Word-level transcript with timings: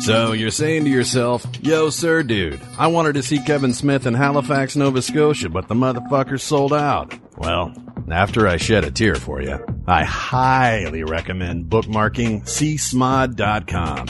So 0.00 0.32
you're 0.32 0.50
saying 0.50 0.84
to 0.84 0.90
yourself, 0.90 1.46
yo, 1.60 1.90
sir, 1.90 2.22
dude, 2.22 2.60
I 2.78 2.86
wanted 2.86 3.14
to 3.14 3.22
see 3.22 3.38
Kevin 3.38 3.74
Smith 3.74 4.06
in 4.06 4.14
Halifax, 4.14 4.74
Nova 4.74 5.02
Scotia, 5.02 5.50
but 5.50 5.68
the 5.68 5.74
motherfucker 5.74 6.40
sold 6.40 6.72
out. 6.72 7.14
Well, 7.36 7.74
after 8.10 8.48
I 8.48 8.56
shed 8.56 8.84
a 8.84 8.90
tear 8.90 9.14
for 9.14 9.42
you, 9.42 9.58
I 9.86 10.04
highly 10.04 11.04
recommend 11.04 11.66
bookmarking 11.66 12.44
csmod.com. 12.44 14.06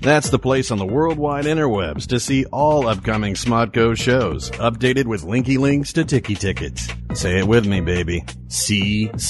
That's 0.00 0.30
the 0.30 0.38
place 0.38 0.70
on 0.70 0.78
the 0.78 0.86
worldwide 0.86 1.44
interwebs 1.44 2.06
to 2.08 2.20
see 2.20 2.44
all 2.46 2.88
upcoming 2.88 3.34
Smodco 3.34 3.96
shows, 3.96 4.50
updated 4.52 5.06
with 5.06 5.22
linky 5.22 5.58
links 5.58 5.92
to 5.94 6.04
Tiki 6.04 6.34
Tickets. 6.34 6.88
Say 7.14 7.38
it 7.38 7.48
with 7.48 7.66
me, 7.66 7.80
baby. 7.80 8.22
csmod.com. 8.48 9.28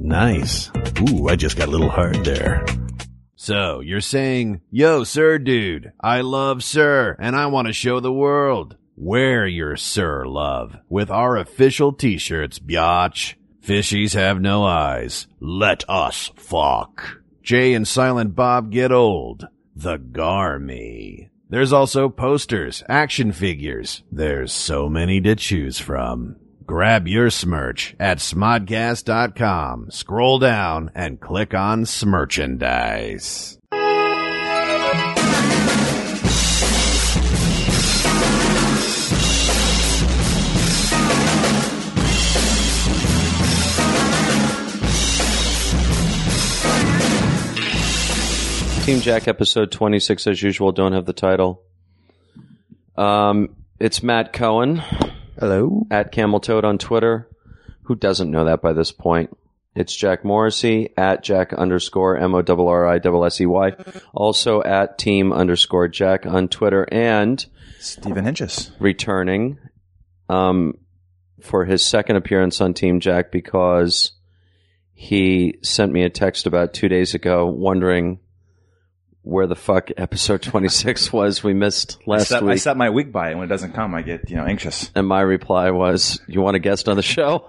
Nice. 0.00 0.70
Ooh, 1.10 1.28
I 1.28 1.36
just 1.36 1.56
got 1.56 1.68
a 1.68 1.70
little 1.70 1.88
hard 1.90 2.24
there. 2.24 2.64
So, 3.40 3.78
you're 3.78 4.00
saying, 4.00 4.62
yo, 4.68 5.04
sir, 5.04 5.38
dude, 5.38 5.92
I 6.00 6.22
love 6.22 6.64
sir, 6.64 7.14
and 7.20 7.36
I 7.36 7.46
want 7.46 7.68
to 7.68 7.72
show 7.72 8.00
the 8.00 8.12
world. 8.12 8.76
Wear 8.96 9.46
your 9.46 9.76
sir 9.76 10.26
love 10.26 10.76
with 10.88 11.08
our 11.08 11.36
official 11.36 11.92
t-shirts, 11.92 12.58
biatch. 12.58 13.36
Fishies 13.64 14.14
have 14.14 14.40
no 14.40 14.64
eyes. 14.64 15.28
Let 15.38 15.84
us 15.88 16.32
fuck. 16.34 17.20
Jay 17.40 17.74
and 17.74 17.86
Silent 17.86 18.34
Bob 18.34 18.72
get 18.72 18.90
old. 18.90 19.46
The 19.76 19.98
Garmy. 19.98 21.30
There's 21.48 21.72
also 21.72 22.08
posters, 22.08 22.82
action 22.88 23.30
figures. 23.30 24.02
There's 24.10 24.52
so 24.52 24.88
many 24.88 25.20
to 25.20 25.36
choose 25.36 25.78
from. 25.78 26.34
Grab 26.68 27.08
your 27.08 27.28
smerch 27.28 27.94
at 27.98 28.18
smodcast.com. 28.18 29.90
Scroll 29.90 30.38
down 30.38 30.90
and 30.94 31.18
click 31.18 31.54
on 31.54 31.84
Smerchandise. 31.84 33.56
Team 48.84 49.00
Jack 49.00 49.26
episode 49.26 49.72
26 49.72 50.26
as 50.26 50.42
usual. 50.42 50.72
Don't 50.72 50.92
have 50.92 51.06
the 51.06 51.14
title. 51.14 51.62
Um, 52.94 53.56
it's 53.80 54.02
Matt 54.02 54.34
Cohen. 54.34 54.82
Hello. 55.38 55.86
At 55.88 56.10
Camel 56.10 56.40
Toad 56.40 56.64
on 56.64 56.78
Twitter. 56.78 57.28
Who 57.82 57.94
doesn't 57.94 58.30
know 58.30 58.46
that 58.46 58.60
by 58.60 58.72
this 58.72 58.90
point? 58.90 59.36
It's 59.76 59.94
Jack 59.94 60.24
Morrissey 60.24 60.90
at 60.96 61.22
Jack 61.22 61.52
underscore 61.52 62.18
M 62.18 62.34
O 62.34 62.42
R 62.42 62.68
R 62.68 62.86
I 62.88 62.96
S 62.96 63.04
S 63.34 63.40
E 63.42 63.46
Y. 63.46 63.72
Also 64.12 64.62
at 64.64 64.98
Team 64.98 65.32
underscore 65.32 65.86
Jack 65.86 66.26
on 66.26 66.48
Twitter 66.48 66.88
and 66.90 67.46
Stephen 67.78 68.24
Hinchis. 68.24 68.72
returning 68.80 69.58
um, 70.28 70.74
for 71.40 71.64
his 71.64 71.84
second 71.84 72.16
appearance 72.16 72.60
on 72.60 72.74
Team 72.74 72.98
Jack 72.98 73.30
because 73.30 74.12
he 74.92 75.58
sent 75.62 75.92
me 75.92 76.02
a 76.02 76.10
text 76.10 76.48
about 76.48 76.74
two 76.74 76.88
days 76.88 77.14
ago 77.14 77.46
wondering 77.46 78.18
where 79.22 79.46
the 79.46 79.56
fuck 79.56 79.90
episode 79.96 80.40
26 80.42 81.12
was 81.12 81.42
we 81.42 81.52
missed 81.54 81.98
I 82.06 82.10
last 82.10 82.30
week. 82.42 82.50
I 82.52 82.56
set 82.56 82.76
my 82.76 82.90
week 82.90 83.12
by 83.12 83.30
it. 83.30 83.34
When 83.34 83.44
it 83.44 83.48
doesn't 83.48 83.72
come, 83.74 83.94
I 83.94 84.02
get 84.02 84.30
you 84.30 84.36
know 84.36 84.44
anxious. 84.44 84.90
and 84.94 85.06
my 85.06 85.20
reply 85.20 85.70
was, 85.70 86.20
"You 86.26 86.40
want 86.40 86.56
a 86.56 86.60
guest 86.60 86.88
on 86.88 86.96
the 86.96 87.02
show?" 87.02 87.44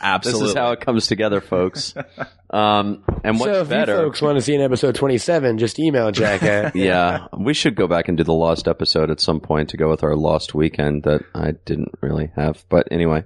Absolutely. 0.00 0.18
This 0.28 0.50
is 0.50 0.54
how 0.54 0.72
it 0.72 0.80
comes 0.80 1.06
together, 1.06 1.40
folks. 1.40 1.94
Um, 2.50 3.04
and 3.24 3.38
what's 3.38 3.52
so 3.52 3.60
if 3.60 3.68
better? 3.68 3.92
you 3.92 3.98
folks 4.04 4.22
want 4.22 4.36
to 4.38 4.40
see 4.40 4.54
an 4.54 4.62
episode 4.62 4.94
27, 4.94 5.58
just 5.58 5.78
email 5.78 6.10
Jack 6.10 6.42
at 6.42 6.74
yeah, 6.74 7.26
we 7.38 7.52
should 7.52 7.74
go 7.74 7.86
back 7.86 8.08
and 8.08 8.16
do 8.16 8.24
the 8.24 8.32
lost 8.32 8.66
episode 8.68 9.10
at 9.10 9.20
some 9.20 9.38
point 9.38 9.68
to 9.68 9.76
go 9.76 9.90
with 9.90 10.02
our 10.02 10.16
lost 10.16 10.54
weekend 10.54 11.02
that 11.02 11.20
I 11.34 11.50
didn't 11.66 11.90
really 12.00 12.30
have. 12.36 12.64
But 12.70 12.88
anyway, 12.90 13.24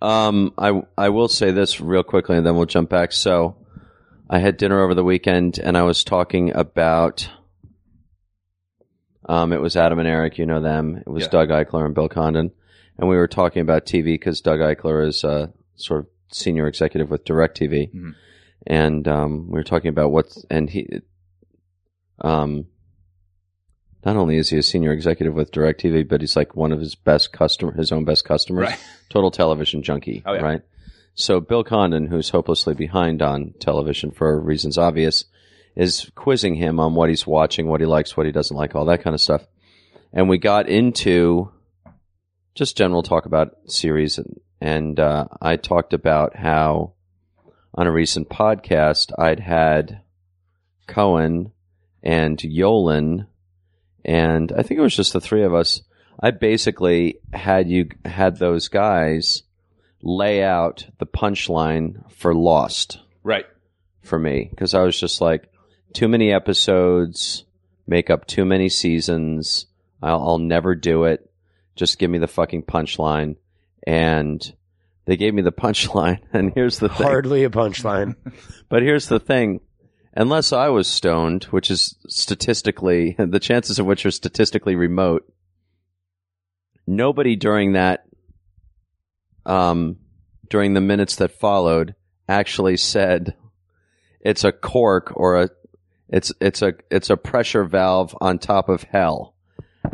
um, 0.00 0.52
I 0.56 0.82
I 0.96 1.08
will 1.08 1.26
say 1.26 1.50
this 1.50 1.80
real 1.80 2.04
quickly, 2.04 2.36
and 2.36 2.46
then 2.46 2.54
we'll 2.54 2.66
jump 2.66 2.90
back. 2.90 3.10
So, 3.10 3.56
I 4.28 4.38
had 4.38 4.56
dinner 4.56 4.80
over 4.82 4.94
the 4.94 5.04
weekend, 5.04 5.58
and 5.58 5.76
I 5.76 5.82
was 5.82 6.02
talking 6.04 6.52
about. 6.54 7.28
Um, 9.26 9.52
it 9.54 9.60
was 9.60 9.74
Adam 9.76 9.98
and 9.98 10.08
Eric, 10.08 10.36
you 10.38 10.44
know 10.44 10.60
them. 10.60 10.96
It 10.98 11.08
was 11.08 11.24
Yeah. 11.24 11.30
Doug 11.30 11.48
Eichler 11.48 11.86
and 11.86 11.94
Bill 11.94 12.08
Condon, 12.10 12.52
and 12.98 13.08
we 13.08 13.16
were 13.16 13.26
talking 13.28 13.62
about 13.62 13.86
TV 13.86 14.04
because 14.14 14.40
Doug 14.42 14.60
Eichler 14.60 15.06
is 15.06 15.24
uh, 15.24 15.46
sort 15.76 16.00
of 16.00 16.06
senior 16.30 16.66
executive 16.66 17.10
with 17.10 17.24
DirecTV, 17.24 17.90
Mhm. 17.94 18.14
and 18.66 19.08
um, 19.08 19.46
we 19.46 19.54
were 19.54 19.62
talking 19.64 19.88
about 19.88 20.10
what's 20.10 20.44
and 20.50 20.68
he, 20.68 20.86
um, 22.20 22.66
not 24.04 24.16
only 24.16 24.36
is 24.36 24.50
he 24.50 24.58
a 24.58 24.62
senior 24.62 24.92
executive 24.92 25.32
with 25.34 25.52
DirecTV, 25.52 26.06
but 26.06 26.20
he's 26.20 26.36
like 26.36 26.54
one 26.54 26.70
of 26.72 26.80
his 26.80 26.94
best 26.94 27.32
customer, 27.32 27.72
his 27.72 27.92
own 27.92 28.04
best 28.04 28.26
customers, 28.26 28.68
Right. 28.68 28.78
total 29.08 29.30
television 29.30 29.82
junkie, 29.82 30.22
Oh, 30.26 30.34
yeah. 30.34 30.40
right? 30.42 30.62
So 31.14 31.40
Bill 31.40 31.62
Condon, 31.62 32.08
who's 32.08 32.30
hopelessly 32.30 32.74
behind 32.74 33.22
on 33.22 33.54
television 33.60 34.10
for 34.10 34.40
reasons 34.40 34.76
obvious, 34.76 35.24
is 35.76 36.10
quizzing 36.14 36.56
him 36.56 36.80
on 36.80 36.94
what 36.94 37.08
he's 37.08 37.26
watching, 37.26 37.66
what 37.68 37.80
he 37.80 37.86
likes, 37.86 38.16
what 38.16 38.26
he 38.26 38.32
doesn't 38.32 38.56
like, 38.56 38.74
all 38.74 38.84
that 38.86 39.02
kind 39.02 39.14
of 39.14 39.20
stuff. 39.20 39.46
And 40.12 40.28
we 40.28 40.38
got 40.38 40.68
into 40.68 41.50
just 42.54 42.76
general 42.76 43.02
talk 43.02 43.26
about 43.26 43.56
series, 43.66 44.18
and, 44.18 44.40
and 44.60 45.00
uh, 45.00 45.26
I 45.40 45.56
talked 45.56 45.92
about 45.92 46.36
how 46.36 46.94
on 47.74 47.86
a 47.86 47.92
recent 47.92 48.28
podcast 48.28 49.12
I'd 49.18 49.40
had 49.40 50.00
Cohen 50.86 51.52
and 52.02 52.38
Yolen, 52.38 53.26
and 54.04 54.52
I 54.52 54.62
think 54.62 54.78
it 54.78 54.82
was 54.84 54.96
just 54.96 55.12
the 55.12 55.20
three 55.20 55.42
of 55.42 55.54
us. 55.54 55.82
I 56.20 56.30
basically 56.30 57.18
had 57.32 57.68
you 57.68 57.88
had 58.04 58.38
those 58.38 58.68
guys 58.68 59.42
lay 60.04 60.44
out 60.44 60.86
the 60.98 61.06
punchline 61.06 62.10
for 62.12 62.34
Lost 62.34 63.00
right. 63.22 63.46
for 64.02 64.18
me 64.18 64.48
because 64.50 64.74
I 64.74 64.82
was 64.82 64.98
just 64.98 65.20
like, 65.20 65.50
too 65.94 66.08
many 66.08 66.32
episodes 66.32 67.44
make 67.86 68.10
up 68.10 68.26
too 68.26 68.44
many 68.44 68.68
seasons. 68.68 69.66
I'll, 70.02 70.20
I'll 70.20 70.38
never 70.38 70.74
do 70.74 71.04
it. 71.04 71.30
Just 71.74 71.98
give 71.98 72.10
me 72.10 72.18
the 72.18 72.28
fucking 72.28 72.64
punchline. 72.64 73.36
And 73.86 74.54
they 75.06 75.16
gave 75.16 75.34
me 75.34 75.42
the 75.42 75.52
punchline. 75.64 76.20
And 76.32 76.52
here's 76.54 76.78
the 76.78 76.88
thing. 76.88 77.06
hardly 77.06 77.44
a 77.44 77.50
punchline. 77.50 78.14
But 78.70 78.82
here's 78.82 79.06
the 79.06 79.20
thing. 79.20 79.60
Unless 80.14 80.52
I 80.52 80.68
was 80.68 80.88
stoned, 80.88 81.44
which 81.44 81.70
is 81.70 81.96
statistically, 82.08 83.14
the 83.18 83.38
chances 83.38 83.78
of 83.78 83.86
which 83.86 84.04
are 84.06 84.10
statistically 84.10 84.74
remote, 84.74 85.30
nobody 86.86 87.36
during 87.36 87.74
that, 87.74 88.04
um, 89.46 89.96
during 90.48 90.74
the 90.74 90.80
minutes 90.80 91.16
that 91.16 91.38
followed 91.38 91.94
actually 92.28 92.76
said 92.76 93.34
it's 94.20 94.44
a 94.44 94.52
cork 94.52 95.12
or 95.16 95.42
a, 95.42 95.48
it's, 96.08 96.32
it's 96.40 96.62
a, 96.62 96.74
it's 96.90 97.10
a 97.10 97.16
pressure 97.16 97.64
valve 97.64 98.16
on 98.20 98.38
top 98.38 98.68
of 98.68 98.82
hell. 98.84 99.34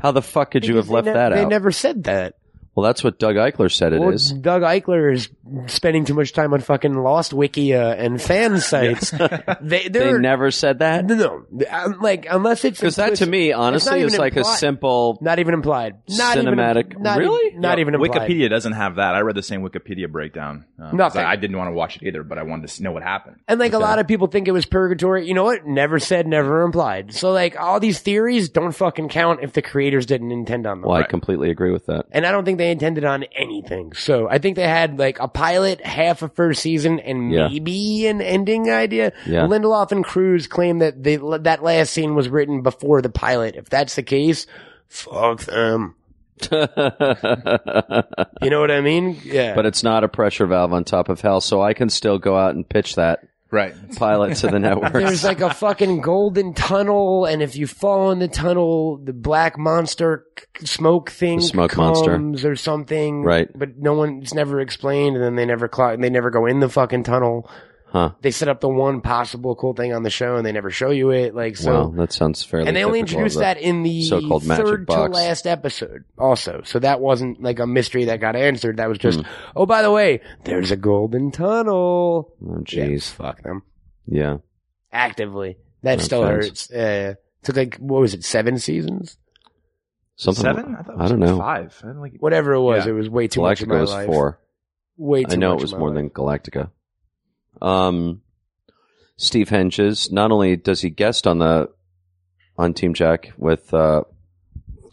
How 0.03 0.13
the 0.13 0.23
fuck 0.23 0.53
could 0.53 0.67
you 0.67 0.77
have 0.77 0.89
left 0.89 1.07
ne- 1.07 1.13
that 1.13 1.31
They 1.31 1.41
out? 1.41 1.45
They 1.45 1.47
never 1.47 1.73
said 1.73 2.05
that. 2.05 2.35
Well, 2.75 2.85
that's 2.87 3.03
what 3.05 3.19
Doug 3.19 3.37
Eichler 3.37 3.71
said 3.73 3.93
it 3.93 4.01
Well, 4.01 4.11
is. 4.11 4.31
Doug 4.33 4.63
Eichler 4.63 5.13
is 5.13 5.29
spending 5.67 6.05
too 6.05 6.15
much 6.15 6.33
time 6.33 6.53
on 6.55 6.61
fucking 6.61 6.95
Lost 6.95 7.33
Wikia 7.33 7.99
and 7.99 8.21
fan 8.23 8.59
sites. 8.61 9.11
they 9.61 9.89
They 9.89 10.13
never 10.13 10.51
said 10.51 10.79
that? 10.79 11.05
no, 11.05 11.15
no, 11.51 11.67
um, 11.71 11.97
like 12.01 12.27
unless 12.31 12.65
it's 12.65 12.79
Because 12.81 12.97
that 12.97 13.17
to 13.17 13.27
me, 13.27 13.53
honestly, 13.53 14.01
is 14.01 14.13
even 14.15 14.21
like 14.21 14.37
a 14.37 14.41
implied. 14.41 14.59
simple 14.59 15.19
not 15.21 15.39
even 15.41 15.55
implied, 15.55 15.97
not 16.09 16.37
Cinematic- 16.37 16.91
Even, 16.93 17.03
not 17.03 17.19
Really? 17.19 17.47
Even, 17.49 17.61
not 17.61 17.79
Yeah, 17.79 17.83
even 17.83 17.95
implied. 17.95 18.29
Wikipedia 18.31 18.49
doesn't 18.49 18.73
have 18.73 18.97
that. 18.97 19.15
I 19.15 19.21
read 19.21 19.35
the 19.37 19.43
same 19.43 19.63
Wikipedia 19.63 20.09
breakdown. 20.11 20.65
Uh, 20.79 20.85
'cause 20.91 20.95
Nothing. 20.95 21.25
I, 21.25 21.33
I 21.33 21.37
didn't 21.37 21.57
want 21.57 21.69
to 21.69 21.75
watch 21.75 21.97
it 21.97 22.03
either, 22.05 22.23
but 22.23 22.39
I 22.39 22.45
wanted 22.45 22.69
to 22.69 22.83
know 22.83 22.93
what 22.93 23.03
happened. 23.03 23.37
And 23.49 23.59
like 23.59 23.73
a 23.73 23.79
lot 23.79 23.99
of 23.99 24.07
people 24.07 24.29
think 24.29 24.47
it 24.49 24.53
was 24.53 24.65
purgatory. 24.65 25.27
You 25.27 25.35
know 25.35 25.45
what? 25.45 25.67
Never 25.67 25.99
said, 25.99 26.27
never 26.27 26.63
implied. 26.63 27.13
So 27.15 27.33
like 27.33 27.59
all 27.61 27.81
these 27.81 27.99
theories 27.99 28.49
don't 28.49 28.73
fucking 28.73 29.09
count 29.09 29.41
if 29.43 29.53
the 29.53 29.63
creators 29.63 30.07
didn't 30.07 30.31
intend 30.31 30.67
on 30.67 30.81
them. 30.81 30.89
Well, 30.89 30.99
I 30.99 31.03
completely 31.03 31.51
agree 31.51 31.73
with 31.73 31.87
that. 31.87 32.07
And 32.13 32.25
I 32.25 32.31
don't 32.33 32.45
think 32.45 32.59
they 32.61 32.71
intended 32.71 33.05
on 33.05 33.25
anything. 33.37 33.93
So 33.95 34.29
I 34.29 34.39
think 34.39 34.55
they 34.57 34.69
had 34.69 34.99
like 34.99 35.19
a 35.19 35.27
pilot, 35.27 35.85
half 35.85 36.23
a 36.23 36.29
first 36.29 36.63
season, 36.63 37.01
and 37.01 37.33
Yeah. 37.33 37.49
maybe 37.49 38.07
an 38.07 38.21
ending 38.21 38.71
idea. 38.71 39.13
Yeah. 39.27 39.47
Lindelof 39.47 39.91
and 39.93 40.07
Cuse 40.07 40.47
claim 40.47 40.79
that 40.79 41.03
they, 41.03 41.17
that 41.17 41.63
last 41.63 41.93
scene 41.93 42.15
was 42.15 42.29
written 42.29 42.63
before 42.63 43.03
the 43.03 43.11
pilot. 43.11 43.57
If 43.57 43.69
that's 43.69 43.97
the 43.97 44.03
case, 44.03 44.47
fuck 44.89 45.41
them. 45.45 45.97
You 48.43 48.49
know 48.51 48.61
what 48.61 48.71
I 48.71 48.81
mean? 48.81 49.19
Yeah. 49.25 49.55
but 49.55 49.67
it's 49.67 49.83
not 49.83 50.05
a 50.05 50.09
pressure 50.09 50.47
valve 50.47 50.73
on 50.73 50.85
top 50.85 51.09
of 51.09 51.21
hell, 51.21 51.41
so 51.41 51.61
I 51.61 51.75
can 51.75 51.91
still 51.91 52.19
go 52.19 52.37
out 52.37 52.55
and 52.55 52.67
pitch 52.69 52.95
that 52.97 53.27
Right. 53.51 53.75
pilot 53.97 54.37
to 54.39 54.49
the 54.49 54.59
network. 54.59 54.93
There's 54.93 55.25
like 55.25 55.41
a 55.41 55.53
fucking 55.53 56.01
golden 56.03 56.55
tunnel, 56.55 57.25
and 57.25 57.43
if 57.43 57.57
you 57.57 57.67
fall 57.67 58.11
in 58.13 58.19
the 58.19 58.29
tunnel, 58.29 58.97
the 58.99 59.13
black 59.13 59.59
monster 59.59 60.25
c- 60.59 60.67
smoke 60.67 61.11
thing 61.11 61.39
The 61.41 61.45
smoke 61.47 61.71
comes 61.73 62.07
monster. 62.07 62.51
or 62.51 62.57
something. 62.57 63.23
Right. 63.25 63.49
But 63.57 63.77
no 63.79 63.95
one, 63.95 64.21
it's 64.23 64.35
never 64.35 64.61
explained, 64.61 65.17
and 65.17 65.25
then 65.25 65.37
they 65.37 65.47
never 65.47 65.69
cl- 65.73 65.97
they 65.99 66.11
never 66.11 66.31
go 66.31 66.47
in 66.47 66.61
the 66.61 66.69
fucking 66.69 67.03
tunnel. 67.03 67.51
Huh. 67.91 68.13
They 68.21 68.31
set 68.31 68.47
up 68.49 68.61
the 68.61 68.69
one 68.69 69.01
possible 69.01 69.57
cool 69.57 69.75
thing 69.75 69.93
on 69.93 70.05
the 70.05 70.11
show, 70.11 70.37
and 70.37 70.47
they 70.47 70.53
never 70.53 70.71
show 70.71 70.91
you 70.91 71.11
it. 71.11 71.35
Like 71.35 71.57
so, 71.57 71.73
well, 71.73 71.89
that 71.91 72.13
sounds 72.13 72.43
fairly. 72.45 72.69
and 72.69 72.77
they 72.77 72.85
only 72.85 73.01
typical 73.01 73.19
introduced 73.25 73.35
the- 73.37 73.41
that 73.41 73.59
in 73.59 73.83
the 73.83 74.03
so-called 74.03 74.47
magic 74.47 74.65
third 74.65 74.81
to 74.87 74.87
box. 74.87 75.13
last 75.15 75.47
episode, 75.49 76.05
also. 76.17 76.63
So 76.65 76.79
that 76.79 77.01
wasn't 77.01 77.43
like 77.43 77.59
a 77.59 77.67
mystery 77.67 78.05
that 78.05 78.21
got 78.21 78.37
answered. 78.37 78.77
That 78.77 78.89
was 78.89 78.99
just, 78.99 79.21
Hmm. 79.21 79.27
oh, 79.57 79.67
by 79.67 79.83
the 79.83 79.91
way, 79.91 80.21
there's 80.45 80.71
a 80.71 80.77
golden 80.77 81.33
tunnel. 81.33 82.33
Oh, 82.47 82.63
Yeah, 82.69 82.87
jeez. 82.87 83.11
fuck 83.11 83.43
them 83.43 83.63
Yeah. 84.07 84.37
actively. 84.93 85.57
That 85.83 85.99
No 85.99 86.05
still 86.05 86.25
offense. 86.25 86.69
hurts. 86.69 86.71
Uh, 86.71 87.15
took 87.43 87.57
like 87.57 87.77
what 87.79 88.01
was 88.03 88.15
it, 88.15 88.23
seven 88.25 88.59
seasons? 88.59 89.17
Something. 90.17 90.43
Seven? 90.45 90.77
I, 90.79 90.83
thought 90.83 90.95
it 90.95 91.01
I 91.01 91.09
don't 91.09 91.19
know. 91.21 91.39
Five. 91.39 91.81
I 91.83 91.87
don't 91.89 92.01
like. 92.01 92.17
Whatever 92.21 92.53
it 92.53 92.61
was, 92.61 92.85
Yeah. 92.85 92.93
it 92.93 92.95
was 92.95 93.09
way 93.09 93.27
too 93.29 93.41
much 93.41 93.63
of 93.63 93.69
Galactica 93.69 93.81
was 93.81 93.91
life. 93.91 94.07
four. 94.07 94.39
Way 94.99 95.25
too 95.25 95.33
I 95.33 95.37
know 95.37 95.51
much 95.55 95.61
it 95.61 95.63
was 95.63 95.75
more 95.75 95.89
life. 95.89 95.95
than 95.95 96.11
Galactica. 96.11 96.71
Um, 97.63 98.23
Steve 99.17 99.49
Henches. 99.51 100.11
Not 100.11 100.33
only 100.33 100.57
does 100.57 100.81
he 100.81 100.91
guest 100.91 101.27
on 101.27 101.39
the 101.39 101.69
on 102.57 102.75
Team 102.75 102.95
Jack 102.95 103.33
with 103.37 103.73
uh, 103.75 104.03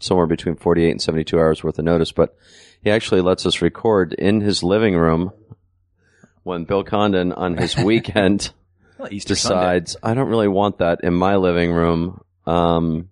somewhere 0.00 0.26
between 0.26 0.56
forty-eight 0.56 0.90
and 0.90 1.02
seventy-two 1.02 1.38
hours 1.38 1.64
worth 1.64 1.78
of 1.78 1.84
notice, 1.84 2.12
but 2.12 2.36
he 2.82 2.90
actually 2.90 3.20
lets 3.22 3.46
us 3.46 3.62
record 3.62 4.12
in 4.12 4.40
his 4.40 4.62
living 4.62 4.96
room 4.96 5.32
when 6.42 6.64
Bill 6.64 6.84
Condon 6.84 7.32
on 7.32 7.56
his 7.56 7.76
weekend 7.84 8.52
Well, 8.98 9.12
Easter 9.12 9.34
Sunday. 9.34 9.60
decides 9.60 9.96
I 10.02 10.14
don't 10.14 10.28
really 10.28 10.48
want 10.48 10.78
that 10.78 11.00
in 11.02 11.14
my 11.14 11.36
living 11.36 11.72
room 11.72 12.20
um, 12.46 13.08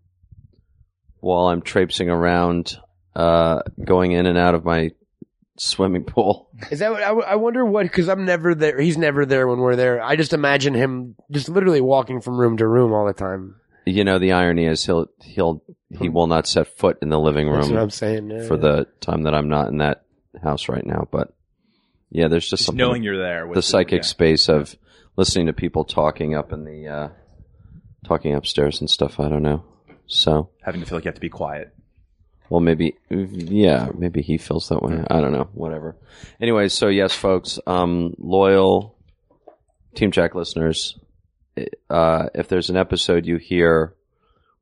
while 1.20 1.48
I'm 1.48 1.62
traipsing 1.62 2.08
around, 2.08 2.78
uh, 3.14 3.62
going 3.82 4.12
in 4.12 4.26
and 4.26 4.38
out 4.38 4.54
of 4.54 4.64
my 4.64 4.92
swimming 5.58 6.04
pool. 6.04 6.48
Is 6.70 6.80
that 6.80 6.90
what 6.92 7.02
I, 7.02 7.10
I 7.10 7.34
wonder 7.36 7.64
what? 7.64 7.84
Because 7.84 8.08
I'm 8.08 8.24
never 8.24 8.54
there. 8.54 8.80
He's 8.80 8.98
never 8.98 9.24
there 9.26 9.46
when 9.46 9.58
we're 9.58 9.76
there. 9.76 10.02
I 10.02 10.16
just 10.16 10.32
imagine 10.32 10.74
him 10.74 11.16
just 11.30 11.48
literally 11.48 11.80
walking 11.80 12.20
from 12.20 12.38
room 12.38 12.56
to 12.58 12.66
room 12.66 12.92
all 12.92 13.06
the 13.06 13.12
time. 13.12 13.56
You 13.84 14.04
know, 14.04 14.18
the 14.18 14.32
irony 14.32 14.66
is 14.66 14.84
he'll 14.84 15.06
he'll 15.22 15.62
he 15.98 16.08
will 16.08 16.26
not 16.26 16.46
set 16.46 16.66
foot 16.76 16.98
in 17.02 17.08
the 17.08 17.20
living 17.20 17.50
That's 17.50 17.68
what 17.68 17.74
I'm 17.74 17.80
room 17.82 17.90
saying. 17.90 18.30
yeah. 18.30 18.46
for 18.46 18.56
the 18.56 18.86
time 19.00 19.22
that 19.22 19.34
I'm 19.34 19.48
not 19.48 19.68
in 19.68 19.78
that 19.78 20.02
house 20.42 20.68
right 20.68 20.84
now. 20.84 21.06
But 21.10 21.32
yeah, 22.10 22.28
there's 22.28 22.44
just 22.44 22.50
Just 22.50 22.66
something 22.66 22.78
knowing 22.78 23.02
you're 23.02 23.18
there. 23.18 23.46
With 23.46 23.54
the 23.56 23.62
psychic 23.62 24.02
yeah. 24.02 24.06
space 24.08 24.48
of 24.48 24.74
listening 25.16 25.46
to 25.46 25.52
people 25.52 25.84
talking 25.84 26.34
up 26.34 26.52
in 26.52 26.64
the 26.64 26.88
uh, 26.88 27.08
talking 28.04 28.34
upstairs 28.34 28.80
and 28.80 28.90
stuff. 28.90 29.20
I 29.20 29.28
don't 29.28 29.42
know. 29.42 29.64
So 30.06 30.50
having 30.62 30.80
to 30.80 30.86
feel 30.86 30.98
like 30.98 31.04
you 31.04 31.08
have 31.08 31.14
to 31.14 31.20
be 31.20 31.28
quiet. 31.28 31.72
Well, 32.48 32.60
maybe, 32.60 32.96
yeah, 33.10 33.88
maybe 33.96 34.22
he 34.22 34.38
feels 34.38 34.68
that 34.68 34.82
way. 34.82 35.02
I 35.10 35.20
don't 35.20 35.32
know. 35.32 35.48
Whatever. 35.52 35.96
Anyway, 36.40 36.68
so 36.68 36.88
yes, 36.88 37.12
folks, 37.12 37.58
um, 37.66 38.14
loyal 38.18 38.96
Team 39.94 40.12
Jack 40.12 40.34
listeners, 40.34 40.98
uh, 41.90 42.26
if 42.34 42.48
there's 42.48 42.70
an 42.70 42.76
episode 42.76 43.26
you 43.26 43.36
hear 43.36 43.94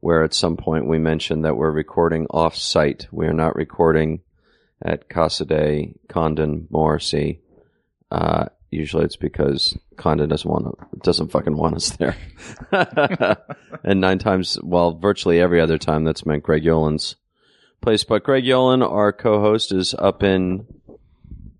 where 0.01 0.23
at 0.23 0.35
some 0.35 0.57
point 0.57 0.87
we 0.89 0.99
mention 0.99 1.43
that 1.43 1.57
we're 1.57 1.71
recording 1.71 2.27
off 2.31 2.57
site, 2.57 3.07
we 3.11 3.27
are 3.27 3.33
not 3.33 3.57
recording 3.57 4.21
at 4.83 5.09
Casa 5.09 5.45
de 5.45 5.95
Condon 6.09 6.67
Morrissey. 6.71 7.41
Uh, 8.11 8.47
usually 8.71 9.05
it's 9.05 9.17
because 9.17 9.77
Condon 9.97 10.29
doesn't 10.29 10.51
want 10.51 10.67
to, 10.67 10.99
doesn't 10.99 11.31
fucking 11.31 11.57
want 11.57 11.77
us 11.77 11.97
there. 11.97 12.17
and 13.83 14.01
nine 14.01 14.19
times, 14.19 14.59
well, 14.63 14.93
virtually 14.93 15.41
every 15.41 15.61
other 15.61 15.79
time 15.79 16.05
that's 16.05 16.27
meant 16.27 16.43
Greg 16.43 16.65
Yolen's 16.65 17.17
place. 17.85 18.05
But 18.05 18.25
Greg 18.25 18.45
Yolen, 18.45 18.83
our 18.89 19.13
co-host, 19.13 19.73
is 19.73 19.95
up 19.95 20.23
in 20.23 20.67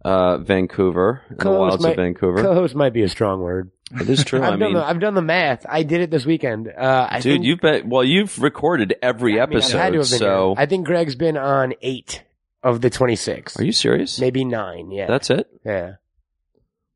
uh, 0.05 0.39
Vancouver, 0.39 1.23
in 1.31 1.37
the 1.37 1.43
Co-host 1.43 1.81
wilds 1.81 1.85
of 1.85 1.97
Vancouver. 1.97 2.43
Co-host 2.43 2.75
might 2.75 2.93
be 2.93 3.03
a 3.03 3.09
strong 3.09 3.41
word. 3.41 3.71
it 3.93 4.09
is 4.09 4.25
true. 4.25 4.43
I've 4.43 4.55
I 4.55 4.57
done 4.57 4.73
the, 4.75 4.85
I've 4.85 5.01
done 5.01 5.15
the 5.15 5.23
math. 5.23 5.65
I 5.69 5.83
did 5.83 6.01
it 6.01 6.11
this 6.11 6.27
weekend. 6.27 6.69
Uh, 6.69 7.07
I 7.11 7.21
dude, 7.21 7.35
think, 7.35 7.45
you've 7.45 7.61
been 7.61 7.89
well. 7.89 8.03
You've 8.05 8.39
recorded 8.41 8.95
every 9.03 9.41
I 9.41 9.47
mean, 9.47 9.57
I've 9.59 9.63
episode, 9.63 9.79
had 9.79 9.93
to 9.93 9.99
have 10.01 10.11
been 10.11 10.19
so 10.19 10.55
here. 10.57 10.63
I 10.63 10.67
think 10.67 10.87
Greg's 10.87 11.15
been 11.15 11.37
on 11.37 11.75
eight 11.83 12.23
of 12.63 12.81
the 12.81 12.91
26. 12.91 13.59
are 13.59 13.65
you 13.65 13.73
serious? 13.73 14.19
Maybe 14.19 14.45
nine. 14.45 14.91
Yeah. 14.91 15.07
That's 15.07 15.31
it. 15.31 15.49
yeah. 15.65 15.95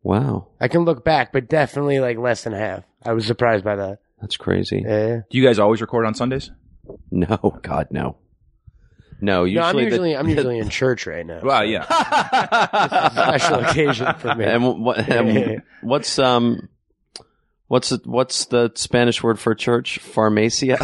Wow, 0.02 0.46
I 0.60 0.69
can 0.69 0.84
look 0.84 1.04
back, 1.04 1.32
but 1.32 1.48
definitely 1.48 1.98
like 2.00 2.16
less 2.19 2.44
than 2.44 2.52
half. 2.54 2.84
I 3.04 3.12
was 3.12 3.26
surprised 3.26 3.64
by 3.64 3.76
that. 3.76 3.98
that's 4.20 4.36
crazy. 4.36 4.82
Yeah. 4.86 5.20
Do 5.28 5.36
you 5.38 5.44
guys 5.44 5.58
always 5.58 5.80
record 5.80 6.06
on 6.06 6.14
Sundays? 6.14 6.50
No, 7.10 7.58
God, 7.62 7.88
no, 7.90 8.16
no. 9.20 9.44
Usually, 9.44 9.61
no, 9.61 9.69
I'm 9.69 9.76
the- 9.76 9.82
usually 9.82 10.17
I'm 10.17 10.29
usually 10.37 10.59
in 10.59 10.69
church 10.69 11.06
right 11.06 11.25
now. 11.26 11.41
Well, 11.43 11.65
yeah. 11.65 11.85
Special 13.11 13.61
occasion 13.61 14.15
for 14.19 14.35
me. 14.35 14.44
and, 14.44 14.82
what, 14.85 14.99
and 15.09 15.62
what's 15.82 16.19
um, 16.19 16.69
what's 17.67 17.91
the, 17.91 18.00
what's 18.05 18.47
the 18.47 18.70
Spanish 18.75 19.23
word 19.23 19.38
for 19.38 19.55
church? 19.55 20.00
Farmacia. 20.00 20.79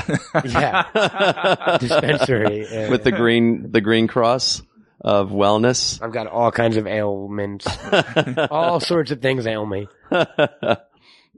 yeah. 0.53 1.79
Dispensary. 1.79 2.67
yeah. 2.71 2.91
with 2.91 3.05
the 3.05 3.13
green 3.13 3.71
the 3.73 3.81
green 3.81 4.07
cross 4.07 4.63
of 5.01 5.31
wellness. 5.31 6.01
I've 6.03 6.13
got 6.13 6.27
all 6.29 6.51
kinds 6.51 6.77
of 6.77 6.87
ailments. 6.87 7.67
all 8.51 8.81
sorts 8.81 9.11
of 9.11 9.21
things 9.21 9.47
ail 9.47 9.67
me. 9.67 9.87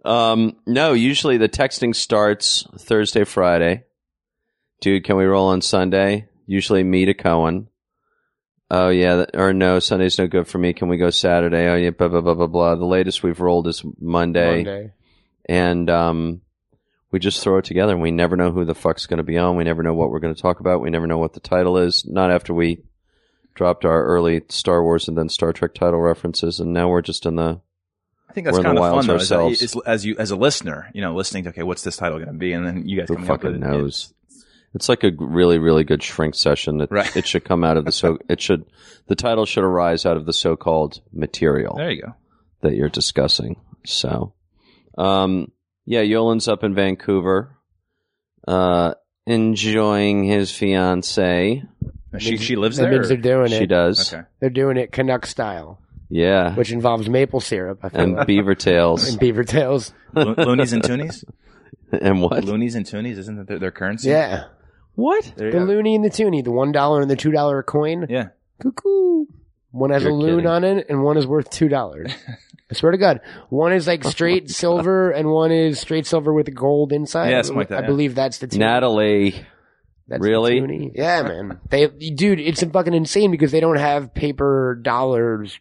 um, 0.04 0.56
no, 0.66 0.92
usually 0.92 1.36
the 1.36 1.48
texting 1.48 1.94
starts 1.94 2.64
Thursday, 2.78 3.24
Friday. 3.24 3.82
Dude, 4.80 5.04
can 5.04 5.16
we 5.16 5.24
roll 5.24 5.48
on 5.48 5.62
Sunday? 5.62 6.28
Usually 6.46 6.82
me 6.84 7.04
to 7.06 7.14
Cohen. 7.14 7.68
Oh 8.70 8.88
yeah, 8.88 9.26
or 9.34 9.52
no, 9.52 9.78
Sunday's 9.78 10.18
no 10.18 10.26
good 10.26 10.48
for 10.48 10.58
me. 10.58 10.72
Can 10.72 10.88
we 10.88 10.96
go 10.96 11.10
Saturday? 11.10 11.68
Oh 11.68 11.76
yeah, 11.76 11.90
blah 11.90 12.08
blah 12.08 12.20
blah 12.20 12.34
blah 12.34 12.46
blah. 12.48 12.74
The 12.74 12.84
latest 12.84 13.22
we've 13.22 13.38
rolled 13.40 13.68
is 13.68 13.82
Monday, 14.00 14.56
Monday. 14.64 14.92
and 15.48 15.88
um, 15.88 16.40
we 17.12 17.20
just 17.20 17.42
throw 17.42 17.58
it 17.58 17.64
together, 17.64 17.92
and 17.92 18.02
we 18.02 18.10
never 18.10 18.36
know 18.36 18.50
who 18.50 18.64
the 18.64 18.74
fuck's 18.74 19.06
going 19.06 19.18
to 19.18 19.22
be 19.22 19.38
on. 19.38 19.56
We 19.56 19.62
never 19.64 19.84
know 19.84 19.94
what 19.94 20.10
we're 20.10 20.18
going 20.18 20.34
to 20.34 20.40
talk 20.42 20.58
about. 20.58 20.80
We 20.80 20.90
never 20.90 21.06
know 21.06 21.18
what 21.18 21.32
the 21.34 21.40
title 21.40 21.78
is. 21.78 22.04
Not 22.06 22.32
after 22.32 22.52
we 22.52 22.82
dropped 23.54 23.84
our 23.84 24.04
early 24.04 24.42
Star 24.48 24.82
Wars 24.82 25.06
and 25.08 25.16
then 25.16 25.28
Star 25.28 25.52
Trek 25.52 25.72
title 25.74 26.00
references, 26.00 26.58
and 26.58 26.72
now 26.72 26.88
we're 26.88 27.02
just 27.02 27.24
in 27.24 27.36
the 27.36 27.60
I 28.28 28.32
think 28.32 28.46
that's 28.46 28.58
kind 28.58 28.76
of 28.76 28.82
fun 28.94 29.06
though. 29.06 29.14
is 29.14 29.32
ourselves. 29.32 29.62
it's- 29.62 29.82
as 29.86 30.04
you 30.04 30.16
as 30.18 30.32
a 30.32 30.36
listener, 30.36 30.90
you 30.92 31.02
know, 31.02 31.14
listening 31.14 31.44
to 31.44 31.50
okay, 31.50 31.62
what's 31.62 31.82
this 31.82 31.96
title 31.96 32.18
going 32.18 32.32
to 32.32 32.38
be, 32.38 32.52
and 32.52 32.66
then 32.66 32.88
you 32.88 32.98
guys 32.98 33.08
Who 33.08 33.14
coming 33.14 33.30
up 33.30 33.42
with 33.44 33.52
fucking 33.60 33.62
it. 33.62 33.78
knows? 33.78 34.12
It's 34.76 34.88
like 34.88 35.02
a 35.04 35.10
really, 35.18 35.58
really 35.58 35.82
good 35.84 36.02
shrink 36.02 36.34
session. 36.36 36.80
It, 36.82 36.90
Right. 36.92 37.16
it 37.16 37.26
should 37.26 37.44
come 37.44 37.64
out 37.64 37.76
of 37.76 37.84
the 37.84 37.92
so. 37.92 38.18
It 38.28 38.40
should. 38.40 38.64
The 39.08 39.14
title 39.16 39.44
should 39.46 39.64
arise 39.64 40.06
out 40.06 40.16
of 40.16 40.26
the 40.26 40.32
so-called 40.32 41.00
material 41.12 41.74
There 41.76 41.90
you 41.90 42.02
go. 42.02 42.14
that 42.62 42.74
you're 42.74 42.88
discussing. 42.88 43.60
So, 43.84 44.34
um, 44.98 45.50
yeah, 45.84 46.00
Yolen's 46.02 46.46
up 46.48 46.62
in 46.64 46.74
Vancouver, 46.74 47.56
uh, 48.48 48.94
enjoying 49.26 50.24
his 50.24 50.50
fiance. 50.52 51.62
She 52.18 52.36
she 52.38 52.56
lives 52.56 52.76
That 52.78 52.84
there. 52.84 52.92
means 52.92 53.08
they're 53.08 53.16
doing 53.16 53.52
it. 53.52 53.56
She 53.58 53.64
it. 53.64 53.68
does. 53.68 54.12
Okay. 54.12 54.24
They're 54.40 54.50
doing 54.50 54.76
it 54.76 54.90
Canuck 54.92 55.26
style, 55.26 55.80
Yeah, 56.08 56.54
which 56.54 56.72
involves 56.72 57.08
maple 57.08 57.40
syrup. 57.40 57.80
I 57.82 57.88
feel 57.90 58.00
and 58.00 58.14
like. 58.14 58.26
beaver 58.26 58.54
tails 58.54 59.08
and 59.10 59.18
beaver 59.20 59.44
tails. 59.44 59.92
Lo- 60.14 60.34
Loonies 60.36 60.72
and 60.72 60.82
Toonies. 60.82 61.24
and 61.92 62.20
what? 62.22 62.44
Loonies 62.44 62.74
and 62.74 62.86
Toonies 62.86 63.18
isn't 63.18 63.36
that 63.36 63.46
their, 63.48 63.58
their 63.58 63.70
currency? 63.70 64.08
Yeah. 64.10 64.44
What? 64.96 65.32
There 65.36 65.46
you 65.46 65.52
The 65.52 65.58
go. 65.60 65.64
loony 65.64 65.94
and 65.94 66.04
the 66.04 66.10
toonie, 66.10 66.42
the 66.42 66.50
one 66.50 66.72
dollar 66.72 67.00
and 67.00 67.10
the 67.10 67.16
two 67.16 67.30
dollar 67.30 67.62
coin. 67.62 68.06
Yeah. 68.10 68.28
Cuckoo. 68.60 69.26
One 69.70 69.90
has 69.90 70.02
You're 70.02 70.12
a 70.12 70.14
loon 70.14 70.36
kidding. 70.38 70.46
on 70.50 70.64
it, 70.64 70.86
and 70.88 71.02
one 71.02 71.16
is 71.18 71.26
worth 71.26 71.50
two 71.50 71.68
dollars. 71.68 72.12
I 72.70 72.74
swear 72.74 72.90
to 72.92 72.98
God, 72.98 73.20
one 73.48 73.72
is 73.72 73.86
like 73.86 74.02
straight 74.04 74.44
oh 74.48 74.52
silver, 74.52 75.10
and 75.10 75.28
one 75.30 75.52
is 75.52 75.78
straight 75.78 76.06
silver 76.06 76.32
with 76.32 76.52
gold 76.54 76.92
inside. 76.92 77.30
Yeah, 77.30 77.42
something 77.42 77.58
like 77.58 77.68
that, 77.68 77.78
I 77.78 77.80
yeah. 77.82 77.86
believe 77.86 78.14
that's 78.14 78.38
the 78.38 78.48
toonie. 78.48 78.64
Natalie. 78.64 79.46
That's 80.08 80.22
the 80.22 80.28
really? 80.28 80.60
toonie. 80.60 80.92
Yeah, 80.94 81.22
man. 81.22 81.60
They, 81.68 81.86
dude, 81.88 82.40
it's 82.40 82.62
fucking 82.64 82.94
insane 82.94 83.30
because 83.30 83.52
they 83.52 83.60
don't 83.60 83.76
have 83.78 84.14
paper 84.14 84.78
dollars. 84.80 85.60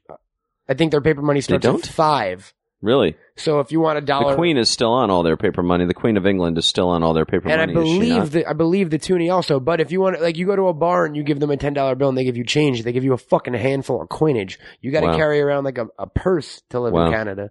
I 0.69 0.73
think 0.75 0.91
their 0.91 1.01
paper 1.01 1.21
money 1.21 1.41
starts 1.41 1.63
don't? 1.63 1.85
at 1.85 1.93
five. 1.93 2.53
Really? 2.81 3.15
So 3.37 3.61
if 3.61 3.71
you 3.71 3.79
want 3.79 3.97
a 3.97 4.01
dollar, 4.01 4.31
The 4.31 4.35
Queen 4.37 4.57
is 4.57 4.69
still 4.69 4.91
on 4.91 5.09
all 5.09 5.23
their 5.23 5.37
paper 5.37 5.63
money. 5.63 5.85
The 5.85 5.93
Queen 5.93 6.17
of 6.17 6.27
England 6.27 6.57
is 6.57 6.65
still 6.65 6.89
on 6.89 7.01
all 7.03 7.13
their 7.13 7.25
paper 7.25 7.47
money. 7.47 7.53
and 7.53 7.61
I 7.71 7.73
money. 7.73 7.87
is 7.89 7.93
she 7.93 7.99
believe 7.99 8.31
the 8.31 8.45
I 8.47 8.53
believe 8.53 8.89
the 8.91 8.99
toonie 8.99 9.29
also. 9.29 9.59
But 9.59 9.81
if 9.81 9.91
you 9.91 10.01
want, 10.01 10.21
like, 10.21 10.37
you 10.37 10.45
go 10.45 10.55
to 10.55 10.67
a 10.67 10.73
bar 10.73 11.05
and 11.05 11.15
you 11.15 11.23
give 11.23 11.39
them 11.39 11.49
a 11.51 11.57
ten 11.57 11.73
dollar 11.73 11.95
bill 11.95 12.09
and 12.09 12.17
they 12.17 12.23
give 12.25 12.37
you 12.37 12.43
change, 12.43 12.83
they 12.83 12.91
give 12.91 13.03
you 13.03 13.13
a 13.13 13.17
fucking 13.17 13.53
handful 13.55 14.01
of 14.01 14.09
coinage. 14.09 14.59
You 14.81 14.91
got 14.91 15.01
to 15.01 15.07
Wow. 15.07 15.15
carry 15.17 15.41
around 15.41 15.63
like 15.63 15.77
a, 15.77 15.87
a 15.97 16.05
purse 16.07 16.61
to 16.69 16.79
live 16.79 16.93
Wow. 16.93 17.07
in 17.07 17.13
Canada, 17.13 17.49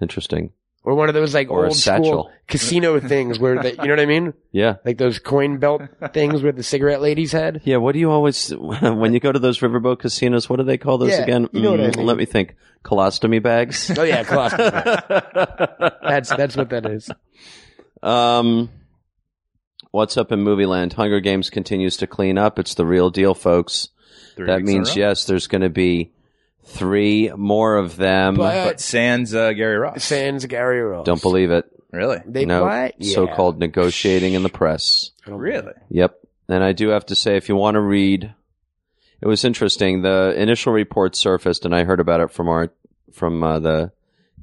Interesting. 0.00 0.52
Or 0.84 0.94
one 0.94 1.08
of 1.08 1.14
those 1.14 1.34
like 1.34 1.50
Or 1.50 1.64
a 1.64 1.68
old 1.68 1.76
satchel. 1.76 2.04
school 2.04 2.32
casino 2.46 2.98
things 3.08 3.38
where 3.38 3.62
they, 3.62 3.72
you 3.72 3.84
know 3.84 3.90
what 3.90 4.00
I 4.00 4.06
mean, 4.06 4.32
Yeah. 4.52 4.76
like 4.84 4.96
those 4.98 5.18
coin 5.18 5.58
belt 5.58 5.82
things 6.12 6.42
with 6.42 6.56
the 6.56 6.62
cigarette 6.62 7.02
ladies 7.02 7.32
had. 7.32 7.60
Yeah, 7.64 7.76
what 7.76 7.92
do 7.92 7.98
you 7.98 8.10
always 8.10 8.50
when 8.56 9.12
you 9.12 9.20
go 9.20 9.32
to 9.32 9.38
those 9.38 9.58
riverboat 9.60 9.98
casinos? 9.98 10.48
What 10.48 10.56
do 10.56 10.62
they 10.62 10.78
call 10.78 10.98
those 10.98 11.10
Yeah, 11.10 11.22
again? 11.22 11.48
you 11.52 11.60
know 11.62 11.72
what 11.72 11.80
I 11.80 11.90
Mm, 11.90 11.96
mean. 11.98 12.06
Let 12.06 12.16
me 12.16 12.24
think. 12.24 12.54
Colostomy 12.84 13.42
bags. 13.42 13.90
Oh 13.98 14.02
yeah, 14.04 14.22
colostomy 14.24 14.70
bag. 14.72 15.92
That's 16.02 16.28
that's 16.30 16.56
what 16.56 16.70
that 16.70 16.86
is. 16.86 17.10
um, 18.02 18.70
what's 19.90 20.16
up 20.16 20.32
in 20.32 20.40
movie 20.42 20.64
land? 20.66 20.92
Hunger 20.94 21.20
Games 21.20 21.50
continues 21.50 21.96
to 21.98 22.06
clean 22.06 22.38
up. 22.38 22.58
It's 22.58 22.74
the 22.74 22.86
real 22.86 23.10
deal, 23.10 23.34
folks. 23.34 23.88
Three 24.36 24.46
that 24.46 24.58
weeks 24.58 24.70
in 24.70 24.74
a 24.74 24.78
means 24.78 24.96
row. 24.96 25.00
yes, 25.08 25.24
there's 25.24 25.48
going 25.48 25.62
to 25.62 25.68
be 25.68 26.12
Three 26.68 27.30
more 27.34 27.76
of 27.76 27.96
them. 27.96 28.34
But- 28.36 28.64
But 28.64 28.80
sans 28.80 29.34
uh, 29.34 29.52
Gary 29.52 29.76
Ross. 29.78 30.04
Sans 30.04 30.44
Gary 30.46 30.80
Ross. 30.82 31.04
Don't 31.06 31.22
believe 31.22 31.50
it. 31.50 31.64
really? 31.92 32.18
They 32.26 32.44
no, 32.44 32.64
what? 32.64 32.94
Yeah. 32.98 33.14
so-called 33.14 33.58
negotiating 33.58 34.34
in 34.34 34.42
the 34.42 34.48
press. 34.48 35.10
Really? 35.26 35.72
Yep. 35.90 36.14
And 36.48 36.62
I 36.64 36.72
do 36.72 36.88
have 36.88 37.06
to 37.06 37.14
say, 37.16 37.36
if 37.36 37.48
you 37.48 37.56
want 37.56 37.74
to 37.74 37.80
read, 37.80 38.34
it 39.20 39.26
was 39.26 39.44
interesting. 39.44 40.02
The 40.02 40.34
initial 40.36 40.72
report 40.72 41.16
surfaced, 41.16 41.64
and 41.64 41.74
I 41.74 41.84
heard 41.84 42.00
about 42.00 42.20
it 42.20 42.30
from 42.30 42.48
our 42.48 42.70
from 43.12 43.42
uh, 43.42 43.58
the 43.58 43.92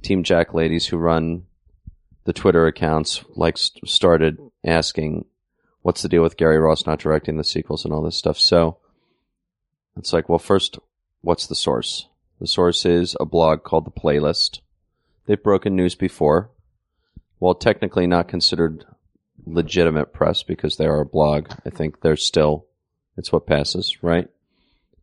Team 0.02 0.24
Jack 0.24 0.54
ladies 0.54 0.86
who 0.88 0.98
run 0.98 1.46
the 2.26 2.34
Twitter 2.34 2.68
accounts. 2.68 3.24
Like, 3.36 3.58
st- 3.58 3.88
started 3.90 4.38
asking, 4.66 5.26
"What's 5.82 6.02
the 6.02 6.10
deal 6.10 6.22
with 6.24 6.38
Gary 6.38 6.60
Ross 6.60 6.86
not 6.86 7.00
directing 7.00 7.38
the 7.38 7.44
sequels 7.44 7.86
and 7.86 7.94
all 7.94 8.02
this 8.04 8.18
stuff?" 8.18 8.38
So 8.38 8.78
it's 9.98 10.12
like, 10.14 10.28
well, 10.30 10.40
first, 10.40 10.78
what's 11.22 11.48
the 11.48 11.56
source? 11.56 12.08
The 12.40 12.48
source 12.48 12.86
is 12.86 13.16
a 13.20 13.26
blog 13.26 13.64
called 13.64 13.86
The 13.86 13.92
Playlist. 13.92 14.60
They've 15.26 15.42
broken 15.42 15.76
news 15.76 15.96
before. 15.96 16.52
While 17.40 17.56
technically 17.56 18.08
not 18.08 18.28
considered 18.28 18.86
legitimate 19.46 20.14
press 20.14 20.44
because 20.44 20.78
they 20.78 20.86
are 20.86 21.02
a 21.02 21.06
blog. 21.06 21.50
I 21.66 21.70
think 21.70 22.02
they're 22.02 22.16
still 22.16 22.66
it's 23.18 23.32
what 23.32 23.48
passes, 23.48 24.04
right? 24.04 24.28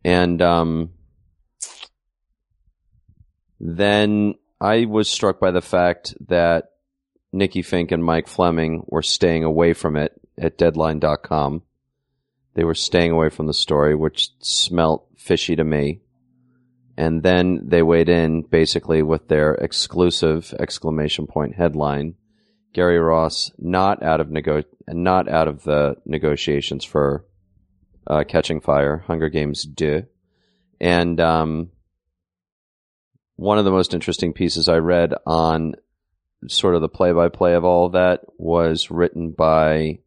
And 0.04 0.42
um 0.42 0.90
then 3.60 4.34
I 4.60 4.86
was 4.86 5.08
struck 5.08 5.38
by 5.38 5.50
the 5.50 5.62
fact 5.62 6.14
that 6.28 6.70
Nikki 7.32 7.62
Finke 7.62 7.92
and 7.92 8.04
Mike 8.04 8.28
Fleming 8.28 8.84
were 8.86 9.02
staying 9.02 9.44
away 9.44 9.72
from 9.72 9.96
it 9.96 10.12
at 10.36 10.58
deadline.com. 10.58 11.62
They 12.54 12.64
were 12.64 12.74
staying 12.74 13.12
away 13.12 13.30
from 13.30 13.46
the 13.46 13.54
story, 13.54 13.94
which 13.94 14.30
smelt 14.40 15.06
fishy 15.16 15.56
to 15.56 15.64
me. 15.64 16.01
And 16.96 17.22
then 17.22 17.61
they 17.64 17.82
weighed 17.82 18.08
in 18.08 18.42
basically 18.42 19.02
with 19.02 19.28
their 19.28 19.54
exclusive 19.54 20.54
exclamation 20.58 21.26
point 21.26 21.54
headline 21.54 22.14
Gary 22.72 22.99
Ross 22.99 23.50
not 23.58 24.02
out 24.02 24.20
of 24.20 24.30
nego- 24.30 24.64
not 24.88 25.28
out 25.28 25.49
of 25.49 25.62
the 25.62 25.96
negotiations 26.06 26.84
for 26.84 27.25
uh, 28.06 28.25
Catching 28.26 28.61
Fire, 28.61 29.04
Hunger 29.06 29.28
Games 29.28 29.66
2. 29.76 30.04
And 30.80 31.20
um, 31.20 31.70
one 33.37 33.58
of 33.58 33.64
the 33.64 33.70
most 33.70 33.94
interesting 33.94 34.32
pieces 34.32 34.68
I 34.68 34.78
read 34.78 35.14
on 35.26 35.75
sort 36.49 36.75
of 36.75 36.80
the 36.80 36.88
play-by-play 36.88 37.54
of 37.54 37.64
all 37.64 37.87
of 37.87 37.92
that 37.92 38.22
was 38.37 38.90
written 38.90 39.30
by 39.30 40.00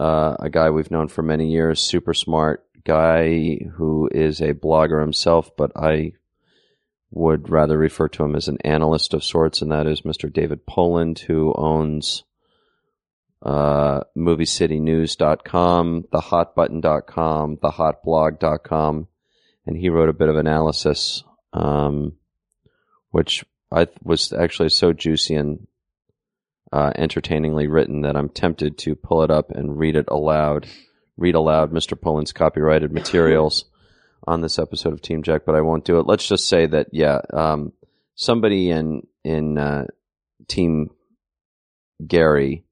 uh, 0.00 0.36
a 0.40 0.50
guy 0.50 0.70
we've 0.70 0.90
known 0.90 1.08
for 1.08 1.22
many 1.22 1.50
years, 1.50 1.80
super 1.80 2.14
smart 2.14 2.64
guy 2.88 3.58
who 3.76 4.08
is 4.10 4.40
a 4.40 4.54
blogger 4.54 5.00
himself, 5.00 5.54
but 5.56 5.70
I 5.76 6.14
would 7.10 7.50
rather 7.50 7.76
refer 7.76 8.08
to 8.08 8.24
him 8.24 8.34
as 8.34 8.48
an 8.48 8.58
analyst 8.62 9.12
of 9.14 9.22
sorts, 9.22 9.60
and 9.62 9.70
that 9.70 9.86
is 9.86 10.00
Mr. 10.00 10.32
David 10.32 10.66
Poland, 10.66 11.18
who 11.18 11.54
owns 11.54 12.24
uh, 13.42 14.00
MovieCityNews.com, 14.16 16.04
TheHotButton.com, 16.12 17.56
TheHotBlog.com, 17.58 19.08
and 19.66 19.76
he 19.76 19.90
wrote 19.90 20.08
a 20.08 20.14
bit 20.14 20.28
of 20.28 20.36
analysis, 20.36 21.22
um, 21.52 22.14
which 23.10 23.44
I 23.70 23.84
th- 23.84 23.98
was 24.02 24.32
actually 24.32 24.70
so 24.70 24.94
juicy 24.94 25.34
and 25.34 25.66
uh, 26.72 26.92
entertainingly 26.96 27.66
written 27.66 28.02
that 28.02 28.16
I'm 28.16 28.30
tempted 28.30 28.78
to 28.78 28.94
pull 28.94 29.22
it 29.22 29.30
up 29.30 29.50
and 29.50 29.78
read 29.78 29.96
it 29.96 30.06
aloud. 30.08 30.66
Read 31.18 31.34
aloud 31.34 31.72
Mr. 31.72 32.00
Poland's 32.00 32.32
copyrighted 32.32 32.92
materials 32.92 33.64
on 34.26 34.40
this 34.40 34.58
episode 34.58 34.92
of 34.94 35.02
Team 35.02 35.22
Jack, 35.22 35.42
but 35.44 35.54
I 35.54 35.60
won't 35.60 35.84
do 35.84 35.98
it. 35.98 36.06
Let's 36.06 36.26
just 36.26 36.48
say 36.48 36.64
that, 36.66 36.86
yeah, 36.92 37.20
um, 37.32 37.72
somebody 38.14 38.70
in 38.70 39.06
in 39.24 39.58
uh, 39.58 39.86
Team 40.46 40.90
Gary 42.06 42.64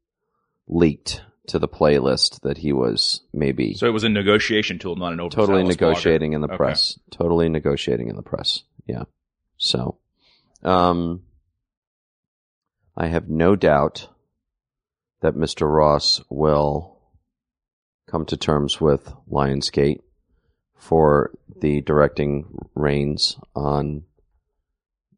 leaked 0.69 1.23
to 1.49 1.59
the 1.59 1.69
playlist 1.69 2.41
that 2.43 2.59
he 2.59 2.73
was 2.73 3.21
maybe 3.33 3.75
So 3.75 3.87
it 3.87 3.93
was 3.93 4.05
a 4.05 4.09
negotiation 4.09 4.79
tool, 4.79 4.97
not 4.97 5.13
an 5.13 5.21
overzealous 5.21 5.47
totally 5.49 5.63
blogger. 5.65 5.69
negotiating 5.69 6.33
in 6.33 6.41
the 6.41 6.49
Okay. 6.49 6.57
press. 6.57 6.99
Totally 7.11 7.49
negotiating 7.49 8.09
in 8.09 8.17
the 8.17 8.23
press. 8.23 8.63
Yeah. 8.87 9.05
So, 9.57 9.99
um, 10.63 11.23
I 12.97 13.07
have 13.09 13.29
no 13.29 13.55
doubt 13.57 14.09
that 15.21 15.35
Mr. 15.35 15.73
Ross 15.73 16.21
will 16.29 16.96
come 18.07 18.25
to 18.27 18.37
terms 18.37 18.81
with 18.81 19.13
Lionsgate 19.31 20.01
for 20.77 21.33
the 21.61 21.81
directing 21.81 22.69
reins 22.75 23.37
on 23.55 24.05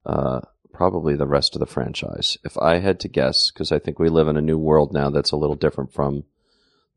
uh, 0.07 0.41
probably 0.73 1.17
the 1.17 1.27
rest 1.27 1.55
of 1.55 1.61
the 1.61 1.67
franchise. 1.67 2.39
If 2.45 2.57
I 2.57 2.79
had 2.79 3.01
to 3.01 3.09
guess, 3.09 3.51
because 3.51 3.73
I 3.73 3.79
think 3.79 3.99
we 3.99 4.09
live 4.09 4.29
in 4.29 4.37
a 4.37 4.43
new 4.43 4.59
world 4.59 4.93
now 4.93 5.11
that's 5.11 5.33
a 5.33 5.37
little 5.37 5.57
different 5.57 5.93
from 5.93 6.25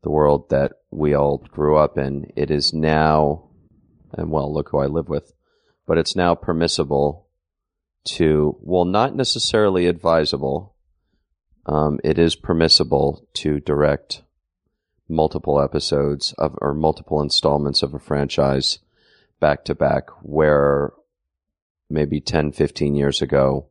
the 0.02 0.10
world 0.10 0.50
that 0.50 0.72
we 0.90 1.14
all 1.14 1.38
grew 1.38 1.76
up 1.76 1.98
in, 1.98 2.32
it 2.36 2.50
is 2.50 2.72
now, 2.72 3.48
and 4.12 4.30
well, 4.30 4.52
look 4.52 4.70
who 4.70 4.78
I 4.78 4.86
live 4.86 5.08
with, 5.08 5.32
but 5.86 5.98
it's 5.98 6.16
now 6.16 6.34
permissible 6.34 7.28
to, 8.04 8.56
well, 8.60 8.84
not 8.84 9.14
necessarily 9.14 9.86
advisable. 9.86 10.74
Um, 11.66 12.00
it 12.02 12.18
is 12.18 12.34
permissible 12.34 13.28
to 13.34 13.60
direct 13.60 14.22
multiple 15.12 15.60
episodes 15.60 16.32
of 16.38 16.56
or 16.60 16.74
multiple 16.74 17.20
installments 17.20 17.82
of 17.82 17.94
a 17.94 17.98
franchise 17.98 18.78
back 19.38 19.64
to 19.64 19.74
back 19.74 20.08
where 20.22 20.92
maybe 21.90 22.20
10 22.20 22.52
15 22.52 22.94
years 22.94 23.22
ago 23.22 23.66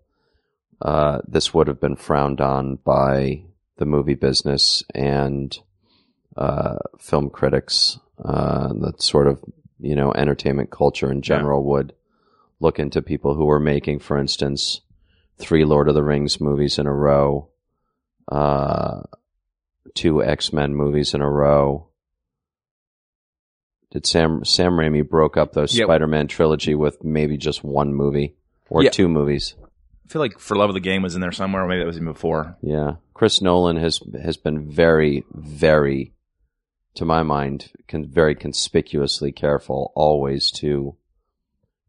uh, 0.81 1.19
this 1.27 1.53
would 1.53 1.67
have 1.67 1.79
been 1.79 1.95
frowned 1.95 2.41
on 2.41 2.75
by 2.77 3.43
the 3.77 3.85
movie 3.85 4.15
business 4.15 4.83
and 4.93 5.59
uh, 6.37 6.77
film 6.99 7.29
critics 7.29 7.99
uh, 8.23 8.71
that 8.73 9.01
sort 9.01 9.27
of 9.27 9.43
you 9.79 9.95
know 9.95 10.13
entertainment 10.13 10.69
culture 10.69 11.11
in 11.11 11.21
general 11.21 11.63
would 11.63 11.93
look 12.59 12.77
into 12.77 13.01
people 13.01 13.33
who 13.33 13.45
were 13.45 13.59
making 13.59 13.99
for 13.99 14.17
instance 14.17 14.81
three 15.37 15.65
lord 15.65 15.89
of 15.89 15.95
the 15.95 16.03
rings 16.03 16.39
movies 16.39 16.77
in 16.77 16.85
a 16.85 16.93
row 16.93 17.49
uh, 18.31 19.01
two 19.95 20.23
X 20.23 20.51
Men 20.53 20.75
movies 20.75 21.13
in 21.13 21.21
a 21.21 21.29
row. 21.29 21.87
Did 23.91 24.05
Sam 24.05 24.45
Sam 24.45 24.73
Raimi 24.73 25.07
broke 25.07 25.35
up 25.37 25.53
those 25.53 25.77
Yep. 25.77 25.85
Spider 25.87 26.07
Man 26.07 26.27
trilogy 26.27 26.75
with 26.75 27.03
maybe 27.03 27.37
just 27.37 27.63
one 27.63 27.93
movie 27.93 28.35
or 28.69 28.83
Yeah. 28.83 28.89
two 28.89 29.09
movies? 29.09 29.55
I 30.05 30.07
feel 30.11 30.21
like 30.21 30.39
For 30.39 30.55
Love 30.55 30.69
of 30.69 30.73
the 30.75 30.79
Game 30.79 31.01
was 31.01 31.15
in 31.15 31.21
there 31.21 31.31
somewhere. 31.31 31.63
or 31.63 31.67
Maybe 31.67 31.79
that 31.79 31.87
was 31.87 31.97
even 31.97 32.07
before. 32.11 32.57
Yeah, 32.61 32.95
Chris 33.13 33.41
Nolan 33.41 33.77
has 33.77 33.99
has 34.21 34.37
been 34.37 34.69
very 34.69 35.25
very, 35.33 36.13
to 36.95 37.05
my 37.05 37.23
mind, 37.23 37.71
con- 37.87 38.05
very 38.05 38.35
conspicuously 38.35 39.31
careful 39.31 39.91
always 39.95 40.51
to 40.51 40.95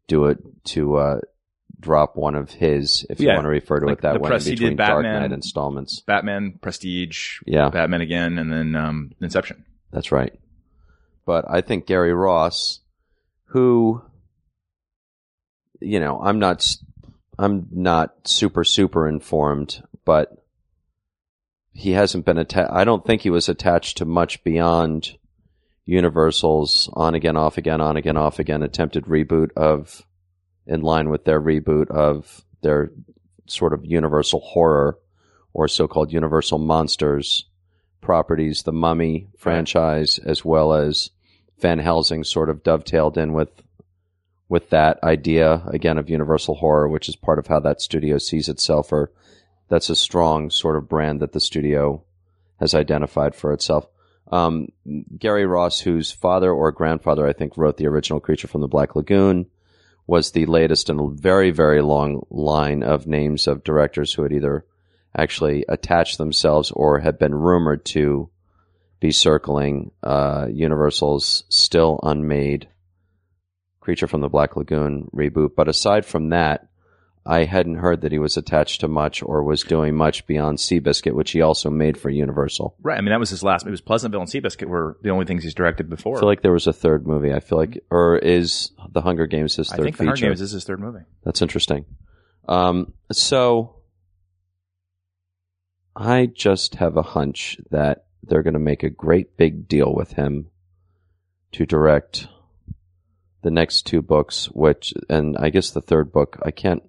do 0.07 0.25
it 0.25 0.39
to 0.65 0.95
uh, 0.97 1.19
drop 1.83 2.15
one 2.15 2.35
of 2.35 2.49
his, 2.51 3.05
if 3.09 3.19
you 3.19 3.27
want 3.27 3.43
to 3.43 3.49
refer 3.49 3.79
to 3.79 3.85
like 3.85 3.99
it 3.99 4.01
that 4.01 4.21
way, 4.21 4.29
press 4.29 4.45
in 4.45 4.51
he 4.51 4.55
did 4.55 4.61
between 4.61 4.77
Dark 4.77 5.03
Batman. 5.03 5.21
Knight 5.21 5.31
installments. 5.31 5.99
Batman, 6.01 6.57
Prestige, 6.61 7.39
Yeah. 7.45 7.69
Batman 7.69 8.01
again, 8.01 8.37
and 8.37 8.51
then 8.51 8.75
um, 8.75 9.11
Inception. 9.21 9.65
That's 9.91 10.11
right. 10.11 10.33
But 11.25 11.45
I 11.49 11.61
think 11.61 11.85
Gary 11.85 12.13
Ross, 12.13 12.79
who, 13.45 14.01
you 15.79 15.99
know, 15.99 16.19
I'm 16.21 16.39
not, 16.39 16.65
I'm 17.37 17.67
not 17.71 18.27
super, 18.27 18.63
super 18.63 19.07
informed, 19.07 19.83
but 20.05 20.43
he 21.73 21.91
hasn't 21.91 22.25
been 22.25 22.37
attached. 22.37 22.71
I 22.71 22.83
don't 22.83 23.05
think 23.05 23.21
he 23.21 23.29
was 23.29 23.49
attached 23.49 23.97
to 23.97 24.05
much 24.05 24.43
beyond 24.43 25.17
Universal's 25.85 26.89
on 26.93 27.15
again, 27.15 27.35
off 27.37 27.57
again, 27.57 27.81
on 27.81 27.97
again, 27.97 28.17
off 28.17 28.39
again 28.39 28.63
attempted 28.63 29.05
reboot 29.05 29.49
of, 29.55 30.05
in 30.65 30.81
line 30.81 31.09
with 31.09 31.25
their 31.25 31.41
reboot 31.41 31.89
of 31.89 32.43
their 32.61 32.91
sort 33.47 33.73
of 33.73 33.85
Universal 33.85 34.39
horror 34.39 34.97
or 35.53 35.67
so-called 35.67 36.11
Universal 36.11 36.59
monsters 36.59 37.45
properties, 38.01 38.63
the 38.63 38.71
Mummy 38.71 39.29
franchise, 39.37 40.19
as 40.19 40.43
well 40.43 40.73
as 40.73 41.11
Van 41.59 41.79
Helsing, 41.79 42.23
sort 42.23 42.49
of 42.49 42.63
dovetailed 42.63 43.17
in 43.17 43.33
with 43.33 43.49
with 44.49 44.69
that 44.69 45.01
idea 45.01 45.63
again 45.67 45.97
of 45.97 46.09
Universal 46.09 46.55
horror, 46.55 46.87
which 46.87 47.09
is 47.09 47.15
part 47.15 47.39
of 47.39 47.47
how 47.47 47.59
that 47.59 47.81
studio 47.81 48.17
sees 48.17 48.49
itself, 48.49 48.91
or 48.91 49.11
that's 49.69 49.89
a 49.89 49.95
strong 49.95 50.49
sort 50.49 50.75
of 50.75 50.89
brand 50.89 51.21
that 51.21 51.31
the 51.31 51.39
studio 51.39 52.03
has 52.59 52.75
identified 52.75 53.33
for 53.33 53.51
itself. 53.51 53.87
Um, 54.31 54.67
Gary 55.17 55.45
Ross, 55.45 55.79
whose 55.79 56.11
father 56.11 56.51
or 56.51 56.71
grandfather 56.71 57.27
I 57.27 57.33
think 57.33 57.57
wrote 57.57 57.77
the 57.77 57.87
original 57.87 58.19
Creature 58.19 58.49
from 58.49 58.61
the 58.61 58.67
Black 58.67 58.95
Lagoon, 58.95 59.47
was 60.05 60.31
the 60.31 60.45
latest 60.45 60.89
in 60.89 60.99
a 60.99 61.09
very 61.09 61.51
very 61.51 61.81
long 61.81 62.25
line 62.29 62.83
of 62.83 63.07
names 63.07 63.47
of 63.47 63.63
directors 63.63 64.13
who 64.13 64.23
had 64.23 64.33
either 64.33 64.65
actually 65.15 65.63
attached 65.69 66.17
themselves 66.17 66.71
or 66.71 66.99
had 66.99 67.19
been 67.19 67.35
rumored 67.35 67.85
to 67.85 68.29
be 68.99 69.11
circling 69.11 69.91
uh, 70.01 70.47
Universal's 70.49 71.43
still 71.49 71.99
unmade 72.03 72.67
Creature 73.83 74.07
from 74.07 74.21
the 74.21 74.29
Black 74.29 74.55
Lagoon 74.55 75.09
reboot. 75.13 75.55
But 75.57 75.67
aside 75.67 76.05
from 76.05 76.29
that, 76.29 76.69
I 77.25 77.45
hadn't 77.45 77.75
heard 77.75 78.01
that 78.01 78.11
he 78.11 78.19
was 78.19 78.35
attached 78.35 78.81
to 78.81 78.87
much 78.89 79.23
or 79.23 79.43
was 79.43 79.63
doing 79.63 79.95
much 79.95 80.27
beyond 80.27 80.57
Seabiscuit, 80.57 81.13
which 81.13 81.31
he 81.31 81.41
also 81.41 81.69
made 81.69 81.97
for 81.97 82.09
Universal. 82.09 82.75
Right. 82.81 82.97
I 82.97 83.01
mean, 83.01 83.11
that 83.11 83.19
was 83.19 83.29
his 83.29 83.43
last. 83.43 83.65
It 83.65 83.71
was 83.71 83.79
Pleasantville 83.79 84.19
and 84.19 84.29
Seabiscuit 84.29 84.67
were 84.67 84.97
the 85.01 85.09
only 85.09 85.25
things 85.25 85.43
he's 85.43 85.53
directed 85.53 85.89
before. 85.89 86.17
I 86.17 86.19
feel 86.19 86.27
like 86.27 86.41
there 86.41 86.51
was 86.51 86.67
a 86.67 86.73
third 86.73 87.07
movie. 87.07 87.33
I 87.33 87.39
feel 87.39 87.57
like, 87.57 87.81
or 87.89 88.17
is 88.17 88.71
The 88.91 89.01
Hunger 89.01 89.25
Games 89.25 89.55
his 89.55 89.69
third 89.69 89.79
I 89.79 89.83
think 89.83 89.97
The 89.97 90.03
feature? 90.03 90.09
Hunger 90.09 90.27
Games 90.27 90.41
is 90.41 90.51
his 90.51 90.65
third 90.65 90.81
movie. 90.81 91.05
That's 91.23 91.41
interesting. 91.41 91.85
Um, 92.47 92.93
so 93.11 93.77
I 95.95 96.25
just 96.25 96.75
have 96.75 96.97
a 96.97 97.03
hunch 97.03 97.57
that 97.69 98.05
they're 98.23 98.43
going 98.43 98.53
to 98.53 98.59
make 98.59 98.83
a 98.83 98.89
great 98.89 99.37
big 99.37 99.67
deal 99.67 99.93
with 99.93 100.13
him 100.13 100.49
to 101.53 101.65
direct 101.65 102.27
the 103.43 103.51
next 103.51 103.83
two 103.83 104.01
books, 104.01 104.47
which, 104.47 104.93
and 105.09 105.37
I 105.37 105.49
guess 105.49 105.69
the 105.71 105.81
third 105.81 106.11
book, 106.11 106.39
I 106.43 106.51
can't. 106.51 106.83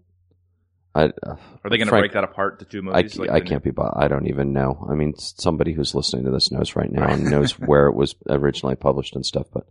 I, 0.95 1.05
Are 1.25 1.39
they 1.71 1.77
going 1.77 1.89
to 1.89 1.91
break 1.91 2.13
that 2.13 2.23
apart 2.23 2.61
to 2.61 2.65
two 2.65 2.79
I, 2.79 2.83
movies? 2.83 3.19
like 3.19 3.31
I 3.31 3.41
can't 3.41 3.65
be. 3.65 3.73
bo- 3.73 3.93
I 3.97 4.07
don't 4.07 4.29
even 4.29 4.53
know. 4.53 4.87
I 4.89 4.95
mean, 4.95 5.17
somebody 5.17 5.73
who's 5.73 5.95
listening 5.95 6.25
to 6.25 6.31
this 6.31 6.53
knows 6.53 6.77
right 6.77 6.91
now 6.91 7.09
and 7.09 7.25
knows 7.31 7.59
where 7.59 7.87
it 7.89 7.97
was 7.97 8.15
originally 8.29 8.77
published 8.77 9.17
and 9.17 9.27
stuff. 9.27 9.47
But 9.53 9.67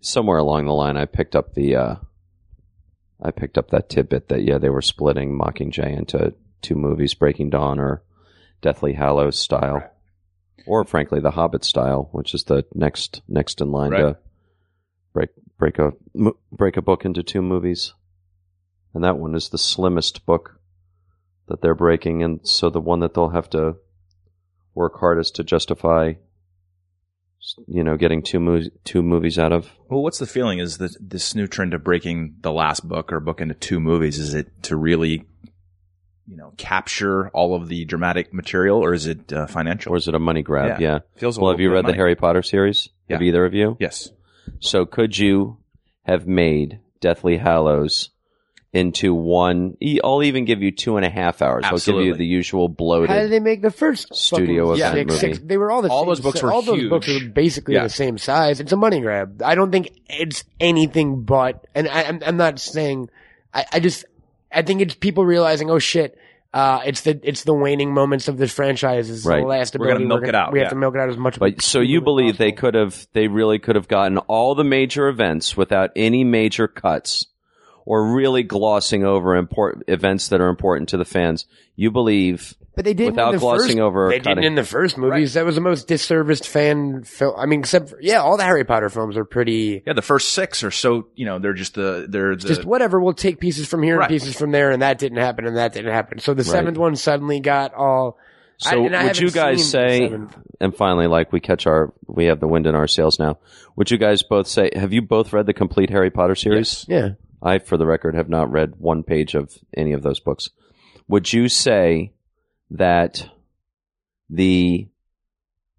somewhere 0.00 0.38
along 0.38 0.64
the 0.64 0.72
line, 0.72 0.96
I 0.96 1.04
picked 1.04 1.36
up 1.36 1.54
the. 1.54 1.76
Uh, 1.76 1.94
I 3.20 3.30
picked 3.30 3.58
up 3.58 3.70
that 3.70 3.88
tidbit 3.88 4.28
that 4.28 4.42
yeah, 4.42 4.58
they 4.58 4.70
were 4.70 4.82
splitting 4.82 5.38
Mockingjay 5.38 5.96
into 5.96 6.34
two 6.62 6.74
movies, 6.74 7.14
Breaking 7.14 7.50
Dawn 7.50 7.78
or 7.78 8.02
Deathly 8.62 8.94
Hallows 8.94 9.38
style, 9.38 9.84
or 10.66 10.84
frankly, 10.84 11.20
The 11.20 11.30
Hobbit 11.32 11.64
style, 11.64 12.08
which 12.12 12.34
is 12.34 12.44
the 12.44 12.64
next 12.74 13.20
next 13.28 13.60
in 13.60 13.70
line 13.70 13.90
to 13.92 14.16
break 15.12 15.30
break 15.58 15.78
a 15.78 15.92
break 16.50 16.76
a 16.76 16.82
book 16.82 17.04
into 17.04 17.22
two 17.22 17.42
movies. 17.42 17.92
And 18.94 19.04
that 19.04 19.18
one 19.18 19.34
is 19.34 19.48
the 19.48 19.58
slimmest 19.58 20.26
book 20.26 20.58
that 21.48 21.60
they're 21.60 21.74
breaking, 21.74 22.22
and 22.22 22.40
so 22.46 22.70
the 22.70 22.80
one 22.80 23.00
that 23.00 23.14
they'll 23.14 23.30
have 23.30 23.50
to 23.50 23.76
work 24.74 24.98
hardest 24.98 25.36
to 25.36 25.44
justify, 25.44 26.14
you 27.66 27.84
know, 27.84 27.96
getting 27.96 28.22
two 28.22 28.40
movies 28.40 28.70
two 28.84 29.02
movies 29.02 29.38
out 29.38 29.52
of. 29.52 29.70
Well, 29.88 30.02
what's 30.02 30.18
the 30.18 30.26
feeling? 30.26 30.58
Is 30.58 30.78
that 30.78 30.96
this 31.00 31.34
new 31.34 31.46
trend 31.46 31.74
of 31.74 31.84
breaking 31.84 32.36
the 32.40 32.52
last 32.52 32.88
book 32.88 33.12
or 33.12 33.20
book 33.20 33.40
into 33.40 33.54
two 33.54 33.80
movies? 33.80 34.18
Is 34.18 34.34
it 34.34 34.62
to 34.64 34.76
really, 34.76 35.26
you 36.26 36.36
know, 36.36 36.52
capture 36.56 37.28
all 37.30 37.54
of 37.54 37.68
the 37.68 37.84
dramatic 37.84 38.32
material, 38.32 38.78
or 38.78 38.94
is 38.94 39.06
it 39.06 39.32
uh, 39.32 39.46
financial? 39.46 39.92
Or 39.92 39.96
is 39.96 40.08
it 40.08 40.14
a 40.14 40.20
money 40.20 40.42
grab? 40.42 40.80
Yeah. 40.80 40.92
Yeah. 40.92 40.98
Feels 41.16 41.38
Well, 41.38 41.50
have 41.50 41.60
you 41.60 41.72
read 41.72 41.86
the. 41.86 41.94
Harry 41.94 42.14
Potter 42.14 42.42
series? 42.42 42.88
Have 43.10 43.20
either 43.20 43.44
of 43.44 43.52
you? 43.52 43.76
Yes. 43.78 44.08
So 44.60 44.86
could 44.86 45.18
you 45.18 45.58
have 46.04 46.26
made 46.26 46.80
Deathly 47.00 47.36
Hallows 47.36 48.08
into 48.72 49.14
one? 49.14 49.76
I'll 50.02 50.22
even 50.22 50.44
give 50.44 50.62
you 50.62 50.70
two 50.72 50.96
and 50.96 51.04
a 51.04 51.10
half 51.10 51.42
hours. 51.42 51.64
I'll 51.66 51.78
give 51.78 51.96
you 52.04 52.14
the 52.14 52.24
usual 52.26 52.68
bloated. 52.68 53.10
How 53.10 53.20
did 53.20 53.30
they 53.30 53.40
make 53.40 53.60
the 53.62 53.70
first 53.70 54.14
Studio 54.14 54.68
fucking 54.76 54.82
event 54.82 55.10
six, 55.10 55.22
movie. 55.22 55.34
six- 55.34 55.46
They 55.46 55.56
were 55.58 55.70
all 55.70 55.82
the 55.82 55.88
All 55.90 56.00
same 56.02 56.08
those 56.08 56.20
books 56.20 56.40
si- 56.40 56.46
were 56.46 56.52
all 56.52 56.62
those 56.62 56.88
books 56.88 57.08
were 57.08 57.28
basically 57.28 57.74
Yeah. 57.74 57.82
the 57.84 57.90
same 57.90 58.16
size. 58.18 58.60
It's 58.60 58.72
a 58.72 58.76
money 58.76 59.00
grab. 59.00 59.42
I 59.44 59.54
don't 59.54 59.70
think 59.70 59.90
it's 60.08 60.44
anything 60.60 61.22
but. 61.24 61.66
And 61.74 61.88
I, 61.88 62.02
I'm, 62.04 62.20
I'm 62.24 62.36
not 62.36 62.58
saying. 62.58 63.10
I, 63.54 63.66
I 63.74 63.80
just 63.80 64.04
I 64.50 64.62
think 64.62 64.80
it's 64.80 64.94
people 64.94 65.24
realizing, 65.24 65.70
oh 65.70 65.78
shit. 65.78 66.18
Uh, 66.54 66.82
it's 66.84 67.00
the 67.00 67.18
it's 67.22 67.44
the 67.44 67.54
waning 67.54 67.94
moments 67.94 68.28
of 68.28 68.36
this 68.36 68.52
franchise. 68.52 69.08
Is 69.08 69.24
Right. 69.24 69.40
the 69.40 69.46
last 69.46 69.74
We're 69.78 69.86
gonna 69.86 70.04
ability. 70.04 70.08
milk 70.20 70.28
it 70.28 70.34
out, 70.34 70.52
We 70.52 70.58
have 70.58 70.66
yeah. 70.66 70.70
to 70.70 70.76
milk 70.76 70.94
it 70.94 71.00
out 71.00 71.08
as 71.08 71.16
much. 71.16 71.38
But 71.38 71.62
so 71.62 71.80
you 71.80 72.02
believe 72.02 72.36
they 72.36 72.52
could 72.52 72.74
have, 72.74 73.06
they 73.14 73.26
really 73.26 73.58
could 73.58 73.74
have 73.74 73.88
gotten 73.88 74.18
all 74.18 74.54
the 74.54 74.62
major 74.62 75.08
events 75.08 75.56
without 75.56 75.92
any 75.96 76.24
major 76.24 76.68
cuts 76.68 77.24
or 77.84 78.12
really 78.14 78.42
glossing 78.42 79.04
over 79.04 79.36
important 79.36 79.84
events 79.88 80.28
that 80.28 80.40
are 80.40 80.48
important 80.48 80.88
to 80.90 80.96
the 80.96 81.04
fans. 81.04 81.46
You 81.74 81.90
believe 81.90 82.54
But 82.76 82.84
they 82.84 82.94
didn't 82.94 83.12
without 83.14 83.32
the 83.32 83.38
glossing 83.38 83.68
first, 83.68 83.78
over 83.78 84.06
or 84.06 84.10
They 84.10 84.18
cutting. 84.18 84.36
didn't 84.36 84.44
in 84.44 84.54
the 84.54 84.64
first 84.64 84.96
movies. 84.98 85.34
That 85.34 85.44
was 85.44 85.54
the 85.54 85.60
most 85.62 85.88
disserviced 85.88 86.46
fan 86.46 87.02
film. 87.04 87.34
I 87.36 87.46
mean, 87.46 87.60
except 87.60 87.90
for, 87.90 87.98
yeah, 88.00 88.18
all 88.20 88.36
the 88.36 88.44
Harry 88.44 88.64
Potter 88.64 88.88
films 88.88 89.16
are 89.16 89.24
pretty. 89.24 89.82
Yeah, 89.86 89.94
the 89.94 90.02
first 90.02 90.32
six 90.32 90.62
are 90.62 90.70
so 90.70 91.06
you 91.14 91.24
know 91.26 91.38
they're 91.38 91.54
just 91.54 91.74
the 91.74 92.06
they're 92.08 92.36
the 92.36 92.48
just 92.48 92.64
whatever. 92.64 93.00
We'll 93.00 93.14
take 93.14 93.40
pieces 93.40 93.66
from 93.68 93.82
here 93.82 93.96
Right. 93.98 94.04
and 94.10 94.10
pieces 94.20 94.36
from 94.36 94.52
there, 94.52 94.70
and 94.70 94.82
that 94.82 94.98
didn't 94.98 95.18
happen, 95.18 95.46
and 95.46 95.56
that 95.56 95.72
didn't 95.72 95.92
happen. 95.92 96.18
So 96.18 96.34
the 96.34 96.42
Right. 96.42 96.46
seventh 96.52 96.76
one 96.78 96.94
suddenly 96.96 97.40
got 97.40 97.72
all. 97.74 98.18
So 98.58 98.84
and 98.84 98.94
I 98.94 99.04
would 99.06 99.18
you 99.18 99.30
guys 99.32 99.68
say, 99.68 100.08
and 100.60 100.76
finally, 100.76 101.08
like 101.08 101.32
we 101.32 101.40
catch 101.40 101.66
our, 101.66 101.92
we 102.06 102.26
have 102.26 102.38
the 102.38 102.46
wind 102.46 102.66
in 102.68 102.76
our 102.76 102.86
sails 102.86 103.18
now. 103.18 103.38
Would 103.74 103.90
you 103.90 103.98
guys 103.98 104.22
both 104.22 104.46
say, 104.46 104.70
have 104.76 104.92
you 104.92 105.02
both 105.02 105.32
read 105.32 105.46
the 105.46 105.52
complete 105.54 105.90
Harry 105.90 106.10
Potter 106.10 106.36
series? 106.36 106.84
Yes. 106.86 107.02
Yeah, 107.02 107.08
I, 107.42 107.58
for 107.58 107.76
the 107.76 107.86
record, 107.86 108.14
have 108.14 108.28
not 108.28 108.50
read 108.50 108.76
one 108.78 109.02
page 109.02 109.34
of 109.34 109.58
any 109.74 109.92
of 109.92 110.02
those 110.02 110.20
books. 110.20 110.50
Would 111.08 111.32
you 111.32 111.48
say 111.48 112.12
that 112.70 113.28
the 114.30 114.88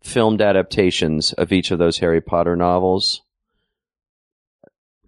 filmed 0.02 0.42
adaptations 0.42 1.32
of 1.34 1.52
each 1.52 1.72
of 1.72 1.80
those 1.80 2.00
Harry 2.00 2.20
Potter 2.22 2.56
novels, 2.56 3.22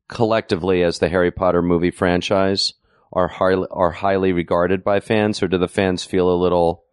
collectively 0.08 0.82
as 0.82 1.00
the 1.00 1.10
Harry 1.10 1.32
Potter 1.32 1.62
movie 1.62 1.92
franchise, 1.92 2.74
are 3.12 3.28
highly, 3.28 3.68
are 3.72 3.92
highly 3.92 4.32
regarded 4.32 4.84
by 4.84 5.00
fans, 5.00 5.44
or 5.44 5.48
do 5.48 5.58
the 5.58 5.68
fans 5.68 6.04
feel 6.06 6.30
a 6.30 6.42
little 6.42 6.86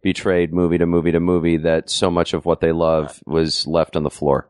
betrayed 0.00 0.52
movie 0.52 0.78
to 0.78 0.86
movie 0.86 1.12
to 1.12 1.20
movie 1.20 1.56
that 1.56 1.90
so 1.90 2.10
much 2.10 2.32
of 2.32 2.44
what 2.44 2.60
they 2.60 2.72
love 2.72 3.20
was 3.26 3.66
left 3.66 3.96
on 3.96 4.04
the 4.04 4.10
floor? 4.10 4.48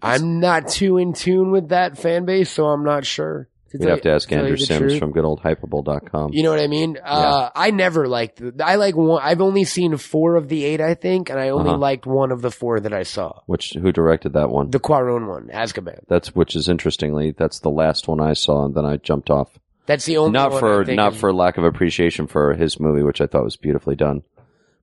I'm 0.00 0.40
not 0.40 0.68
too 0.68 0.96
in 0.96 1.12
tune 1.12 1.50
with 1.50 1.68
that 1.68 1.98
fan 1.98 2.24
base, 2.24 2.50
so 2.50 2.66
I'm 2.66 2.84
not 2.84 3.04
sure. 3.04 3.48
We'd 3.72 3.88
have 3.88 4.00
to 4.02 4.10
ask 4.12 4.28
tell 4.28 4.38
you 4.38 4.44
Andrew 4.44 4.56
the 4.56 4.64
Sims 4.66 4.78
truth. 4.80 4.98
from 4.98 5.12
goodoldhypable.com. 5.12 6.30
You 6.32 6.42
know 6.42 6.50
what 6.50 6.60
I 6.60 6.66
mean? 6.68 6.98
Uh, 7.04 7.50
I 7.54 7.70
never 7.70 8.08
liked. 8.08 8.36
The, 8.38 8.64
I 8.64 8.76
like 8.76 8.96
one. 8.96 9.20
I've 9.22 9.40
only 9.40 9.64
seen 9.64 9.96
four 9.96 10.36
of 10.36 10.48
the 10.48 10.64
eight, 10.64 10.80
I 10.80 10.94
think, 10.94 11.30
and 11.30 11.38
I 11.38 11.50
only 11.50 11.70
Uh-huh. 11.70 11.78
liked 11.78 12.06
one 12.06 12.32
of 12.32 12.40
the 12.42 12.50
four 12.50 12.80
that 12.80 12.92
I 12.92 13.02
saw. 13.02 13.40
Which 13.46 13.74
who 13.74 13.92
directed 13.92 14.32
that 14.34 14.50
one? 14.50 14.70
The 14.70 14.80
Cuarón 14.80 15.28
one, 15.28 15.48
Azkaban. 15.52 16.00
That's 16.08 16.34
which 16.34 16.56
is 16.56 16.68
interestingly 16.68 17.32
that's 17.36 17.60
the 17.60 17.70
last 17.70 18.08
one 18.08 18.20
I 18.20 18.32
saw, 18.32 18.64
and 18.64 18.74
then 18.74 18.86
I 18.86 18.96
jumped 18.96 19.30
off. 19.30 19.58
That's 19.86 20.04
the 20.04 20.18
only 20.18 20.32
not 20.32 20.50
one 20.52 20.60
for 20.60 20.82
I 20.82 20.84
think 20.84 20.96
not 20.96 21.12
is- 21.14 21.20
for 21.20 21.32
lack 21.32 21.58
of 21.58 21.64
appreciation 21.64 22.26
for 22.26 22.54
his 22.54 22.78
movie, 22.78 23.02
which 23.02 23.20
I 23.20 23.26
thought 23.26 23.44
was 23.44 23.56
beautifully 23.56 23.96
done, 23.96 24.22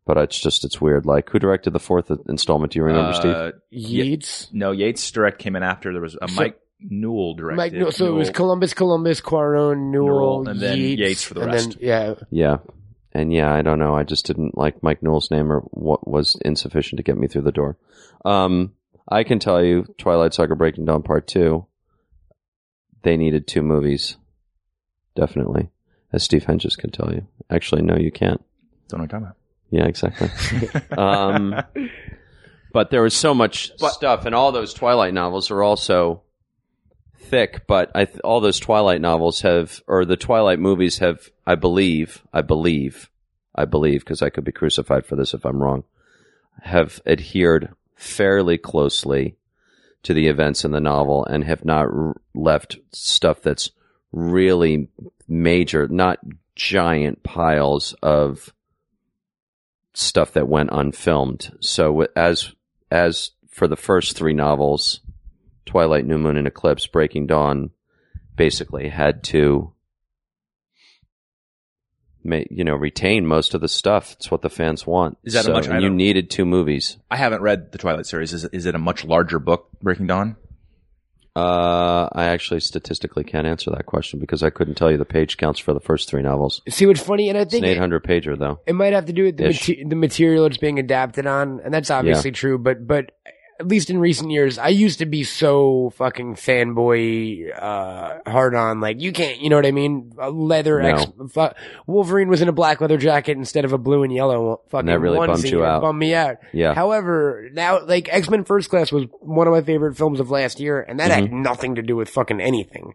but 0.05 0.17
it's 0.17 0.39
just 0.39 0.65
it's 0.65 0.81
weird. 0.81 1.05
Like 1.05 1.29
who 1.29 1.39
directed 1.39 1.73
the 1.73 1.79
fourth 1.79 2.11
installment? 2.27 2.73
Do 2.73 2.79
you 2.79 2.85
remember, 2.85 3.13
Steve? 3.13 3.31
uh, 3.35 3.51
Yates. 3.69 4.47
No, 4.51 4.71
Yates 4.71 5.09
direct 5.11 5.39
came 5.39 5.55
in 5.55 5.63
after. 5.63 5.91
There 5.91 6.01
was 6.01 6.17
a 6.21 6.27
So- 6.27 6.35
Mike 6.41 6.59
Newell 6.89 7.35
Mike, 7.35 7.71
directed. 7.71 7.79
no, 7.79 7.89
so 7.89 8.07
it 8.07 8.17
was 8.17 8.29
Columbus, 8.29 8.73
Columbus, 8.73 9.21
Cuarón, 9.21 9.91
Newell, 9.91 10.43
Newell, 10.43 10.47
and 10.49 10.59
then 10.59 10.77
Yeats, 10.77 10.99
Yates 10.99 11.23
for 11.23 11.33
the 11.35 11.41
and 11.41 11.51
rest. 11.51 11.69
Then, 11.71 11.79
yeah, 11.81 12.13
Yeah, 12.29 12.57
and 13.13 13.31
yeah, 13.31 13.53
I 13.53 13.61
don't 13.61 13.79
know. 13.79 13.95
I 13.95 14.03
just 14.03 14.25
didn't 14.25 14.57
like 14.57 14.83
Mike 14.83 15.01
Newell's 15.01 15.31
name, 15.31 15.51
or 15.51 15.61
what 15.71 16.07
was 16.07 16.37
insufficient 16.43 16.97
to 16.97 17.03
get 17.03 17.17
me 17.17 17.27
through 17.27 17.43
the 17.43 17.51
door. 17.51 17.77
Um, 18.23 18.73
I 19.07 19.23
can 19.23 19.39
tell 19.39 19.63
you, 19.63 19.85
Twilight 19.97 20.33
Saga: 20.33 20.55
Breaking 20.55 20.85
Dawn 20.85 21.01
Part 21.03 21.27
Two. 21.27 21.65
They 23.03 23.17
needed 23.17 23.47
two 23.47 23.61
movies, 23.61 24.17
definitely, 25.15 25.69
as 26.11 26.23
Steve 26.23 26.45
Henges 26.45 26.77
can 26.77 26.89
tell 26.89 27.13
you. 27.13 27.27
Actually, 27.49 27.83
no, 27.83 27.95
you 27.95 28.11
can't. 28.11 28.43
Don't 28.89 28.99
know 28.99 29.03
what 29.03 29.11
you're 29.11 29.21
talking 29.21 29.35
Yeah, 29.69 29.85
exactly. 29.85 30.91
um, 30.97 31.55
but 32.73 32.89
there 32.89 33.03
was 33.03 33.13
so 33.15 33.33
much 33.33 33.71
stuff, 33.77 34.25
and 34.25 34.35
all 34.35 34.51
those 34.51 34.73
Twilight 34.73 35.13
novels 35.13 35.51
are 35.51 35.63
also 35.63 36.23
thick. 37.19 37.65
But 37.67 37.93
th- 37.93 38.19
all 38.23 38.39
those 38.39 38.59
Twilight 38.59 39.01
novels 39.01 39.41
have, 39.41 39.81
or 39.87 40.05
the 40.05 40.17
Twilight 40.17 40.59
movies 40.59 40.99
have, 40.99 41.29
I 41.45 41.55
believe, 41.55 42.23
I 42.33 42.41
believe, 42.41 43.09
I 43.53 43.65
believe, 43.65 44.01
because 44.01 44.21
I 44.21 44.29
could 44.29 44.43
be 44.43 44.51
crucified 44.51 45.05
for 45.05 45.15
this 45.15 45.33
if 45.33 45.45
I'm 45.45 45.61
wrong, 45.61 45.83
have 46.61 47.01
adhered 47.05 47.73
fairly 47.95 48.57
closely 48.57 49.37
to 50.03 50.13
the 50.13 50.27
events 50.27 50.63
in 50.63 50.71
the 50.71 50.79
novel 50.79 51.25
and 51.25 51.43
have 51.43 51.65
not 51.65 51.87
r- 51.87 52.15
left 52.33 52.77
stuff 52.91 53.41
that's 53.41 53.71
really 54.11 54.87
major, 55.27 55.87
not 55.87 56.19
giant 56.55 57.23
piles 57.23 57.93
of 58.01 58.53
stuff 59.93 60.33
that 60.33 60.47
went 60.47 60.69
unfilmed. 60.71 61.51
So 61.59 62.07
as 62.15 62.53
as 62.91 63.31
for 63.49 63.67
the 63.67 63.75
first 63.75 64.15
three 64.15 64.33
novels, 64.33 64.99
Twilight, 65.65 66.05
New 66.05 66.17
Moon, 66.17 66.37
and 66.37 66.47
Eclipse, 66.47 66.87
Breaking 66.87 67.27
Dawn, 67.27 67.71
basically 68.35 68.89
had 68.89 69.23
to, 69.25 69.73
you 72.23 72.63
know, 72.63 72.75
retain 72.75 73.25
most 73.25 73.53
of 73.53 73.61
the 73.61 73.67
stuff. 73.67 74.13
It's 74.13 74.31
what 74.31 74.41
the 74.41 74.49
fans 74.49 74.85
want. 74.87 75.17
Is 75.23 75.33
that 75.33 75.47
a 75.47 75.51
much- 75.51 75.67
you 75.67 75.89
needed 75.89 76.29
two 76.29 76.45
movies. 76.45 76.97
I 77.09 77.17
haven't 77.17 77.41
read 77.41 77.71
the 77.71 77.77
Twilight 77.77 78.05
series. 78.05 78.33
Is, 78.33 78.45
is 78.45 78.65
it 78.65 78.75
a 78.75 78.79
much 78.79 79.05
larger 79.05 79.39
book, 79.39 79.69
Breaking 79.81 80.07
Dawn? 80.07 80.35
Uh, 81.35 82.07
I 82.13 82.25
actually 82.25 82.61
statistically 82.61 83.25
can't 83.25 83.45
answer 83.45 83.69
that 83.71 83.85
question 83.85 84.19
because 84.19 84.41
I 84.41 84.49
couldn't 84.49 84.75
tell 84.75 84.89
you 84.89 84.97
the 84.97 85.03
page 85.03 85.35
counts 85.35 85.59
for 85.59 85.73
the 85.73 85.81
first 85.81 86.07
three 86.09 86.21
novels. 86.21 86.61
See 86.69 86.85
what's 86.85 87.01
funny, 87.01 87.27
and 87.27 87.37
I 87.37 87.43
think 87.43 87.65
it, 87.65 87.71
800 87.71 88.05
pager 88.05 88.39
though. 88.39 88.61
it 88.65 88.71
might 88.73 88.93
have 88.93 89.07
to 89.07 89.13
do 89.13 89.25
with 89.25 89.35
the, 89.37 89.47
Ish. 89.49 89.67
mate- 89.67 89.89
the 89.89 89.97
material 89.97 90.45
it's 90.45 90.55
being 90.55 90.79
adapted 90.79 91.27
on, 91.27 91.59
and 91.59 91.73
that's 91.73 91.91
obviously 91.91 92.31
true. 92.31 92.57
But 92.57 92.87
but 92.87 93.11
at 93.59 93.67
least 93.67 93.89
in 93.89 93.99
recent 93.99 94.31
years, 94.31 94.57
I 94.57 94.67
used 94.69 94.99
to 94.99 95.05
be 95.05 95.23
so 95.23 95.91
fucking 95.95 96.35
fanboy, 96.35 97.51
uh, 97.57 98.19
hard 98.29 98.55
on, 98.55 98.81
like, 98.81 99.01
you 99.01 99.11
can't, 99.11 99.39
you 99.39 99.49
know 99.49 99.55
what 99.55 99.65
I 99.65 99.71
mean? 99.71 100.11
A 100.17 100.29
leather 100.29 100.81
No. 100.81 100.89
X, 100.89 101.05
fu- 101.31 101.47
Wolverine 101.87 102.27
was 102.27 102.41
in 102.41 102.49
a 102.49 102.51
black 102.53 102.81
leather 102.81 102.97
jacket 102.97 103.37
instead 103.37 103.65
of 103.65 103.73
a 103.73 103.77
blue 103.77 104.03
and 104.03 104.13
yellow 104.13 104.61
fucking 104.69 104.87
that 104.87 104.99
really 104.99 105.17
bummed 105.17 105.39
onesie. 105.43 105.51
you 105.51 105.63
out. 105.63 105.81
Bummed 105.81 105.99
me 105.99 106.13
out. 106.13 106.37
Yeah. 106.53 106.73
However, 106.73 107.49
now, 107.53 107.85
like, 107.85 108.09
X-Men 108.11 108.43
First 108.43 108.69
Class 108.69 108.91
was 108.91 109.05
one 109.21 109.47
of 109.47 109.53
my 109.53 109.61
favorite 109.61 109.95
films 109.97 110.19
of 110.19 110.29
last 110.31 110.59
year, 110.59 110.81
and 110.81 110.99
that 110.99 111.11
had 111.11 111.25
Mm-hmm. 111.25 111.41
nothing 111.41 111.75
to 111.75 111.81
do 111.81 111.95
with 111.95 112.09
fucking 112.09 112.41
anything. 112.41 112.93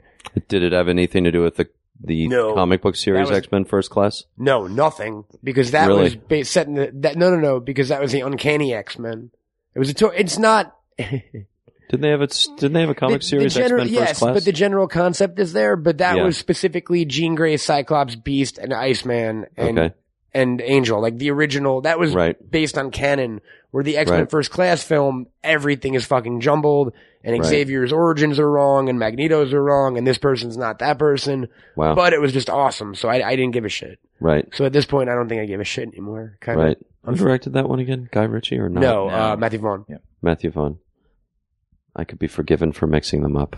Did 0.48 0.62
it 0.62 0.72
have 0.72 0.88
anything 0.88 1.24
to 1.24 1.32
do 1.32 1.42
with 1.42 1.56
the 1.56 1.68
the 2.02 2.28
No. 2.28 2.54
comic 2.54 2.80
book 2.80 2.96
series 2.96 3.30
X 3.30 3.50
Men 3.52 3.64
First 3.66 3.90
Class? 3.90 4.24
No, 4.38 4.66
nothing. 4.66 5.24
Because 5.44 5.72
that 5.72 5.88
Really? 5.88 6.02
was 6.04 6.16
ba- 6.16 6.44
set 6.46 6.66
in 6.66 6.74
the, 6.74 6.90
that, 6.94 7.16
no, 7.16 7.28
no, 7.30 7.36
no, 7.36 7.60
because 7.60 7.88
that 7.88 8.00
was 8.00 8.10
the 8.12 8.20
Uncanny 8.22 8.72
X-Men. 8.72 9.30
It 9.74 9.78
was 9.78 9.90
a, 9.90 9.94
to- 9.94 10.08
it's 10.20 10.38
not, 10.38 10.76
Didn't 10.98 12.02
they 12.02 12.10
have 12.10 12.22
it? 12.22 12.46
Didn't 12.56 12.72
they 12.74 12.80
have 12.80 12.90
a 12.90 12.94
comic 12.94 13.20
the, 13.20 13.26
series 13.26 13.54
the 13.54 13.60
general, 13.60 13.86
yes, 13.86 14.08
First 14.10 14.20
Class? 14.20 14.34
but 14.34 14.44
the 14.44 14.52
general 14.52 14.86
concept 14.88 15.38
is 15.40 15.52
there. 15.52 15.76
But 15.76 15.98
that 15.98 16.16
Yeah. 16.16 16.24
was 16.24 16.36
specifically 16.36 17.04
Jean 17.04 17.34
Grey, 17.34 17.56
Cyclops, 17.56 18.14
Beast, 18.14 18.58
and 18.58 18.72
Iceman, 18.72 19.46
and 19.56 19.78
Okay. 19.78 19.94
and 20.32 20.60
Angel. 20.60 21.00
Like 21.00 21.18
the 21.18 21.30
original, 21.30 21.80
that 21.82 21.98
was 21.98 22.14
Right. 22.14 22.36
based 22.50 22.78
on 22.78 22.90
canon. 22.90 23.40
Where 23.72 23.84
the 23.84 23.96
X 23.96 24.10
Men 24.10 24.20
Right. 24.20 24.30
First 24.30 24.50
Class 24.50 24.82
film, 24.82 25.26
everything 25.44 25.94
is 25.94 26.04
fucking 26.04 26.40
jumbled, 26.40 26.92
and 27.22 27.38
Right. 27.38 27.44
Xavier's 27.44 27.92
origins 27.92 28.38
are 28.38 28.50
wrong, 28.50 28.88
and 28.88 28.98
Magneto's 28.98 29.52
are 29.52 29.62
wrong, 29.62 29.98
and 29.98 30.06
this 30.06 30.18
person's 30.18 30.56
not 30.56 30.78
that 30.78 30.98
person. 30.98 31.48
wow. 31.76 31.94
But 31.94 32.12
it 32.12 32.20
was 32.20 32.32
just 32.32 32.48
awesome, 32.50 32.94
so 32.94 33.08
I, 33.08 33.26
I 33.28 33.36
didn't 33.36 33.52
give 33.52 33.64
a 33.64 33.68
shit. 33.68 33.98
right. 34.20 34.48
So 34.54 34.64
at 34.64 34.72
this 34.72 34.86
point, 34.86 35.08
I 35.10 35.14
don't 35.14 35.28
think 35.28 35.40
I 35.42 35.46
give 35.46 35.60
a 35.60 35.64
shit 35.64 35.88
anymore. 35.88 36.36
Kind 36.40 36.58
of. 36.60 36.66
Right. 36.66 36.78
Who 37.04 37.14
directed 37.14 37.54
that 37.54 37.68
one 37.68 37.80
again? 37.80 38.08
Guy 38.12 38.24
Ritchie 38.24 38.58
or 38.58 38.68
not? 38.68 38.80
No, 38.80 39.08
No. 39.08 39.14
uh, 39.14 39.36
Matthew 39.36 39.58
Vaughn. 39.60 39.84
Yeah. 39.88 39.96
Matthew 40.22 40.50
Vaughn. 40.50 40.78
I 41.96 42.04
could 42.04 42.18
be 42.18 42.26
forgiven 42.28 42.72
for 42.72 42.86
mixing 42.86 43.22
them 43.22 43.36
up. 43.36 43.56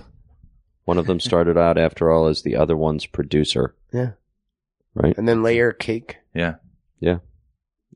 One 0.85 0.99
of 0.99 1.07
them 1.07 1.21
started 1.29 1.59
out, 1.59 1.77
after 1.79 2.11
all, 2.11 2.27
as 2.29 2.43
the 2.43 2.57
other 2.57 2.77
one's 2.77 3.05
producer. 3.07 3.75
Yeah. 3.93 4.13
Right. 4.95 5.17
And 5.19 5.27
then 5.29 5.43
Layer 5.43 5.73
Cake 5.73 6.19
Yeah. 6.35 6.55
Yeah. 7.01 7.19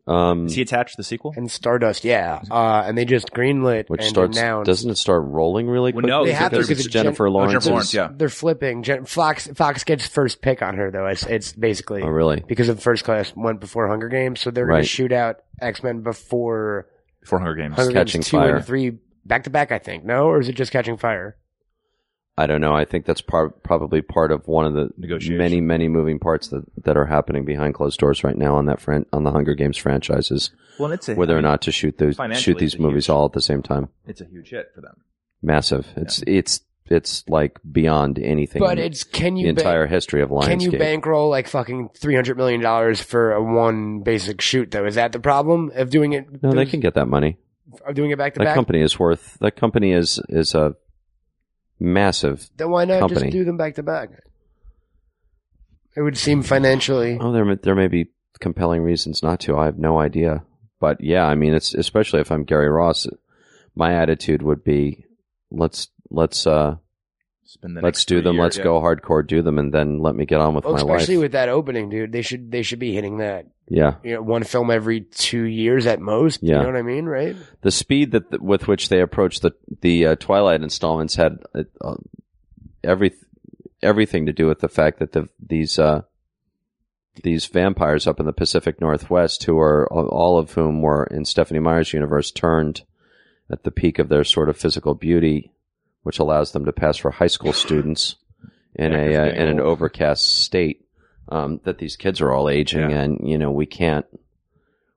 Um, 0.09 0.47
Is 0.47 0.55
he 0.55 0.63
attached 0.63 0.93
to 0.93 0.97
the 0.99 1.05
sequel? 1.05 1.35
and 1.37 1.51
Stardust, 1.51 2.05
yeah. 2.05 2.41
Uh, 2.51 2.85
and 2.87 2.97
they 2.97 3.05
just 3.05 3.33
greenlit 3.33 3.89
which 3.89 4.03
and 4.03 4.09
starts 4.09 4.39
announced. 4.39 4.67
doesn't 4.67 4.91
it 4.91 4.97
start 4.99 5.25
rolling 5.25 5.69
really 5.69 5.93
Well, 5.93 6.03
quick? 6.03 6.09
no, 6.09 6.25
They 6.25 6.33
have 6.33 6.51
to 6.51 6.57
because 6.59 6.69
because 6.69 6.79
it's 6.81 6.87
it's 6.87 6.93
Jen- 6.93 7.05
Jennifer 7.07 7.27
Oh, 7.27 7.31
Lawrence. 7.33 7.53
Jennifer 7.53 7.71
Lawrence, 7.71 7.93
yeah. 7.95 8.09
They're 8.15 8.29
flipping. 8.29 8.85
Gen- 8.85 9.05
Fox 9.05 9.49
Fox 9.55 9.83
gets 9.83 10.07
first 10.07 10.43
pick 10.43 10.63
on 10.63 10.77
her 10.77 10.91
though. 10.93 11.07
It's 11.07 11.25
it's 11.27 11.53
basically 11.53 12.03
Oh, 12.03 12.07
really? 12.09 12.45
because 12.47 12.69
of 12.69 12.81
First 12.81 13.03
Class 13.05 13.33
went 13.35 13.59
before 13.61 13.89
Hunger 13.89 14.09
Games, 14.09 14.39
so 14.41 14.51
they're 14.53 14.67
going 14.67 14.77
Right. 14.77 14.83
to 14.83 14.89
shoot 14.89 15.11
out 15.13 15.39
X 15.61 15.83
Men 15.83 16.03
before 16.03 16.87
Before 17.21 17.41
Hunger 17.41 17.57
Games. 17.57 17.75
Hunger 17.75 17.93
Catching 17.93 18.21
Games 18.21 18.29
two 18.29 18.37
Fire. 18.37 18.57
and 18.57 18.65
three 18.65 18.99
back 19.25 19.43
to 19.45 19.51
back. 19.51 19.73
I 19.73 19.79
think 19.81 20.05
no, 20.05 20.27
or 20.27 20.39
is 20.39 20.49
it 20.49 20.55
just 20.55 20.71
Catching 20.71 20.97
Fire? 20.99 21.37
I 22.39 22.47
don't 22.47 22.61
know. 22.61 22.75
I 22.75 22.85
think 22.85 23.07
that's 23.07 23.23
part, 23.23 23.63
probably 23.63 24.03
part 24.03 24.31
of 24.31 24.47
one 24.47 24.67
of 24.67 24.75
the 24.75 24.91
many, 25.31 25.61
many 25.61 25.89
moving 25.89 26.19
parts 26.19 26.49
that, 26.49 26.65
that 26.85 26.97
are 26.97 27.07
happening 27.07 27.45
behind 27.47 27.75
closed 27.75 27.99
doors 27.99 28.23
right 28.25 28.37
now 28.37 28.57
on 28.57 28.67
that 28.67 28.79
fran- 28.81 29.07
on 29.13 29.25
the 29.25 29.33
Hunger 29.33 29.55
Games 29.55 29.79
franchises, 29.79 30.51
Well, 30.79 30.93
it's 30.93 31.09
a, 31.09 31.15
whether 31.15 31.35
I 31.35 31.39
or 31.39 31.43
not 31.43 31.63
to 31.63 31.73
shoot 31.73 31.97
those 31.97 32.19
shoot 32.39 32.59
these 32.59 32.79
movies 32.79 33.07
huge- 33.07 33.11
all 33.11 33.25
at 33.25 33.33
the 33.33 33.41
same 33.41 33.63
time. 33.63 33.89
It's 34.07 34.21
a 34.21 34.27
huge 34.27 34.51
hit 34.51 34.71
for 34.75 34.83
them. 34.83 34.97
Massive. 35.43 35.87
It's 35.97 36.23
it's 36.27 36.61
it's 36.89 37.25
like 37.29 37.59
beyond 37.73 38.19
anything. 38.19 38.61
But 38.61 38.79
it's 38.79 39.03
can 39.03 39.35
the 39.35 39.41
you 39.41 39.53
ba- 39.55 39.61
entire 39.61 39.87
history 39.87 40.21
of 40.23 40.29
Lionsgate. 40.31 40.45
can 40.47 40.61
you 40.61 40.73
bankroll 40.73 41.31
like 41.31 41.49
fucking 41.49 41.91
three 41.97 42.15
hundred 42.15 42.37
million 42.37 42.61
dollars 42.61 43.01
for 43.01 43.33
a 43.33 43.43
one 43.43 44.01
basic 44.03 44.41
shoot 44.43 44.71
though? 44.71 44.85
Is 44.85 44.95
that 44.97 45.13
the 45.13 45.21
problem 45.21 45.73
of 45.75 45.89
doing 45.91 46.13
it? 46.13 46.43
no, 46.43 46.53
they 46.53 46.67
can 46.67 46.81
get 46.81 46.95
that 46.95 47.07
money. 47.07 47.39
of 47.87 47.95
doing 47.95 48.11
it 48.11 48.19
back 48.19 48.35
to 48.35 48.39
That 48.41 48.45
back. 48.47 48.55
company 48.55 48.83
is 48.83 48.99
worth. 48.99 49.37
That 49.41 49.57
company 49.57 49.93
is 49.93 50.21
is 50.29 50.55
a 50.55 50.77
massive. 51.79 52.49
Then 52.57 52.71
why 52.71 52.85
not 52.85 53.01
company. 53.01 53.21
just 53.23 53.33
do 53.33 53.45
them 53.45 53.57
back 53.57 53.75
to 53.77 53.83
back? 53.83 54.11
It 55.97 56.03
would 56.03 56.19
seem 56.19 56.43
financially. 56.43 57.19
Oh, 57.21 57.33
there 57.33 57.45
may- 57.45 57.55
there 57.57 57.75
may 57.75 57.89
be 57.89 58.11
compelling 58.41 58.83
reasons 58.83 59.23
not 59.23 59.41
to. 59.41 59.57
I 59.57 59.65
have 59.65 59.79
no 59.79 59.99
idea. 59.99 60.45
But 60.79 61.01
yeah, 61.01 61.25
I 61.25 61.35
mean, 61.35 61.55
it's 61.55 61.73
especially 61.75 62.21
if 62.21 62.31
I'm 62.31 62.45
Gary 62.45 62.69
Ross, 62.69 63.07
my 63.75 63.95
attitude 63.95 64.43
would 64.43 64.63
be 64.63 65.05
let's 65.51 65.89
let's 66.11 66.47
uh 66.47 66.77
Spend 67.57 67.77
the 67.77 67.81
let's 67.81 67.99
next 67.99 68.05
do 68.09 68.21
them. 68.21 68.35
years, 68.37 68.43
let's 68.43 68.57
yeah. 68.59 68.65
go 68.65 68.81
hardcore, 68.81 69.27
do 69.27 69.41
them, 69.41 69.59
and 69.59 69.73
then 69.73 69.99
let 70.01 70.15
me 70.15 70.27
get 70.27 70.41
on 70.41 70.55
with 70.55 70.65
Well, 70.65 70.75
my 70.75 70.79
especially 70.79 70.93
life. 70.93 71.01
Especially 71.01 71.17
with 71.23 71.33
that 71.33 71.49
opening, 71.49 71.89
dude. 71.89 72.13
They 72.13 72.23
should 72.23 72.51
they 72.53 72.63
should 72.63 72.79
be 72.79 72.93
hitting 72.95 73.19
that. 73.19 73.47
yeah, 73.69 73.95
You 74.05 74.15
know, 74.17 74.23
one 74.23 74.45
film 74.45 74.71
every 74.71 75.01
two 75.01 75.45
years 75.45 75.87
at 75.87 75.99
most. 76.01 76.41
Yeah. 76.43 76.57
You 76.57 76.61
know 76.65 76.67
what 76.67 76.77
I 76.77 76.83
mean, 76.83 77.07
right? 77.07 77.35
the 77.63 77.71
speed 77.71 78.13
that 78.13 78.43
with 78.43 78.69
which 78.69 78.89
they 78.91 79.01
approached 79.01 79.41
the 79.43 79.53
the 79.81 80.07
uh, 80.07 80.17
Twilight 80.17 80.63
installments 80.63 81.17
had 81.17 81.39
uh, 81.55 81.63
uh, 81.81 81.97
every 82.85 83.13
everything 83.83 84.27
to 84.27 84.33
do 84.33 84.47
with 84.47 84.61
the 84.61 84.69
fact 84.69 84.99
that 84.99 85.13
the 85.13 85.29
these 85.45 85.79
uh 85.79 86.03
these 87.23 87.47
vampires 87.47 88.07
up 88.07 88.21
in 88.21 88.27
the 88.27 88.33
Pacific 88.33 88.79
Northwest, 88.81 89.45
who 89.45 89.59
are 89.59 89.91
all 89.91 90.39
of 90.39 90.53
whom 90.53 90.83
were 90.83 91.05
in 91.05 91.25
Stephenie 91.25 91.61
Meyer's 91.61 91.95
universe, 91.95 92.31
turned 92.31 92.83
at 93.51 93.63
the 93.65 93.71
peak 93.71 93.99
of 93.99 94.11
their 94.11 94.25
sort 94.25 94.51
of 94.51 94.57
physical 94.59 94.95
beauty, 94.95 95.53
which 96.07 96.21
allows 96.21 96.53
them 96.53 96.65
to 96.67 96.73
pass 96.73 96.97
for 96.97 97.11
high 97.11 97.27
school 97.27 97.53
students 97.53 98.15
in 98.77 98.93
Yeah, 98.93 98.99
a 99.01 99.23
uh, 99.23 99.27
in 99.27 99.49
an 99.49 99.59
overcast 99.61 100.39
state. 100.45 100.87
Um, 101.29 101.61
that 101.65 101.79
these 101.79 101.97
kids 101.97 102.21
are 102.21 102.33
all 102.33 102.49
aging, 102.49 102.89
Yeah. 102.91 103.01
and 103.01 103.29
you 103.29 103.37
know 103.37 103.51
we 103.51 103.67
can't 103.67 104.07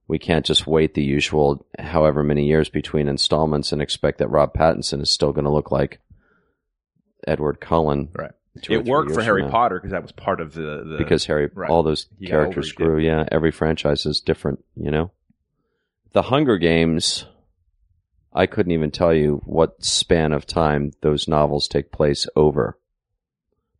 we 0.07 0.19
can't 0.19 0.45
just 0.45 0.67
wait 0.67 0.93
the 0.93 1.01
usual 1.03 1.65
however 1.79 2.21
many 2.23 2.45
years 2.45 2.69
between 2.69 3.07
installments 3.09 3.71
and 3.71 3.81
expect 3.81 4.19
that 4.19 4.27
Rob 4.29 4.53
Pattinson 4.53 5.01
is 5.01 5.09
still 5.09 5.31
going 5.33 5.45
to 5.45 5.51
look 5.51 5.71
like 5.71 5.99
Edward 7.25 7.59
Cullen. 7.59 8.09
Right. 8.13 8.31
It 8.69 8.85
worked 8.85 9.11
for 9.11 9.23
Harry. 9.23 9.49
Potter 9.49 9.79
because 9.79 9.91
that 9.91 10.03
was 10.03 10.11
part 10.11 10.39
of 10.41 10.53
the, 10.53 10.83
the 10.85 10.95
because 10.99 11.25
Harry, 11.25 11.49
right. 11.55 11.69
all 11.69 11.81
those 11.81 12.05
He 12.19 12.27
characters 12.27 12.71
grew. 12.73 12.99
Yeah, 12.99 13.25
every 13.31 13.51
franchise 13.51 14.05
is 14.05 14.21
different. 14.21 14.63
You 14.75 14.91
know, 14.91 15.11
the 16.13 16.21
Hunger 16.21 16.57
Games. 16.59 17.25
I 18.33 18.45
couldn't 18.45 18.71
even 18.73 18.91
tell 18.91 19.13
you 19.13 19.41
what 19.45 19.83
span 19.83 20.33
of 20.33 20.45
time 20.45 20.91
those 21.01 21.27
novels 21.27 21.67
take 21.67 21.91
place 21.91 22.27
over, 22.35 22.77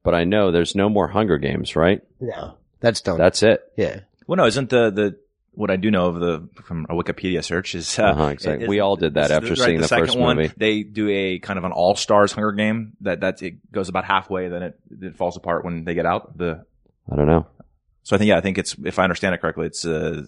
but 0.04 0.16
I 0.16 0.24
know 0.24 0.52
there's 0.52 0.76
no 0.76 0.90
more 0.90 1.08
Hunger 1.08 1.38
Games, 1.38 1.76
right? 1.76 2.02
No, 2.20 2.56
that's 2.80 3.02
done. 3.02 3.18
That's 3.18 3.44
it. 3.44 3.62
yeah. 3.78 4.02
Well, 4.28 4.38
no, 4.38 4.46
isn't 4.46 4.70
the 4.70 4.90
the 4.92 5.18
what 5.52 5.72
I 5.72 5.76
do 5.76 5.92
know 5.92 6.06
of 6.08 6.20
the 6.20 6.48
from 6.64 6.86
a 6.90 6.94
Wikipedia 6.94 7.44
search 7.44 7.76
is 7.76 7.98
uh, 8.00 8.04
Uh-huh, 8.04 8.26
exactly. 8.28 8.64
is- 8.66 8.70
We 8.70 8.80
all 8.80 8.96
did 8.96 9.16
that 9.16 9.32
after 9.32 9.50
right, 9.50 9.58
seeing 9.58 9.82
the 9.82 9.88
second 9.88 10.06
first 10.08 10.18
one, 10.20 10.38
movie. 10.38 10.54
They 10.56 10.84
do 10.84 11.10
a 11.10 11.40
kind 11.40 11.58
of 11.60 11.66
an 11.66 11.72
all 11.72 11.96
stars 11.96 12.32
Hunger 12.32 12.52
Game 12.54 12.94
that 13.02 13.22
that 13.22 13.42
it 13.42 13.72
goes 13.72 13.90
about 13.90 14.06
halfway, 14.06 14.48
then 14.50 14.64
it 14.64 14.80
it 15.02 15.16
falls 15.18 15.36
apart 15.38 15.66
when 15.66 15.84
they 15.84 15.96
get 15.96 16.06
out. 16.06 16.38
The 16.38 16.64
I 17.12 17.16
don't 17.16 17.28
know. 17.28 17.48
so 18.04 18.16
I 18.16 18.20
think 18.20 18.30
yeah, 18.30 18.38
I 18.38 18.42
think 18.42 18.58
it's 18.58 18.76
if 18.86 19.00
I 19.00 19.04
understand 19.04 19.36
it 19.36 19.42
correctly, 19.42 19.66
it's 19.68 19.86
uh, 19.86 20.24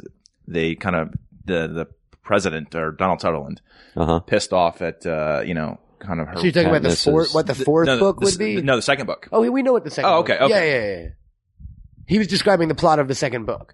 they 0.47 0.75
kind 0.75 0.95
of 0.95 1.13
the 1.45 1.67
the 1.67 1.87
president 2.23 2.75
or 2.75 2.91
Donald 2.91 3.21
Sutherland 3.21 3.61
Uh 3.95 4.05
huh. 4.05 4.19
pissed 4.19 4.53
off 4.53 4.81
at 4.81 5.05
uh, 5.05 5.41
you 5.45 5.53
know 5.53 5.79
kind 5.99 6.19
of 6.19 6.27
her. 6.27 6.35
So 6.37 6.43
you're 6.43 6.51
talking 6.51 6.69
about 6.69 6.83
the 6.83 6.95
fourth, 6.95 7.33
what 7.33 7.47
the 7.47 7.55
fourth 7.55 7.87
no, 7.87 7.99
book 7.99 8.19
the- 8.19 8.25
would 8.25 8.37
be? 8.37 8.61
No, 8.61 8.75
the 8.75 8.81
second 8.81 9.05
book. 9.05 9.27
Oh, 9.31 9.49
we 9.49 9.61
know 9.61 9.73
what 9.73 9.83
the 9.83 9.91
second. 9.91 10.09
Oh, 10.09 10.21
book- 10.23 10.29
okay, 10.31 10.43
okay. 10.45 10.53
Yeah, 10.53 10.79
yeah, 10.97 11.01
yeah. 11.03 11.09
He 12.07 12.17
was 12.17 12.27
describing 12.27 12.67
the 12.67 12.75
plot 12.75 12.99
of 12.99 13.07
the 13.07 13.15
second 13.15 13.45
book. 13.45 13.73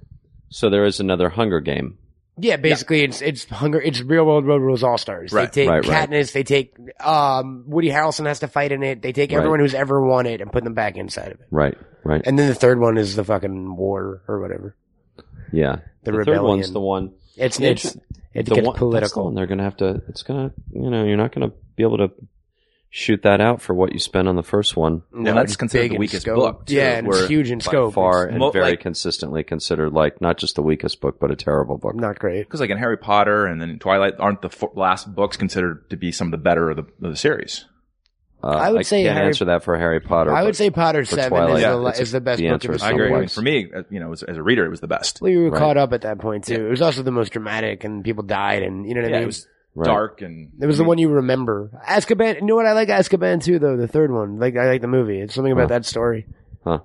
So 0.49 0.69
there 0.69 0.85
is 0.85 0.99
another 0.99 1.29
Hunger 1.29 1.59
Game. 1.59 1.97
Yeah, 2.39 2.57
basically 2.57 3.01
it's 3.01 3.21
it's 3.23 3.45
hunger. 3.45 3.81
It's 3.81 3.99
real 4.01 4.23
world 4.23 4.45
road 4.45 4.61
rules 4.61 4.83
all 4.83 4.99
stars. 4.99 5.33
Right, 5.33 5.51
They 5.51 5.63
take 5.63 5.69
right, 5.71 5.87
right. 5.87 6.09
Katniss. 6.09 6.33
They 6.33 6.43
take 6.43 6.75
um 6.99 7.63
Woody 7.67 7.89
Harrelson 7.89 8.27
has 8.27 8.41
to 8.41 8.47
fight 8.47 8.71
in 8.71 8.83
it. 8.83 9.01
They 9.01 9.11
take 9.11 9.31
Right. 9.31 9.37
everyone 9.37 9.59
who's 9.59 9.73
ever 9.73 10.05
won 10.05 10.27
it 10.27 10.39
and 10.39 10.51
put 10.51 10.63
them 10.63 10.75
back 10.75 10.97
inside 10.97 11.31
of 11.31 11.39
it. 11.41 11.47
Right. 11.49 11.75
Right. 12.03 12.21
And 12.25 12.37
then 12.37 12.47
the 12.47 12.53
third 12.55 12.79
one 12.79 12.97
is 12.99 13.15
the 13.15 13.23
fucking 13.23 13.75
war 13.75 14.21
or 14.27 14.39
whatever. 14.39 14.75
yeah. 15.51 15.77
The, 16.03 16.11
third 16.11 16.15
rebellion. 16.27 16.43
one's 16.43 16.71
the 16.71 16.79
one. 16.79 17.13
It's 17.37 17.59
it's 17.59 17.97
it 18.37 18.45
the 18.45 18.55
gets 18.55 18.65
one, 18.65 18.73
That's 18.73 18.79
the 18.79 18.85
political. 18.85 19.25
one 19.25 19.35
they're 19.35 19.47
going 19.47 19.57
to 19.57 19.63
have 19.63 19.77
to. 19.77 20.01
It's 20.07 20.23
going 20.23 20.49
to. 20.49 20.55
You 20.71 20.89
know, 20.89 21.03
you're 21.05 21.17
not 21.17 21.33
going 21.33 21.49
to 21.49 21.55
be 21.75 21.83
able 21.83 21.97
to 21.97 22.11
shoot 22.89 23.21
that 23.23 23.41
out 23.41 23.61
for 23.61 23.73
what 23.75 23.91
you 23.91 23.99
spent 23.99 24.27
on 24.29 24.35
the 24.37 24.43
first 24.43 24.77
one. 24.77 25.03
No, 25.11 25.33
that's 25.33 25.51
it's 25.51 25.55
considered 25.57 25.91
the 25.91 25.97
weakest 25.97 26.21
scope. 26.21 26.35
book, 26.37 26.65
too, 26.67 26.75
yeah, 26.75 26.97
and 26.97 27.07
it's 27.07 27.27
huge 27.27 27.51
in 27.51 27.59
by 27.59 27.63
scope. 27.65 27.93
Far 27.93 28.23
It's 28.23 28.31
and 28.31 28.39
Mo- 28.39 28.51
very 28.51 28.71
like- 28.71 28.79
consistently 28.79 29.43
considered 29.43 29.91
like 29.91 30.21
not 30.21 30.37
just 30.37 30.55
the 30.55 30.61
weakest 30.63 31.01
book, 31.01 31.19
but 31.19 31.29
a 31.29 31.35
terrible 31.35 31.77
book. 31.77 31.95
not 31.95 32.17
great. 32.17 32.43
Because 32.43 32.61
like 32.61 32.69
in 32.69 32.77
Harry 32.77 32.97
Potter 32.97 33.45
and 33.45 33.61
then 33.61 33.77
Twilight, 33.77 34.13
aren't 34.19 34.41
the 34.41 34.49
fo- 34.49 34.71
last 34.75 35.13
books 35.13 35.35
considered 35.35 35.89
to 35.89 35.97
be 35.97 36.11
some 36.13 36.27
of 36.27 36.31
the 36.31 36.37
better 36.37 36.69
of 36.69 36.77
the, 36.77 36.83
of 37.05 37.11
the 37.11 37.17
series? 37.17 37.65
Uh, 38.43 38.47
I 38.49 38.71
would 38.71 38.85
say 38.85 39.03
can't 39.03 39.15
Harry- 39.17 39.27
answer 39.29 39.45
that 39.45 39.63
for 39.63 39.77
Harry 39.77 39.99
Potter. 39.99 40.31
I 40.33 40.43
would 40.43 40.55
say 40.55 40.69
Potter 40.69 41.03
Seven 41.05 41.29
Twilight, 41.29 41.55
is, 41.57 41.61
yeah, 41.63 41.71
the, 41.75 42.01
is 42.01 42.11
the 42.11 42.21
best 42.21 42.37
the 42.37 42.45
book 42.45 42.53
answer 42.53 42.69
of 42.69 42.75
is 42.75 42.83
I 42.83 42.91
agree. 42.91 43.11
I 43.13 43.19
mean, 43.19 43.27
for 43.29 43.41
me, 43.41 43.71
uh, 43.75 43.83
you 43.89 43.99
know, 43.99 44.11
as, 44.11 44.21
as 44.23 44.37
a 44.37 44.43
reader, 44.43 44.63
it 44.65 44.69
was 44.69 44.79
the 44.79 44.87
best. 44.87 45.21
We 45.21 45.37
were 45.37 45.49
Right. 45.49 45.59
caught 45.59 45.77
up 45.77 45.91
at 45.93 46.01
that 46.01 46.19
point 46.19 46.45
too. 46.45 46.67
It 46.67 46.69
was 46.69 46.81
also 46.81 47.01
the 47.01 47.11
most 47.11 47.31
dramatic, 47.33 47.83
and 47.83 48.03
people 48.03 48.23
died, 48.23 48.61
and 48.63 48.87
you 48.87 48.93
know 48.93 49.01
what 49.01 49.09
I 49.09 49.13
mean. 49.13 49.23
it 49.23 49.25
was 49.25 49.47
Right. 49.75 49.85
dark 49.85 50.21
and 50.23 50.51
It 50.59 50.65
was 50.65 50.77
the 50.79 50.83
one 50.83 50.97
you 50.97 51.09
remember. 51.09 51.69
Azkaban. 51.87 52.41
You 52.41 52.45
know 52.47 52.55
what? 52.55 52.65
I 52.65 52.73
like 52.73 52.89
Azkaban 52.89 53.43
too, 53.43 53.59
though. 53.59 53.77
The 53.77 53.87
third 53.87 54.11
one. 54.11 54.39
Like 54.39 54.55
I 54.55 54.65
like 54.67 54.81
the 54.81 54.87
movie. 54.87 55.19
It's 55.19 55.35
something 55.35 55.51
about 55.51 55.63
Huh. 55.69 55.75
that 55.79 55.85
story. 55.85 56.25
Huh. 56.63 56.79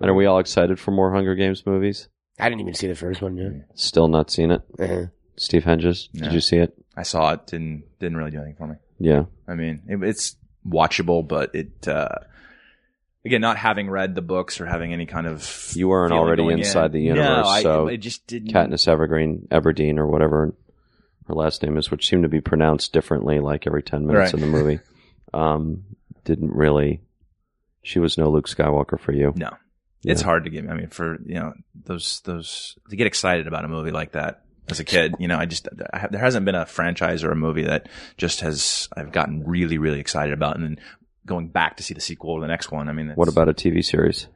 And 0.00 0.10
are 0.10 0.14
we 0.14 0.26
all 0.26 0.38
excited 0.40 0.78
for 0.80 0.90
more 0.90 1.12
Hunger 1.12 1.34
Games 1.36 1.64
movies? 1.66 2.08
I 2.38 2.48
didn't 2.48 2.60
even 2.62 2.74
see 2.74 2.86
the 2.88 2.94
first 2.96 3.22
one 3.22 3.36
yet. 3.36 3.52
Still 3.74 4.08
not 4.08 4.30
seen 4.30 4.50
it. 4.50 4.62
Uh-huh. 4.78 5.06
Steve 5.36 5.64
Hedges, 5.64 6.08
did 6.14 6.32
you 6.32 6.40
see 6.40 6.56
it? 6.58 6.74
I 6.96 7.02
saw 7.02 7.32
it, 7.32 7.46
didn't 7.46 7.84
didn't 8.00 8.16
really 8.16 8.30
do 8.32 8.38
anything 8.38 8.56
for 8.56 8.66
me. 8.66 8.74
Yeah. 8.98 9.24
I 9.46 9.54
mean, 9.54 9.82
it, 9.86 10.02
it's 10.02 10.34
watchable, 10.66 11.26
but 11.26 11.54
it 11.54 11.86
uh, 11.88 12.08
again, 13.24 13.40
not 13.40 13.56
having 13.56 13.88
read 13.90 14.14
the 14.14 14.22
books 14.22 14.60
or 14.60 14.66
having 14.66 14.92
any 14.92 15.06
kind 15.06 15.26
of 15.26 15.72
You 15.74 15.88
weren't 15.88 16.12
already 16.12 16.46
inside 16.48 16.86
in. 16.86 16.92
the 16.92 17.00
universe, 17.02 17.26
No, 17.44 17.48
I, 17.48 17.62
so 17.62 17.86
it 17.88 17.98
just 17.98 18.26
didn't. 18.26 18.52
Katniss 18.52 18.88
Evergreen, 18.88 19.48
Everdeen, 19.50 19.98
or 19.98 20.06
whatever 20.06 20.54
her 21.26 21.34
last 21.34 21.62
name 21.62 21.76
is, 21.76 21.90
which 21.90 22.06
seemed 22.06 22.22
to 22.22 22.28
be 22.28 22.40
pronounced 22.40 22.92
differently 22.92 23.40
like 23.40 23.66
every 23.66 23.82
10 23.82 24.06
minutes 24.06 24.32
Right. 24.32 24.34
in 24.34 24.40
the 24.40 24.46
movie, 24.58 24.78
um, 25.34 25.84
didn't 26.24 26.52
really, 26.52 27.00
she 27.82 27.98
was 27.98 28.16
no 28.16 28.30
Luke 28.30 28.48
Skywalker 28.48 28.98
for 28.98 29.12
you. 29.12 29.32
No, 29.36 29.50
it's 30.04 30.22
hard 30.22 30.44
to 30.44 30.50
get. 30.50 30.68
I 30.70 30.74
mean, 30.74 30.88
for 30.88 31.18
you 31.26 31.34
know 31.34 31.52
those 31.84 32.20
those 32.20 32.78
to 32.90 32.96
get 32.96 33.06
excited 33.08 33.46
about 33.48 33.64
a 33.64 33.68
movie 33.68 33.90
like 33.90 34.12
that 34.12 34.44
as 34.70 34.80
a 34.80 34.84
kid, 34.84 35.14
you 35.18 35.28
know, 35.28 35.38
I 35.38 35.46
just 35.46 35.68
I 35.92 36.06
there 36.10 36.20
hasn't 36.20 36.44
been 36.44 36.54
a 36.54 36.66
franchise 36.66 37.22
or 37.24 37.30
a 37.30 37.36
movie 37.36 37.64
that 37.64 37.88
just 38.16 38.40
has 38.40 38.88
I've 38.96 39.12
gotten 39.12 39.44
really 39.44 39.78
really 39.78 40.00
excited 40.00 40.32
about, 40.32 40.56
and 40.56 40.64
then 40.64 40.78
going 41.24 41.48
back 41.48 41.76
to 41.78 41.82
see 41.82 41.94
the 41.94 42.00
sequel 42.00 42.30
or 42.32 42.40
the 42.40 42.46
next 42.46 42.70
one. 42.70 42.88
I 42.88 42.92
mean, 42.92 43.10
What 43.14 43.28
about 43.28 43.48
a 43.48 43.54
TV 43.54 43.84
series? 43.84 44.28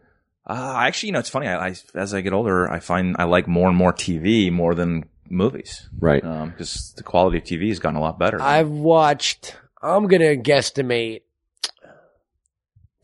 Uh, 0.46 0.74
actually, 0.78 1.08
you 1.08 1.12
know, 1.12 1.18
it's 1.20 1.28
funny. 1.28 1.46
I, 1.46 1.68
I 1.68 1.74
as 1.94 2.12
I 2.14 2.20
get 2.20 2.32
older, 2.32 2.70
I 2.70 2.80
find 2.80 3.16
I 3.18 3.24
like 3.24 3.46
more 3.46 3.68
and 3.68 3.76
more 3.76 3.92
TV 3.92 4.50
more 4.50 4.74
than 4.74 5.04
movies 5.28 5.88
Right. 5.98 6.22
because 6.22 6.92
the 6.96 7.04
quality 7.04 7.38
of 7.38 7.44
TV 7.44 7.68
has 7.68 7.78
gotten 7.78 7.96
a 7.96 8.00
lot 8.00 8.18
better. 8.18 8.40
I've 8.42 8.70
watched. 8.70 9.56
I'm 9.82 10.06
gonna 10.08 10.34
guesstimate. 10.36 11.22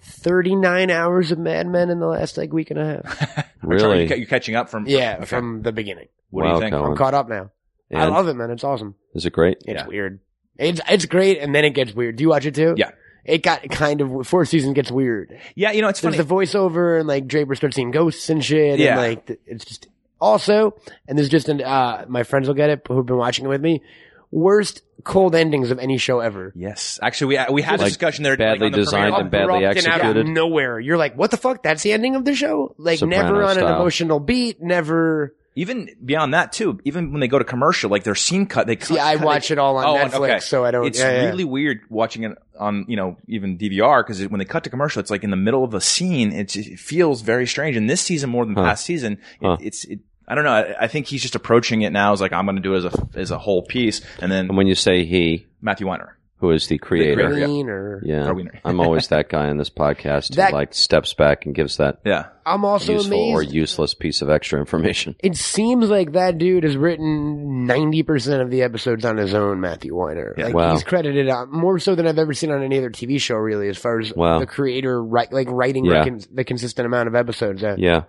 39 0.00 0.90
hours 0.90 1.32
of 1.32 1.38
Mad 1.38 1.66
Men 1.66 1.90
in 1.90 1.98
the 1.98 2.06
last 2.06 2.36
like 2.36 2.52
week 2.52 2.70
and 2.70 2.78
a 2.80 3.02
half. 3.02 3.48
Really? 3.62 4.06
You're, 4.06 4.18
you're 4.18 4.26
catching 4.28 4.54
up 4.54 4.68
from 4.68 4.86
Yeah, 4.86 5.16
okay. 5.16 5.24
from 5.24 5.62
the 5.62 5.72
beginning. 5.72 6.06
What 6.30 6.44
do 6.44 6.48
you 6.50 6.60
think? 6.60 6.72
Colin. 6.74 6.90
I'm 6.92 6.96
caught 6.96 7.14
up 7.14 7.28
now. 7.28 7.50
I 7.94 8.06
love 8.06 8.28
it, 8.28 8.34
man. 8.34 8.50
It's 8.50 8.64
awesome. 8.64 8.94
is 9.14 9.26
it 9.26 9.32
great? 9.32 9.58
It's 9.66 9.82
Yeah. 9.82 9.86
weird. 9.86 10.20
It's 10.58 10.80
it's 10.88 11.06
great, 11.06 11.38
and 11.38 11.54
then 11.54 11.64
it 11.64 11.70
gets 11.70 11.94
weird. 11.94 12.16
Do 12.16 12.22
you 12.24 12.28
watch 12.30 12.46
it 12.46 12.54
too? 12.54 12.74
Yeah. 12.76 12.90
It 13.24 13.42
got 13.42 13.68
kind 13.70 14.00
of 14.00 14.26
fourth 14.26 14.48
season 14.48 14.72
gets 14.72 14.90
weird. 14.90 15.36
Yeah, 15.56 15.72
you 15.72 15.82
know, 15.82 15.88
it's 15.88 16.00
There's 16.00 16.14
funny. 16.16 16.26
the 16.26 16.34
voiceover 16.34 16.98
and 16.98 17.08
like 17.08 17.26
Draper 17.26 17.54
starts 17.56 17.74
seeing 17.76 17.90
ghosts 17.90 18.30
and 18.30 18.44
shit. 18.44 18.78
Yeah. 18.78 18.92
And 18.92 19.00
like 19.00 19.38
it's 19.46 19.64
just 19.64 19.88
also, 20.20 20.74
and 21.08 21.18
there's 21.18 21.28
just 21.28 21.48
an 21.48 21.60
uh 21.60 22.04
my 22.08 22.22
friends 22.22 22.48
will 22.48 22.54
get 22.54 22.70
it 22.70 22.82
who've 22.88 23.04
been 23.04 23.16
watching 23.16 23.44
it 23.44 23.48
with 23.48 23.60
me. 23.60 23.82
Worst 24.30 24.82
cold 25.04 25.34
endings 25.34 25.70
of 25.70 25.78
any 25.78 25.98
show 25.98 26.20
ever. 26.20 26.52
yes, 26.56 26.98
actually, 27.02 27.36
we 27.36 27.54
we 27.54 27.62
had 27.62 27.80
a 27.80 27.84
discussion 27.84 28.24
there. 28.24 28.36
badly 28.36 28.66
on 28.66 28.72
the 28.72 28.78
designed 28.78 29.14
premiere. 29.14 29.20
and 29.20 29.30
badly 29.30 29.64
Abrupt 29.64 29.76
out 29.86 29.86
of 29.86 29.94
executed. 30.06 30.28
nowhere. 30.28 30.80
You're 30.80 30.96
like, 30.96 31.16
what 31.16 31.30
the 31.30 31.36
fuck? 31.36 31.62
That's 31.62 31.82
the 31.82 31.92
ending 31.92 32.16
of 32.16 32.24
the 32.24 32.34
show? 32.34 32.74
Like 32.78 32.98
Soprano 32.98 33.22
never 33.24 33.42
on 33.44 33.58
an 33.58 33.64
emotional 33.64 34.18
beat. 34.20 34.60
Never. 34.62 35.34
Even 35.59 35.88
beyond 36.05 36.35
that 36.35 36.53
too, 36.53 36.79
even 36.85 37.12
when 37.12 37.21
they 37.21 37.29
go 37.29 37.38
to 37.38 37.45
commercial, 37.45 37.90
like 37.90 38.05
their 38.05 38.14
scene 38.14 38.45
cut, 38.47 38.66
they 38.66 38.77
cut. 38.77 38.88
See, 38.88 38.99
I 38.99 39.16
watch 39.16 39.51
it 39.51 39.59
all 39.59 39.79
on 39.79 39.85
Oh, 39.87 39.97
Netflix, 40.05 40.21
okay. 40.29 40.38
so 40.40 40.64
I 40.64 40.71
don't. 40.71 40.87
It's 40.87 40.99
yeah, 40.99 41.11
yeah. 41.23 41.25
really 41.31 41.45
weird 41.45 41.81
watching 41.88 42.25
it 42.25 42.37
on, 42.59 42.85
you 42.88 42.97
know, 42.97 43.16
even 43.27 43.57
DVR 43.57 44.05
because 44.07 44.21
when 44.29 44.38
they 44.38 44.45
cut 44.45 44.64
to 44.64 44.71
commercial, 44.71 45.01
it's 45.01 45.11
like 45.11 45.25
in 45.25 45.31
the 45.31 45.37
middle 45.37 45.64
of 45.64 45.73
a 45.73 45.81
scene. 45.81 46.31
It's, 46.33 46.57
it 46.57 46.79
feels 46.79 47.23
very 47.23 47.47
strange. 47.47 47.75
And 47.77 47.88
this 47.88 48.03
season, 48.03 48.29
more 48.31 48.45
than 48.45 48.55
Huh. 48.55 48.64
past 48.64 48.85
season, 48.85 49.14
it, 49.14 49.47
Huh. 49.47 49.57
it's, 49.61 49.85
it, 49.87 50.01
I 50.29 50.35
don't 50.35 50.45
know. 50.45 50.51
I, 50.53 50.85
I 50.85 50.87
think 50.88 51.07
he's 51.07 51.23
just 51.23 51.35
approaching 51.37 51.83
it 51.83 51.90
now 51.90 52.12
as 52.12 52.21
like, 52.21 52.33
I'm 52.35 52.45
going 52.45 52.57
to 52.57 52.62
do 52.62 52.75
it 52.75 52.79
as 52.79 52.85
a, 52.85 53.09
as 53.14 53.31
a 53.31 53.38
whole 53.38 53.62
piece. 53.62 54.03
And 54.21 54.31
then 54.31 54.49
And 54.49 54.57
when 54.59 54.66
you 54.66 54.75
say 54.75 55.05
he, 55.07 55.47
Matthew 55.62 55.87
Weiner. 55.87 56.15
Who 56.38 56.51
is 56.51 56.66
the 56.66 56.77
creator? 56.79 57.29
creator. 57.29 57.46
Green 57.46 57.68
or 57.68 58.03
Yeah, 58.05 58.29
Or 58.31 58.38
I'm 58.64 58.79
always 58.81 59.09
that 59.09 59.29
guy 59.31 59.49
on 59.49 59.57
this 59.57 59.70
podcast 59.70 60.35
That- 60.37 60.51
who 60.51 60.57
like 60.57 60.75
steps 60.75 61.14
back 61.14 61.46
and 61.46 61.55
gives 61.55 61.79
that 61.79 62.01
Yeah. 62.05 62.27
I'm 62.44 62.64
also 62.64 62.92
useful 62.92 63.18
or 63.31 63.42
useless 63.42 63.94
piece 63.94 64.20
of 64.22 64.29
extra 64.31 64.61
information. 64.61 65.16
it 65.20 65.37
seems 65.37 65.88
like 65.88 66.12
that 66.12 66.38
dude 66.38 66.64
has 66.64 66.77
written 66.77 67.66
90% 67.66 68.40
of 68.42 68.51
the 68.51 68.62
episodes 68.62 69.05
on 69.05 69.16
his 69.16 69.35
own, 69.35 69.61
Matthew 69.61 69.94
Weiner. 69.96 70.35
Yeah. 70.37 70.44
Like 70.46 70.55
Wow. 70.55 70.72
he's 70.75 70.85
credited 70.85 71.29
on 71.29 71.51
more 71.51 71.79
so 71.79 71.94
than 71.94 72.07
I've 72.07 72.18
ever 72.18 72.35
seen 72.35 72.51
on 72.53 72.62
any 72.62 72.79
other 72.79 72.90
TV 72.90 73.20
show 73.20 73.37
really 73.37 73.68
as 73.68 73.79
far 73.79 73.99
as 73.99 74.12
Wow. 74.14 74.38
the 74.38 74.46
creator 74.46 75.03
right 75.03 75.33
like 75.33 75.49
writing 75.51 75.85
Yeah. 75.87 76.01
recon- 76.01 76.20
the 76.33 76.44
consistent 76.44 76.85
amount 76.87 77.09
of 77.09 77.14
episodes. 77.14 77.62
Yeah. 77.62 77.77
Yeah. 77.79 78.03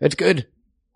It's 0.00 0.14
good. 0.16 0.46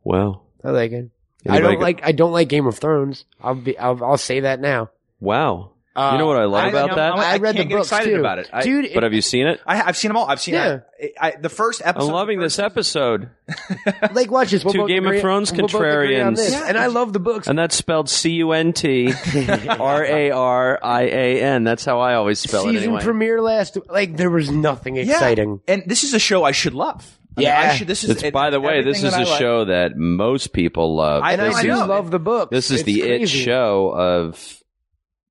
Wow. 0.04 0.42
I 0.64 0.70
like 0.70 0.92
it. 0.92 1.10
I 1.48 1.60
don't 1.60 1.76
go- 1.76 1.80
like 1.80 2.00
I 2.04 2.12
don't 2.12 2.32
like 2.32 2.48
Game 2.48 2.66
of 2.66 2.76
Thrones. 2.76 3.24
I'll 3.40 3.54
be 3.54 3.78
I'll, 3.78 4.02
I'll 4.04 4.18
say 4.18 4.40
that 4.40 4.60
now. 4.60 4.90
Wow. 5.20 5.70
Uh, 5.96 6.10
you 6.12 6.18
know 6.18 6.26
what 6.26 6.36
I 6.36 6.44
love 6.44 6.64
I- 6.64 6.68
about 6.68 6.88
I'm- 6.90 6.96
that? 6.96 7.12
I'm- 7.12 7.18
I, 7.20 7.24
I 7.32 7.36
read 7.38 7.54
the 7.54 7.58
can't 7.58 7.68
get 7.68 7.74
books 7.76 7.88
excited 7.88 8.10
too. 8.14 8.20
about 8.20 8.38
it. 8.38 8.48
I- 8.52 8.62
Dude, 8.62 8.90
but 8.94 9.02
have 9.02 9.12
you 9.12 9.20
seen 9.22 9.48
it? 9.48 9.60
I, 9.66 9.82
I've 9.82 9.96
seen 9.96 10.10
them 10.10 10.16
all. 10.16 10.26
I've 10.28 10.40
seen 10.40 10.54
Yeah. 10.54 10.80
I, 11.02 11.10
I, 11.20 11.30
the 11.40 11.48
first 11.48 11.82
episode. 11.84 12.06
I'm 12.08 12.12
loving 12.14 12.38
this 12.38 12.58
episode. 12.60 13.28
it, 13.48 14.12
like 14.14 14.30
watch 14.30 14.50
this. 14.52 14.62
We'll 14.64 14.72
Two 14.72 14.78
both 14.80 14.88
Game 14.88 15.04
of 15.04 15.08
agree- 15.10 15.20
Thrones 15.20 15.50
we'll 15.52 15.62
both 15.62 15.74
agree 15.74 16.20
on 16.20 16.34
contrarians. 16.36 16.50
Yeah. 16.52 16.64
And 16.68 16.78
I 16.78 16.86
love 16.86 17.12
the 17.12 17.18
books. 17.18 17.48
And 17.48 17.58
that's 17.58 17.74
spelled 17.74 18.08
C 18.08 18.30
U 18.34 18.52
N 18.52 18.72
T 18.72 19.12
R 19.68 20.04
A 20.04 20.30
R 20.30 20.78
I 20.80 21.02
A 21.02 21.42
N. 21.42 21.64
That's 21.64 21.84
how 21.84 21.98
I 22.00 22.14
always 22.14 22.38
spell 22.38 22.62
it 22.68 22.72
Season 22.72 22.84
anyway. 22.90 23.02
premiere 23.02 23.42
last 23.42 23.76
like 23.88 24.16
there 24.16 24.30
was 24.30 24.48
nothing 24.50 24.94
Yeah. 24.96 25.02
exciting. 25.14 25.60
And 25.66 25.82
this 25.86 26.04
is 26.04 26.14
a 26.14 26.18
show 26.20 26.44
I 26.44 26.52
should 26.52 26.74
love. 26.74 27.18
I 27.36 27.40
mean, 27.40 27.46
Yeah. 27.48 27.60
I 27.60 27.74
should, 27.76 27.86
this 27.88 28.04
is, 28.04 28.10
It's, 28.10 28.22
it- 28.24 28.32
by 28.32 28.50
the 28.50 28.60
way, 28.60 28.82
this 28.82 29.02
is 29.02 29.12
a 29.14 29.18
like- 29.20 29.38
show 29.40 29.64
that 29.64 29.96
most 29.96 30.52
people 30.52 30.94
love. 30.94 31.22
I 31.24 31.34
know, 31.36 31.50
I 31.50 31.62
do 31.62 31.72
is, 31.72 31.78
love 31.80 32.10
the 32.12 32.18
books. 32.20 32.50
this 32.50 32.70
is 32.70 32.80
It's 32.80 32.86
the 32.86 33.02
it 33.02 33.26
show 33.28 33.88
of 33.96 34.59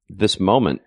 this 0.10 0.40
moment. 0.40 0.82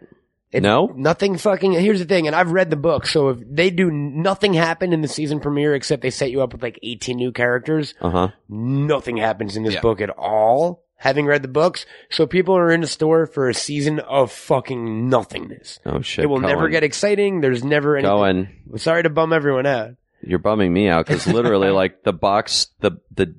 It- 0.51 0.63
no? 0.63 0.93
Nothing 0.95 1.39
fucking. 1.39 1.73
Here's 1.73 1.99
the 2.01 2.05
thing, 2.05 2.27
and 2.27 2.37
I've 2.37 2.53
read 2.53 2.69
the 2.71 2.77
book, 2.77 3.07
so 3.07 3.31
if 3.31 3.39
they 3.49 3.71
do 3.71 3.91
nothing 3.91 4.53
happen 4.55 4.93
in 4.93 5.01
the 5.01 5.09
season 5.09 5.41
premiere 5.41 5.75
except 5.75 6.03
they 6.03 6.11
set 6.11 6.31
you 6.31 6.43
up 6.43 6.53
with 6.53 6.63
like 6.63 6.79
18 6.83 7.17
new 7.17 7.33
characters, 7.33 7.95
Uh 8.03 8.11
huh. 8.11 8.29
nothing 8.51 9.17
happens 9.17 9.57
in 9.57 9.63
this 9.63 9.75
Yeah. 9.75 9.81
book 9.81 10.01
at 10.01 10.11
all. 10.11 10.85
Having 10.99 11.27
read 11.27 11.43
the 11.43 11.49
books, 11.49 11.85
so 12.11 12.27
people 12.29 12.57
are 12.57 12.71
in 12.71 12.81
the 12.81 12.87
store 12.87 13.27
for 13.27 13.49
a 13.49 13.55
season 13.55 13.99
of 13.99 14.31
fucking 14.31 15.09
nothingness. 15.09 15.81
Oh 15.85 16.01
shit. 16.01 16.25
It 16.25 16.29
will 16.29 16.39
never 16.39 16.69
get 16.69 16.85
exciting. 16.85 17.41
There's 17.41 17.65
never 17.65 17.97
anything. 17.97 18.15
going. 18.17 18.49
Sorry 18.77 19.03
to 19.03 19.11
bum 19.11 19.33
everyone 19.33 19.67
out. 19.67 19.93
You're 20.21 20.39
bumming 20.39 20.73
me 20.73 20.89
out 20.89 21.07
because 21.07 21.27
literally, 21.27 21.71
like 21.83 22.05
the 22.05 22.13
box, 22.13 22.69
the 22.81 22.93
the 23.13 23.35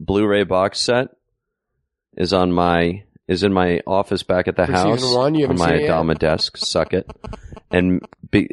Blu-ray 0.00 0.44
box 0.44 0.80
set 0.80 1.08
is 2.16 2.32
on 2.32 2.50
my 2.52 3.02
is 3.28 3.42
in 3.42 3.52
my 3.52 3.80
office 3.86 4.22
back 4.22 4.48
at 4.48 4.56
the 4.56 4.66
For 4.66 4.72
house 4.72 5.14
one, 5.14 5.34
you 5.34 5.46
on 5.48 5.56
my 5.58 5.66
seen 5.66 5.74
it 5.76 5.82
yet? 5.82 5.90
Adama 5.90 6.18
desk. 6.18 6.56
Suck 6.56 6.92
it. 6.92 7.10
And 7.70 8.04
be, 8.30 8.48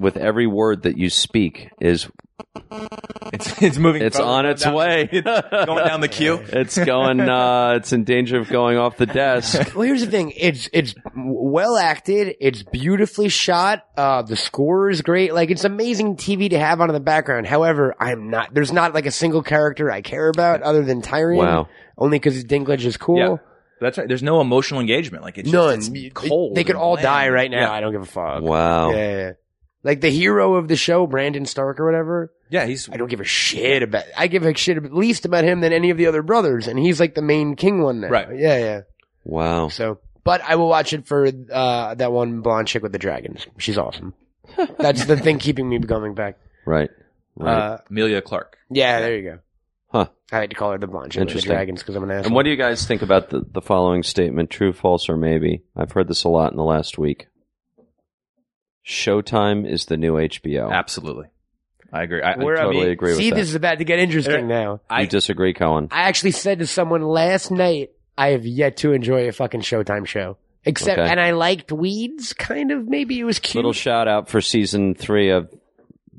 with 0.00 0.16
every 0.16 0.46
word 0.46 0.84
that 0.84 0.96
you 0.96 1.10
speak 1.10 1.68
is 1.80 2.08
It's, 3.32 3.62
it's 3.62 3.78
moving. 3.78 4.02
it's 4.02 4.16
forward, 4.16 4.32
on 4.32 4.46
its 4.46 4.62
down- 4.62 4.74
way. 4.74 5.06
going 5.12 5.84
down 5.86 6.00
the 6.00 6.08
queue. 6.08 6.40
It's 6.48 6.78
going. 6.78 7.20
Uh, 7.20 7.74
it's 7.76 7.92
in 7.92 8.04
danger 8.04 8.38
of 8.38 8.48
going 8.48 8.78
off 8.78 8.96
the 8.96 9.06
desk. 9.06 9.60
Well, 9.74 9.82
here's 9.82 10.04
the 10.04 10.10
thing. 10.10 10.32
It's 10.36 10.68
it's 10.72 10.94
well 11.16 11.76
acted. 11.76 12.36
It's 12.40 12.62
beautifully 12.62 13.28
shot. 13.28 13.84
Uh, 13.96 14.22
the 14.22 14.36
score 14.36 14.88
is 14.88 15.02
great. 15.02 15.34
Like 15.34 15.50
it's 15.50 15.64
amazing 15.64 16.16
TV 16.16 16.48
to 16.50 16.58
have 16.58 16.80
on 16.80 16.88
in 16.88 16.94
the 16.94 17.00
background. 17.00 17.46
However, 17.46 17.94
I'm 17.98 18.30
not. 18.30 18.54
There's 18.54 18.72
not 18.72 18.94
like 18.94 19.06
a 19.06 19.10
single 19.10 19.42
character 19.42 19.90
I 19.90 20.00
care 20.00 20.28
about 20.28 20.62
other 20.62 20.82
than 20.84 21.02
Tyrion. 21.02 21.38
Wow. 21.38 21.68
Only 21.98 22.18
because 22.18 22.44
Dinklage 22.44 22.84
is 22.84 22.96
cool. 22.96 23.18
Yeah. 23.18 23.36
That's 23.80 23.98
right. 23.98 24.08
There's 24.08 24.22
no 24.22 24.40
emotional 24.40 24.80
engagement. 24.80 25.22
Like 25.24 25.38
it's 25.38 25.50
None. 25.50 25.80
Just, 25.80 25.94
it's 25.94 26.14
cold. 26.14 26.54
They 26.54 26.64
could 26.64 26.76
and 26.76 26.82
all 26.82 26.94
bland. 26.94 27.04
die 27.04 27.28
right 27.28 27.50
now. 27.50 27.60
Yeah. 27.60 27.72
I 27.72 27.80
don't 27.80 27.92
give 27.92 28.02
a 28.02 28.06
fuck. 28.06 28.42
Wow. 28.42 28.90
Yeah, 28.90 28.96
yeah, 28.96 29.16
yeah. 29.16 29.32
Like 29.82 30.00
the 30.00 30.10
hero 30.10 30.54
of 30.54 30.66
the 30.68 30.76
show, 30.76 31.06
Brandon 31.06 31.44
Stark 31.44 31.78
or 31.78 31.84
whatever. 31.84 32.32
Yeah, 32.48 32.64
he's. 32.64 32.88
I 32.88 32.96
don't 32.96 33.10
give 33.10 33.20
a 33.20 33.24
shit 33.24 33.82
about. 33.82 34.04
I 34.16 34.28
give 34.28 34.44
a 34.46 34.54
shit 34.54 34.78
at 34.78 34.94
least 34.94 35.26
about 35.26 35.44
him 35.44 35.60
than 35.60 35.72
any 35.72 35.90
of 35.90 35.98
the 35.98 36.06
other 36.06 36.22
brothers, 36.22 36.68
and 36.68 36.78
he's 36.78 37.00
like 37.00 37.14
the 37.14 37.22
main 37.22 37.54
king 37.56 37.82
one 37.82 38.00
now. 38.00 38.08
Right. 38.08 38.28
Yeah, 38.34 38.58
yeah. 38.58 38.80
Wow. 39.24 39.68
So, 39.68 39.98
but 40.22 40.40
I 40.40 40.54
will 40.56 40.68
watch 40.68 40.92
it 40.94 41.06
for 41.06 41.26
uh, 41.26 41.94
that 41.96 42.12
one 42.12 42.40
blonde 42.40 42.68
chick 42.68 42.82
with 42.82 42.92
the 42.92 42.98
dragons. 42.98 43.46
She's 43.58 43.76
awesome. 43.76 44.14
That's 44.78 45.04
the 45.04 45.16
thing 45.18 45.38
keeping 45.38 45.68
me 45.68 45.78
coming 45.80 46.14
back. 46.14 46.38
Right. 46.64 46.90
Right. 47.36 47.52
Uh, 47.54 47.78
Emilia 47.90 48.22
Clarke. 48.22 48.56
yeah, 48.70 49.00
there 49.00 49.16
you 49.16 49.30
go. 49.30 49.38
Huh. 49.94 50.08
I 50.32 50.40
like 50.40 50.50
to 50.50 50.56
call 50.56 50.72
her 50.72 50.78
the 50.78 50.88
blonde 50.88 51.12
chick 51.12 51.20
with 51.20 51.28
the 51.28 51.32
Interesting. 51.34 51.52
dragons 51.52 51.82
because 51.82 51.94
I'm 51.94 52.02
an 52.02 52.10
asshole. 52.10 52.26
and 52.26 52.34
what 52.34 52.42
do 52.42 52.50
you 52.50 52.56
guys 52.56 52.84
think 52.84 53.02
about 53.02 53.30
the, 53.30 53.44
the 53.52 53.60
following 53.62 54.02
statement? 54.02 54.50
True, 54.50 54.72
false, 54.72 55.08
or 55.08 55.16
maybe? 55.16 55.62
I've 55.76 55.92
heard 55.92 56.08
this 56.08 56.24
a 56.24 56.28
lot 56.28 56.50
in 56.50 56.56
the 56.56 56.64
last 56.64 56.98
week. 56.98 57.28
Showtime 58.86 59.70
is 59.70 59.86
the 59.86 59.96
new 59.96 60.14
HBO. 60.14 60.70
Absolutely. 60.72 61.26
I 61.92 62.02
agree. 62.02 62.22
I, 62.22 62.36
We're- 62.36 62.58
I 62.58 62.62
totally 62.64 62.86
me- 62.86 62.90
agree 62.92 63.14
See, 63.14 63.30
with 63.30 63.36
this 63.38 63.46
that. 63.46 63.50
is 63.50 63.54
about 63.54 63.78
to 63.78 63.84
get 63.84 63.98
interesting 64.00 64.44
uh, 64.44 64.48
now. 64.48 64.72
you 64.74 64.80
I, 64.90 65.04
disagree, 65.06 65.54
Cohen? 65.54 65.88
I 65.90 66.02
actually 66.02 66.32
said 66.32 66.58
to 66.58 66.66
someone 66.66 67.02
last 67.02 67.50
night, 67.50 67.90
I 68.18 68.30
have 68.30 68.44
yet 68.44 68.78
to 68.78 68.92
enjoy 68.92 69.28
a 69.28 69.32
fucking 69.32 69.60
Showtime 69.60 70.06
show. 70.06 70.36
Except, 70.64 70.98
Okay. 70.98 71.08
and 71.10 71.20
I 71.20 71.32
liked 71.32 71.70
Weeds, 71.70 72.32
kind 72.32 72.70
of. 72.72 72.88
Maybe 72.88 73.20
it 73.20 73.24
was 73.24 73.38
cute. 73.38 73.56
Little 73.56 73.72
shout 73.74 74.08
out 74.08 74.28
for 74.28 74.40
season 74.40 74.94
three 74.94 75.30
of 75.30 75.52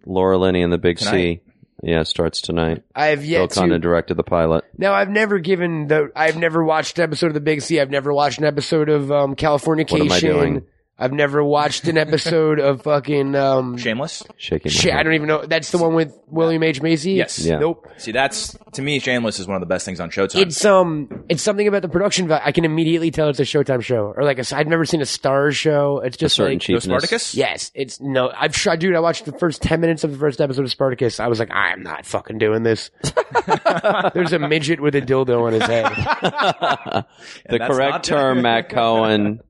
Laura 0.05 0.37
Linney 0.37 0.61
and 0.61 0.71
the 0.71 0.77
Big 0.77 0.97
Tonight? 0.99 1.11
C. 1.11 1.41
Yeah, 1.83 2.01
it 2.01 2.07
starts 2.07 2.41
tonight. 2.41 2.83
I 2.95 3.07
have 3.07 3.19
Bill 3.19 3.29
yet 3.29 3.51
to. 3.51 3.79
Directed 3.79 4.15
the 4.15 4.23
pilot. 4.23 4.63
Now 4.77 4.93
I've 4.93 5.09
never 5.09 5.39
given 5.39 5.87
the. 5.87 6.11
I've 6.15 6.37
never 6.37 6.63
watched 6.63 6.97
an 6.97 7.03
episode 7.03 7.27
of 7.27 7.33
the 7.33 7.41
Big 7.41 7.61
C. 7.61 7.79
I've 7.79 7.89
never 7.91 8.13
watched 8.13 8.39
an 8.39 8.45
episode 8.45 8.89
of 8.89 9.11
um, 9.11 9.35
Californication. 9.35 9.91
What 9.91 10.01
am 10.01 10.11
I 10.11 10.19
doing? 10.19 10.65
I've 10.97 11.11
never 11.11 11.43
watched 11.43 11.89
an 11.89 11.97
episode 11.97 12.57
of 12.57 12.83
fucking 12.83 13.35
um. 13.35 13.77
Shameless. 13.77 14.23
Shaking. 14.37 14.69
my 14.69 14.73
Shit, 14.73 14.93
I 14.93 15.03
don't 15.03 15.13
even 15.13 15.27
know. 15.27 15.45
That's 15.45 15.69
the 15.71 15.77
one 15.77 15.93
with 15.93 16.17
William 16.27 16.63
H 16.63 16.81
Macy. 16.81 17.11
Yes. 17.11 17.39
Yeah. 17.39 17.59
Nope. 17.59 17.85
See, 17.97 18.13
that's 18.13 18.57
to 18.73 18.81
me, 18.81 18.99
Shameless 18.99 19.39
is 19.39 19.45
one 19.45 19.55
of 19.55 19.59
the 19.59 19.65
best 19.65 19.85
things 19.85 19.99
on 19.99 20.09
Showtime. 20.09 20.41
It's 20.41 20.63
um, 20.63 21.25
it's 21.27 21.43
something 21.43 21.67
about 21.67 21.81
the 21.81 21.89
production 21.89 22.29
value. 22.29 22.43
I 22.45 22.53
can 22.53 22.63
immediately 22.63 23.11
tell 23.11 23.27
it's 23.27 23.41
a 23.41 23.43
Showtime 23.43 23.81
show, 23.81 24.13
or 24.15 24.23
like 24.23 24.39
a, 24.39 24.55
I've 24.55 24.67
never 24.67 24.85
seen 24.85 25.01
a 25.01 25.05
Starz 25.05 25.55
show. 25.55 25.99
It's 25.99 26.15
A 26.15 26.19
just 26.19 26.35
certain 26.35 26.53
like 26.53 26.61
Go 26.61 26.65
cheapness. 26.65 26.83
Spartacus. 26.85 27.35
Yes, 27.35 27.71
it's 27.75 27.99
no. 27.99 28.31
I've 28.33 28.53
tried, 28.53 28.79
dude. 28.79 28.95
I 28.95 29.01
watched 29.01 29.25
the 29.25 29.33
first 29.33 29.61
ten 29.61 29.81
minutes 29.81 30.05
of 30.05 30.13
the 30.13 30.17
first 30.17 30.39
episode 30.39 30.63
of 30.63 30.71
Spartacus. 30.71 31.19
I 31.19 31.27
was 31.27 31.39
like, 31.39 31.51
I'm 31.51 31.83
not 31.83 32.05
fucking 32.05 32.37
doing 32.37 32.63
this. 32.63 32.89
There's 34.13 34.31
a 34.31 34.39
midget 34.39 34.79
with 34.79 34.95
a 34.95 35.01
dildo 35.01 35.41
on 35.45 35.51
his 35.53 35.63
head. 35.63 35.85
the 37.49 37.59
correct 37.59 38.05
term, 38.05 38.41
Matt 38.43 38.69
Cohen. 38.69 39.41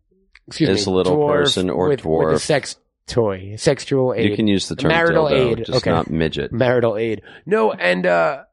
Excuse 0.47 0.69
Is 0.81 0.88
me, 0.88 0.93
a 0.93 0.95
little 0.95 1.27
person 1.27 1.69
or 1.69 1.89
with, 1.89 2.01
dwarf. 2.01 2.27
with 2.27 2.36
a 2.36 2.39
sex 2.39 2.75
toy, 3.08 3.55
sexual 3.58 4.13
aid, 4.13 4.29
You 4.29 4.36
can 4.36 4.47
use 4.47 4.67
the 4.67 4.75
term 4.75 4.89
Marital 4.89 5.25
dildo, 5.25 5.51
aid. 5.51 5.65
just 5.65 5.77
Okay. 5.77 5.89
not 5.91 6.10
midget. 6.10 6.51
marital 6.51 6.97
aid. 6.97 7.21
No, 7.45 7.71
and 7.71 8.05
uh, 8.05 8.43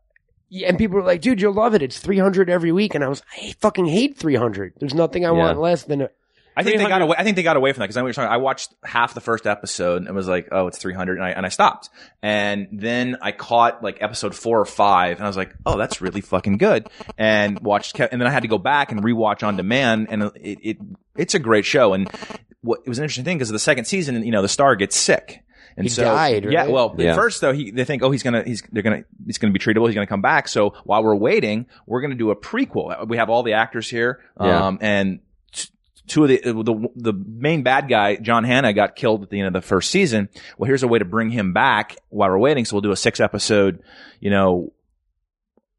yeah, 0.49 0.69
and 0.69 0.79
people 0.79 0.97
were 0.97 1.03
like, 1.05 1.21
dude, 1.21 1.41
you'll 1.41 1.53
love 1.55 1.75
it. 1.75 1.83
It's 1.83 1.99
300 1.99 2.49
every 2.51 2.73
week, 2.73 2.95
and 2.95 3.03
I 3.05 3.09
was, 3.09 3.23
I 3.41 3.55
fucking 3.61 3.87
hate 3.87 4.17
300. 4.17 4.75
There's 4.79 4.95
nothing 4.95 5.25
I 5.25 5.29
Yeah. 5.29 5.39
want 5.39 5.61
less 5.61 5.85
than 5.85 6.03
a. 6.03 6.11
I 6.57 6.63
think 6.63 6.79
they 6.79 6.87
got 6.87 7.03
away. 7.03 7.17
I 7.19 7.25
think 7.25 7.37
they 7.37 7.43
got 7.43 7.57
away 7.57 7.73
from 7.73 7.81
that 7.81 7.85
because 7.87 7.97
I, 7.97 8.03
was 8.03 8.17
talking- 8.17 8.31
I 8.33 8.37
watched 8.37 8.75
half 8.85 9.15
the 9.15 9.21
first 9.21 9.47
episode 9.47 10.07
and 10.07 10.15
was 10.15 10.29
like, 10.29 10.49
"Oh, 10.53 10.67
it's 10.67 10.79
300," 10.79 11.17
and 11.17 11.25
I 11.25 11.31
and 11.31 11.47
I 11.47 11.49
stopped. 11.49 11.89
And 12.23 12.69
then 12.73 13.17
I 13.23 13.33
caught 13.33 13.83
like 13.83 13.99
episode 14.03 14.35
four 14.35 14.61
or 14.61 14.65
five, 14.67 15.17
and 15.17 15.25
I 15.25 15.29
was 15.29 15.37
like, 15.37 15.55
"Oh, 15.65 15.79
that's 15.79 16.01
really 16.01 16.21
fucking 16.21 16.59
good." 16.59 16.89
And 17.17 17.59
watched, 17.61 17.99
and 17.99 18.21
then 18.21 18.27
I 18.27 18.31
had 18.31 18.43
to 18.43 18.49
go 18.49 18.59
back 18.59 18.93
and 18.93 19.03
rewatch 19.03 19.47
on 19.47 19.57
demand, 19.57 20.09
and 20.11 20.25
it, 20.37 20.59
it 20.63 20.77
it's 21.17 21.35
a 21.35 21.39
great 21.39 21.65
show. 21.65 21.95
And 21.95 22.11
what 22.63 22.81
it 22.85 22.89
was 22.89 22.99
an 22.99 23.05
interesting 23.05 23.25
thing 23.25 23.39
because 23.39 23.49
the 23.49 23.59
second 23.59 23.87
season, 23.87 24.23
you 24.25 24.31
know, 24.33 24.43
the 24.43 24.49
star 24.49 24.77
gets 24.77 24.97
sick. 24.97 25.43
And 25.75 25.87
He 25.87 25.89
so, 25.89 26.05
died, 26.05 26.45
yeah. 26.53 26.67
Well, 26.67 26.95
Yeah. 26.99 27.13
at 27.13 27.17
first 27.17 27.41
though, 27.41 27.55
he, 27.55 27.71
they 27.71 27.87
think, 27.87 28.03
oh, 28.03 28.11
he's 28.11 28.23
gonna, 28.23 28.43
he's, 28.45 28.63
they're 28.71 28.83
gonna, 28.83 29.05
he's 29.25 29.39
gonna 29.39 29.55
be 29.55 29.59
treatable. 29.59 29.87
He's 29.87 29.95
gonna 29.95 30.07
come 30.07 30.21
back. 30.21 30.47
So 30.49 30.75
while 30.85 31.03
we're 31.03 31.15
waiting, 31.17 31.65
we're 31.87 32.03
gonna 32.03 32.15
do 32.15 32.31
a 32.31 32.37
prequel. 32.37 33.09
We 33.09 33.17
have 33.17 33.31
all 33.31 33.43
the 33.43 33.55
actors 33.55 33.89
here, 33.89 34.21
Yeah. 34.39 34.67
um, 34.67 34.79
and 34.83 35.21
t- 35.21 35.23
two 36.13 36.25
of 36.25 36.29
the, 36.29 36.41
the 36.45 36.89
the 36.95 37.13
main 37.13 37.63
bad 37.63 37.89
guy, 37.89 38.17
John 38.17 38.45
Hannah, 38.45 38.73
got 38.73 38.95
killed 38.97 39.23
at 39.23 39.31
the 39.31 39.39
end 39.41 39.47
of 39.49 39.53
the 39.55 39.67
first 39.67 39.91
season. 39.91 40.29
Well, 40.59 40.67
here's 40.69 40.83
a 40.83 40.89
way 40.89 40.99
to 40.99 41.05
bring 41.05 41.31
him 41.31 41.53
back 41.53 41.97
while 42.11 42.29
we're 42.29 42.39
waiting. 42.39 42.65
So 42.65 42.77
we'll 42.77 42.83
do 42.83 42.93
a 42.93 42.97
six 42.97 43.19
episode, 43.21 43.83
you 44.21 44.31
know, 44.31 44.73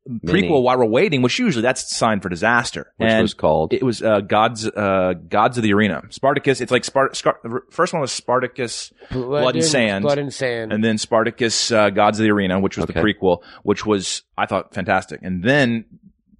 Mini. 0.05 0.41
prequel 0.49 0.63
while 0.63 0.77
we're 0.77 0.85
waiting, 0.85 1.21
which 1.21 1.39
usually 1.39 1.61
that's 1.61 1.83
a 1.89 1.95
sign 1.95 2.19
for 2.19 2.27
disaster. 2.27 2.91
Which 2.97 3.09
and 3.09 3.21
was 3.21 3.33
called 3.33 3.73
it 3.73 3.83
was 3.83 4.01
uh, 4.01 4.19
Gods 4.21 4.67
uh, 4.67 5.13
Gods 5.29 5.57
of 5.57 5.63
the 5.63 5.71
Arena. 5.73 6.01
Spartacus. 6.09 6.59
It's 6.59 6.71
like 6.71 6.83
Spart- 6.83 7.15
Scar- 7.15 7.39
the 7.43 7.61
first 7.69 7.93
one 7.93 8.01
was 8.01 8.11
Spartacus, 8.11 8.91
Blood 9.11 9.55
and 9.55 9.63
Sand. 9.63 10.01
Blood 10.03 10.17
and 10.17 10.33
Sand. 10.33 10.73
and 10.73 10.83
then 10.83 10.97
Spartacus 10.97 11.71
uh, 11.71 11.89
Gods 11.89 12.19
of 12.19 12.23
the 12.23 12.31
Arena, 12.31 12.59
which 12.59 12.75
was 12.75 12.83
Okay. 12.89 12.99
the 12.99 12.99
prequel, 13.13 13.43
which 13.63 13.85
was 13.85 14.23
I 14.37 14.45
thought 14.45 14.73
fantastic. 14.73 15.21
And 15.23 15.41
then 15.41 15.85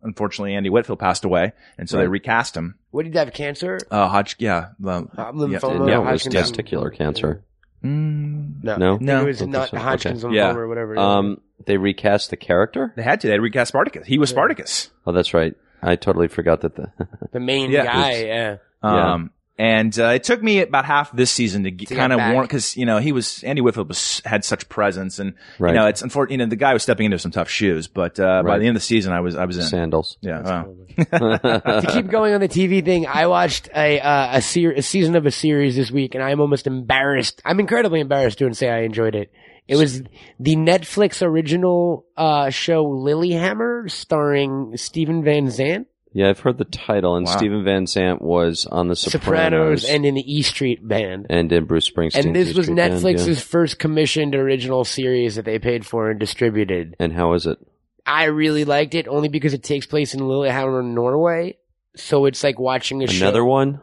unfortunately 0.04 0.54
Andy 0.56 0.70
Whitfield 0.70 1.00
passed 1.00 1.26
away, 1.26 1.54
and 1.78 1.90
so 1.90 1.98
they 1.98 2.08
recast 2.08 2.56
him. 2.58 2.76
what 2.92 3.04
did 3.04 3.14
he 3.14 3.20
have? 3.20 3.34
Cancer? 3.34 3.80
Uh, 3.90 4.08
Hodge, 4.08 4.36
yeah, 4.40 4.70
um, 4.86 5.10
Uh, 5.18 5.24
yeah. 5.24 5.32
lymphoma? 5.34 5.88
yeah, 5.90 6.00
it 6.08 6.12
was 6.12 6.24
testicular 6.26 6.96
cancer. 6.96 7.44
Mm, 7.84 8.64
No, 8.64 8.78
No? 8.78 8.98
No. 9.00 9.22
it 9.22 9.26
was 9.26 9.40
Don't 9.40 9.52
not. 9.52 9.70
Hodgkin's 9.70 10.24
Okay. 10.24 10.34
lymphoma 10.34 10.36
Yeah. 10.36 10.56
or 10.56 10.68
whatever. 10.68 10.98
Um, 10.98 11.42
they 11.66 11.78
recast 11.78 12.30
the 12.30 12.38
character. 12.38 12.94
they 12.96 13.04
had 13.04 13.20
to. 13.22 13.28
They 13.28 13.40
recast 13.40 13.70
Spartacus. 13.70 14.08
He 14.08 14.18
was 14.18 14.30
Spartacus. 14.30 14.90
Oh, 15.06 15.12
that's 15.12 15.34
right. 15.34 15.56
I 15.82 15.96
totally 15.98 16.28
forgot 16.30 16.62
that 16.62 16.76
the 16.76 16.92
the 17.34 17.40
main 17.42 17.72
Yeah. 17.72 17.86
guy. 17.86 18.12
Yeah. 18.24 18.56
Yeah. 18.84 19.14
Um, 19.14 19.32
and 19.58 19.98
uh, 20.00 20.08
it 20.16 20.24
took 20.24 20.42
me 20.42 20.62
about 20.62 20.86
half 20.86 21.12
this 21.16 21.30
season 21.30 21.64
to 21.64 21.72
get, 21.72 21.90
To 21.90 21.96
kind 21.96 22.12
of 22.12 22.18
back. 22.18 22.34
warm 22.34 22.46
because 22.46 22.76
you 22.76 22.86
know 22.86 22.98
he 22.98 23.12
was 23.12 23.44
Andy 23.44 23.62
Whitfield 23.62 23.88
was 23.88 24.22
had 24.26 24.44
such 24.44 24.68
presence, 24.70 25.20
and 25.20 25.34
Right. 25.60 25.70
you 25.74 25.76
know 25.80 25.88
it's 25.88 26.02
unfortunate. 26.02 26.34
You 26.34 26.38
know 26.46 26.50
the 26.50 26.56
guy 26.56 26.74
was 26.74 26.82
stepping 26.84 27.06
into 27.06 27.20
some 27.20 27.32
tough 27.32 27.50
shoes, 27.50 27.88
but 27.88 28.20
uh, 28.20 28.42
by 28.44 28.58
the 28.58 28.66
end 28.66 28.76
of 28.76 28.82
the 28.82 28.86
season, 28.86 29.14
I 29.14 29.20
was 29.22 29.36
I 29.36 29.46
was 29.46 29.58
in. 29.58 29.64
sandals. 29.64 30.18
Yeah, 30.22 30.42
wow. 30.42 30.76
to 30.98 31.90
keep 31.94 32.08
going 32.08 32.34
on 32.34 32.42
the 32.42 32.50
TV 32.50 32.84
thing, 32.84 33.06
I 33.08 33.28
watched 33.28 33.70
a 33.76 34.00
uh, 34.00 34.38
a, 34.38 34.42
ser- 34.42 34.72
a 34.74 34.82
season 34.82 35.16
of 35.16 35.26
a 35.26 35.32
series 35.32 35.76
this 35.76 35.92
week, 35.92 36.16
and 36.16 36.24
I'm 36.24 36.40
almost 36.42 36.66
embarrassed. 36.68 37.42
I'm 37.46 37.60
incredibly 37.60 38.00
embarrassed 38.00 38.40
to 38.40 38.54
say 38.54 38.70
I 38.70 38.82
enjoyed 38.82 39.16
it. 39.16 39.32
It 39.68 39.78
was 39.78 40.02
the 40.42 40.56
Netflix 40.58 41.22
original 41.26 42.06
uh, 42.18 42.50
show 42.50 42.84
Lilyhammer, 42.86 43.90
starring 43.90 44.76
Stephen 44.76 45.24
Van 45.24 45.50
Zandt, 45.50 45.88
Yeah, 46.14 46.30
I've 46.30 46.40
heard 46.40 46.58
the 46.60 46.66
title, 46.66 47.16
and 47.16 47.26
Wow. 47.26 47.38
Stephen 47.38 47.64
Van 47.64 47.88
Zandt 47.88 48.22
was 48.22 48.68
on 48.68 48.88
The 48.88 48.96
Sopranos, 48.96 49.82
Sopranos, 49.82 49.86
and 49.86 50.06
in 50.06 50.14
the 50.14 50.22
E 50.34 50.44
Street 50.44 50.88
Band. 50.88 51.26
and 51.30 51.52
in 51.52 51.66
Bruce 51.66 51.90
Springsteen. 51.90 52.26
And 52.26 52.36
this 52.36 52.54
was 52.54 52.70
Netflix's 52.70 53.42
first 53.42 53.80
commissioned 53.80 54.36
original 54.36 54.86
series 54.86 55.36
that 55.36 55.46
they 55.46 55.58
paid 55.60 55.86
for 55.86 56.12
and 56.12 56.20
distributed. 56.20 56.96
And 57.00 57.14
how 57.14 57.34
is 57.34 57.48
it? 57.48 57.58
I 58.06 58.26
really 58.26 58.64
liked 58.66 58.96
it 58.96 59.08
only 59.08 59.30
because 59.30 59.54
it 59.54 59.64
takes 59.64 59.86
place 59.88 60.14
in 60.14 60.28
Lillehammer, 60.28 60.84
Norway. 60.84 61.58
So 61.96 62.26
it's 62.26 62.44
like 62.44 62.60
watching 62.60 63.02
a 63.04 63.08
show. 63.08 63.26
Another 63.26 63.46
one? 63.46 63.80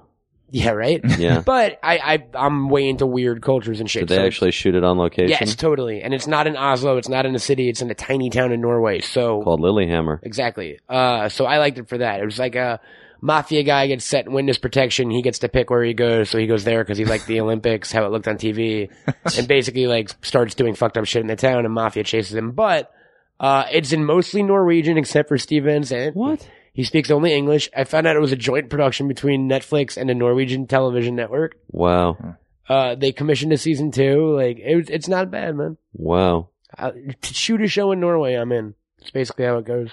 Yeah, 0.50 0.70
right? 0.70 1.00
Yeah. 1.18 1.40
But 1.44 1.78
I, 1.82 1.98
I, 1.98 2.26
I'm 2.34 2.68
way 2.68 2.88
into 2.88 3.06
weird 3.06 3.42
cultures 3.42 3.80
and 3.80 3.90
shit. 3.90 4.00
Did 4.02 4.08
they 4.08 4.16
so- 4.16 4.26
actually 4.26 4.50
shoot 4.52 4.74
it 4.74 4.84
on 4.84 4.98
location? 4.98 5.30
Yes, 5.30 5.54
totally. 5.54 6.02
And 6.02 6.12
it's 6.14 6.26
not 6.26 6.46
in 6.46 6.56
Oslo. 6.56 6.96
It's 6.96 7.08
not 7.08 7.26
in 7.26 7.34
a 7.34 7.38
city. 7.38 7.68
It's 7.68 7.82
in 7.82 7.90
a 7.90 7.94
tiny 7.94 8.30
town 8.30 8.52
in 8.52 8.60
Norway. 8.60 9.00
So 9.00 9.42
Called 9.42 9.60
Lilyhammer. 9.60 10.18
exactly. 10.22 10.78
Uh, 10.88 11.28
so 11.28 11.44
I 11.46 11.58
liked 11.58 11.78
it 11.78 11.88
for 11.88 11.98
that. 11.98 12.20
It 12.20 12.24
was 12.24 12.38
like 12.38 12.54
a 12.54 12.80
mafia 13.20 13.62
guy 13.62 13.86
gets 13.86 14.04
set 14.06 14.26
in 14.26 14.32
witness 14.32 14.56
protection. 14.58 15.10
He 15.10 15.20
gets 15.22 15.40
to 15.40 15.48
pick 15.48 15.68
where 15.68 15.84
he 15.84 15.92
goes. 15.94 16.30
So 16.30 16.38
he 16.38 16.46
goes 16.46 16.64
there 16.64 16.82
because 16.82 16.96
he 16.98 17.04
liked 17.04 17.26
the 17.26 17.40
Olympics, 17.42 17.92
how 17.92 18.04
it 18.06 18.10
looked 18.10 18.26
on 18.28 18.36
TV, 18.38 18.88
and 19.38 19.46
basically 19.46 19.86
like 19.86 20.10
starts 20.24 20.54
doing 20.54 20.74
fucked 20.74 20.96
up 20.96 21.04
shit 21.04 21.20
in 21.20 21.26
the 21.28 21.36
town, 21.36 21.64
and 21.66 21.74
mafia 21.74 22.02
chases 22.04 22.34
him. 22.34 22.52
But 22.52 22.90
uh, 23.38 23.64
it's 23.70 23.92
in 23.92 24.04
mostly 24.04 24.42
Norwegian 24.42 24.96
except 24.96 25.28
for 25.28 25.36
Stevens 25.38 25.92
and. 25.92 26.14
What? 26.14 26.48
He 26.80 26.84
speaks 26.84 27.10
only 27.10 27.34
English. 27.34 27.68
I 27.76 27.84
found 27.84 28.06
out 28.06 28.16
it 28.16 28.20
was 28.20 28.32
a 28.32 28.36
joint 28.36 28.70
production 28.70 29.06
between 29.06 29.50
Netflix 29.50 29.98
and 29.98 30.08
a 30.08 30.14
Norwegian 30.14 30.66
television 30.66 31.14
network. 31.14 31.58
Wow. 31.70 32.36
Uh, 32.66 32.94
they 32.94 33.12
commissioned 33.12 33.52
a 33.52 33.58
season 33.58 33.90
two. 33.90 34.34
Like 34.34 34.58
it, 34.58 34.88
it's 34.88 35.06
not 35.06 35.30
bad, 35.30 35.56
man. 35.56 35.76
Wow. 35.92 36.48
Uh, 36.78 36.92
to 37.20 37.34
shoot 37.34 37.60
a 37.60 37.68
show 37.68 37.92
in 37.92 38.00
Norway, 38.00 38.32
I'm 38.32 38.50
in. 38.50 38.72
It's 38.98 39.10
basically 39.10 39.44
how 39.44 39.58
it 39.58 39.66
goes. 39.66 39.90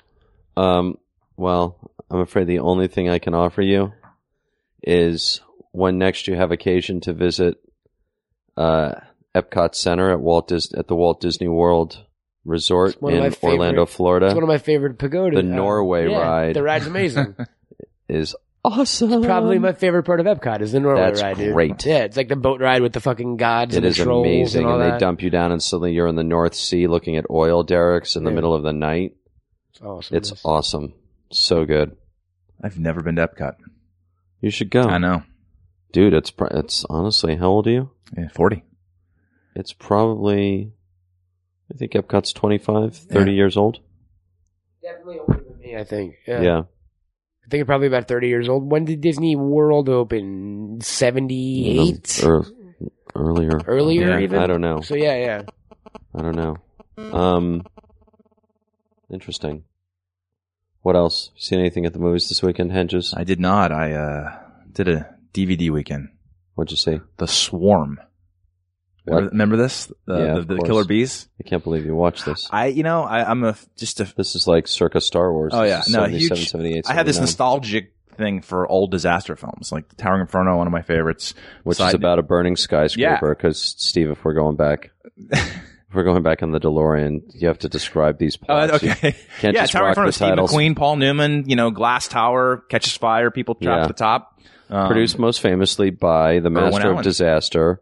Um, 0.55 0.97
well, 1.35 1.91
I'm 2.09 2.21
afraid 2.21 2.47
the 2.47 2.59
only 2.59 2.87
thing 2.87 3.09
I 3.09 3.19
can 3.19 3.33
offer 3.33 3.61
you 3.61 3.91
is 4.81 5.41
when 5.73 5.97
next 5.97 6.29
you 6.29 6.37
have 6.37 6.53
occasion 6.53 7.01
to 7.01 7.11
visit 7.11 7.57
uh, 8.55 8.93
Epcot 9.35 9.75
Center 9.75 10.09
at 10.09 10.21
Walt 10.21 10.47
Dis- 10.47 10.73
at 10.73 10.87
the 10.87 10.95
Walt 10.95 11.19
Disney 11.19 11.49
World 11.49 12.05
Resort 12.47 12.93
It's 12.93 13.01
one 13.01 13.13
of 13.13 13.23
in 13.25 13.31
favorite- 13.31 13.51
Orlando, 13.59 13.85
Florida, 13.85 14.25
It's 14.27 14.33
one 14.35 14.43
of 14.43 14.47
my 14.49 14.57
favorite 14.57 14.97
pagodas. 14.97 15.35
The 15.37 15.43
Norway 15.43 16.09
yeah, 16.09 16.17
ride. 16.19 16.55
The 16.55 16.63
ride's 16.63 16.87
amazing. 16.87 17.35
is 18.09 18.35
awesome. 18.63 19.21
Probably 19.23 19.59
my 19.59 19.73
favorite 19.73 20.03
part 20.03 20.19
of 20.21 20.25
Epcot 20.25 20.61
is 20.61 20.71
the 20.71 20.79
Norway 20.79 21.01
That's 21.01 21.21
ride, 21.21 21.37
dude. 21.37 21.53
great. 21.53 21.85
Yeah, 21.85 22.05
it's 22.05 22.15
like 22.17 22.29
the 22.29 22.35
boat 22.37 22.61
ride 22.61 22.81
with 22.81 22.93
the 22.93 23.01
fucking 23.01 23.37
gods 23.37 23.75
It 23.75 23.79
and 23.79 23.85
the 23.85 23.89
is 23.89 23.97
trolls 23.97 24.25
amazing, 24.25 24.61
and 24.61 24.69
all 24.69 24.75
and 24.79 24.83
they 24.83 24.89
that. 24.91 24.99
dump 24.99 25.21
you 25.21 25.29
down, 25.29 25.51
and 25.51 25.61
suddenly 25.61 25.93
you're 25.93 26.07
in 26.07 26.15
the 26.15 26.23
North 26.23 26.55
Sea 26.55 26.87
looking 26.87 27.17
at 27.17 27.25
oil 27.29 27.63
derricks 27.63 28.15
in 28.15 28.23
the 28.23 28.31
middle 28.31 28.55
of 28.55 28.63
the 28.63 28.73
night. 28.73 29.15
It's 29.71 29.81
awesome. 29.81 30.17
It's 30.17 30.33
awesome, 30.45 30.93
so 31.31 31.65
good. 31.65 31.97
I've 32.63 32.79
never 32.79 33.01
been 33.03 33.17
to 33.17 33.27
Epcot. 33.27 33.55
You 34.41 34.49
should 34.51 34.69
go, 34.71 34.83
I 34.83 34.97
know. 34.99 35.23
dude. 35.91 36.13
It's 36.13 36.31
it's 36.51 36.85
honestly, 36.89 37.35
how 37.35 37.47
old 37.49 37.67
are 37.67 37.71
you? 37.71 37.91
Yeah, 38.17 38.29
Forty. 38.29 38.63
It's 39.55 39.73
probably, 39.73 40.71
I 41.73 41.77
think 41.77 41.91
Epcot's 41.93 42.33
25, 42.33 42.95
30 42.95 43.33
years 43.33 43.57
old. 43.57 43.79
Definitely 44.81 45.19
older 45.19 45.43
than 45.47 45.59
me, 45.59 45.75
I 45.75 45.83
think. 45.83 46.15
Yeah. 46.25 46.41
Yeah. 46.41 46.59
I 46.59 47.49
think 47.49 47.61
it's 47.61 47.67
probably 47.67 47.87
about 47.87 48.07
30 48.07 48.27
years 48.27 48.49
old. 48.49 48.69
When 48.69 48.85
did 48.85 49.01
Disney 49.01 49.35
World 49.35 49.89
open? 49.89 50.79
78? 50.81 52.23
Ear- 52.23 52.45
earlier. 53.15 53.59
Earlier, 53.65 54.09
Yeah, 54.09 54.19
even? 54.19 54.39
I 54.39 54.47
don't 54.47 54.61
know. 54.61 54.81
So, 54.81 54.95
yeah, 54.95 55.15
yeah. 55.15 55.41
I 56.15 56.21
don't 56.21 56.35
know. 56.35 56.55
Um, 56.97 57.65
interesting. 59.11 59.63
What 60.81 60.95
else? 60.95 61.31
Seen 61.37 61.59
anything 61.59 61.85
at 61.85 61.93
the 61.93 61.99
movies 61.99 62.29
this 62.29 62.41
weekend, 62.41 62.71
Hedges? 62.71 63.13
I 63.15 63.23
did 63.23 63.39
not. 63.39 63.71
I 63.71 63.93
uh, 63.93 64.39
did 64.71 64.87
a 64.87 65.15
DVD 65.33 65.69
weekend. 65.69 66.09
What'd 66.55 66.71
you 66.71 66.77
see? 66.77 67.01
The 67.17 67.27
Swarm. 67.27 67.99
Remember, 69.07 69.29
remember 69.31 69.57
this? 69.57 69.91
The, 70.05 70.17
Yeah, 70.17 70.33
the, 70.35 70.41
the. 70.55 70.57
Killer 70.59 70.85
Bees. 70.85 71.27
I 71.39 71.47
can't 71.47 71.63
believe 71.63 71.85
you 71.85 71.95
watched 71.95 72.25
this. 72.25 72.47
I, 72.51 72.67
you 72.67 72.83
know, 72.83 73.03
I, 73.03 73.29
I'm 73.29 73.43
a 73.43 73.55
just 73.77 73.99
a. 73.99 74.13
This 74.15 74.35
is 74.35 74.47
like 74.47 74.67
circa 74.67 75.01
Star 75.01 75.31
Wars. 75.31 75.53
Oh 75.55 75.63
yeah, 75.63 75.77
no, 75.87 76.03
77, 76.05 76.37
huge. 76.37 76.49
78, 76.51 76.85
I 76.89 76.93
had 76.93 77.05
this 77.05 77.19
nostalgic 77.19 77.93
thing 78.17 78.41
for 78.41 78.67
old 78.67 78.91
disaster 78.91 79.35
films, 79.35 79.71
like 79.71 79.85
Towering 79.97 80.21
Inferno, 80.21 80.57
one 80.57 80.67
of 80.67 80.73
my 80.73 80.81
favorites. 80.81 81.33
which 81.63 81.77
Side- 81.77 81.89
is 81.89 81.93
about 81.93 82.19
a 82.19 82.23
burning 82.23 82.55
skyscraper. 82.55 83.33
Because 83.35 83.59
Steve, 83.77 84.09
if 84.09 84.23
we're 84.25 84.33
going 84.33 84.55
back, 84.55 84.91
If 85.89 85.95
we're 85.95 86.03
going 86.03 86.21
back 86.21 86.43
on 86.43 86.51
the 86.51 86.59
DeLorean, 86.59 87.21
you 87.33 87.47
have 87.47 87.59
to 87.59 87.69
describe 87.69 88.17
these 88.17 88.35
Uh, 88.49 88.67
plots. 88.67 88.83
You 88.83 88.91
okay. 88.91 89.15
can't 89.39 89.55
yeah, 89.55 89.61
just 89.61 89.71
Tower 89.71 89.87
rock 89.87 89.97
in 89.97 90.11
Steve. 90.11 90.27
McQueen, 90.33 90.75
Paul 90.75 90.97
Newman. 90.97 91.45
You 91.47 91.55
know, 91.55 91.71
Glass 91.71 92.09
Tower 92.09 92.57
catches 92.69 92.97
fire, 92.97 93.31
people 93.31 93.55
trapped 93.55 93.63
Yeah. 93.77 93.81
at 93.83 93.87
the 93.87 93.93
top. 93.93 94.37
Um, 94.69 94.87
Produced 94.87 95.17
most 95.17 95.39
famously 95.39 95.91
by 95.91 96.39
the 96.39 96.49
Master 96.49 96.91
of 96.91 97.03
Disaster, 97.03 97.81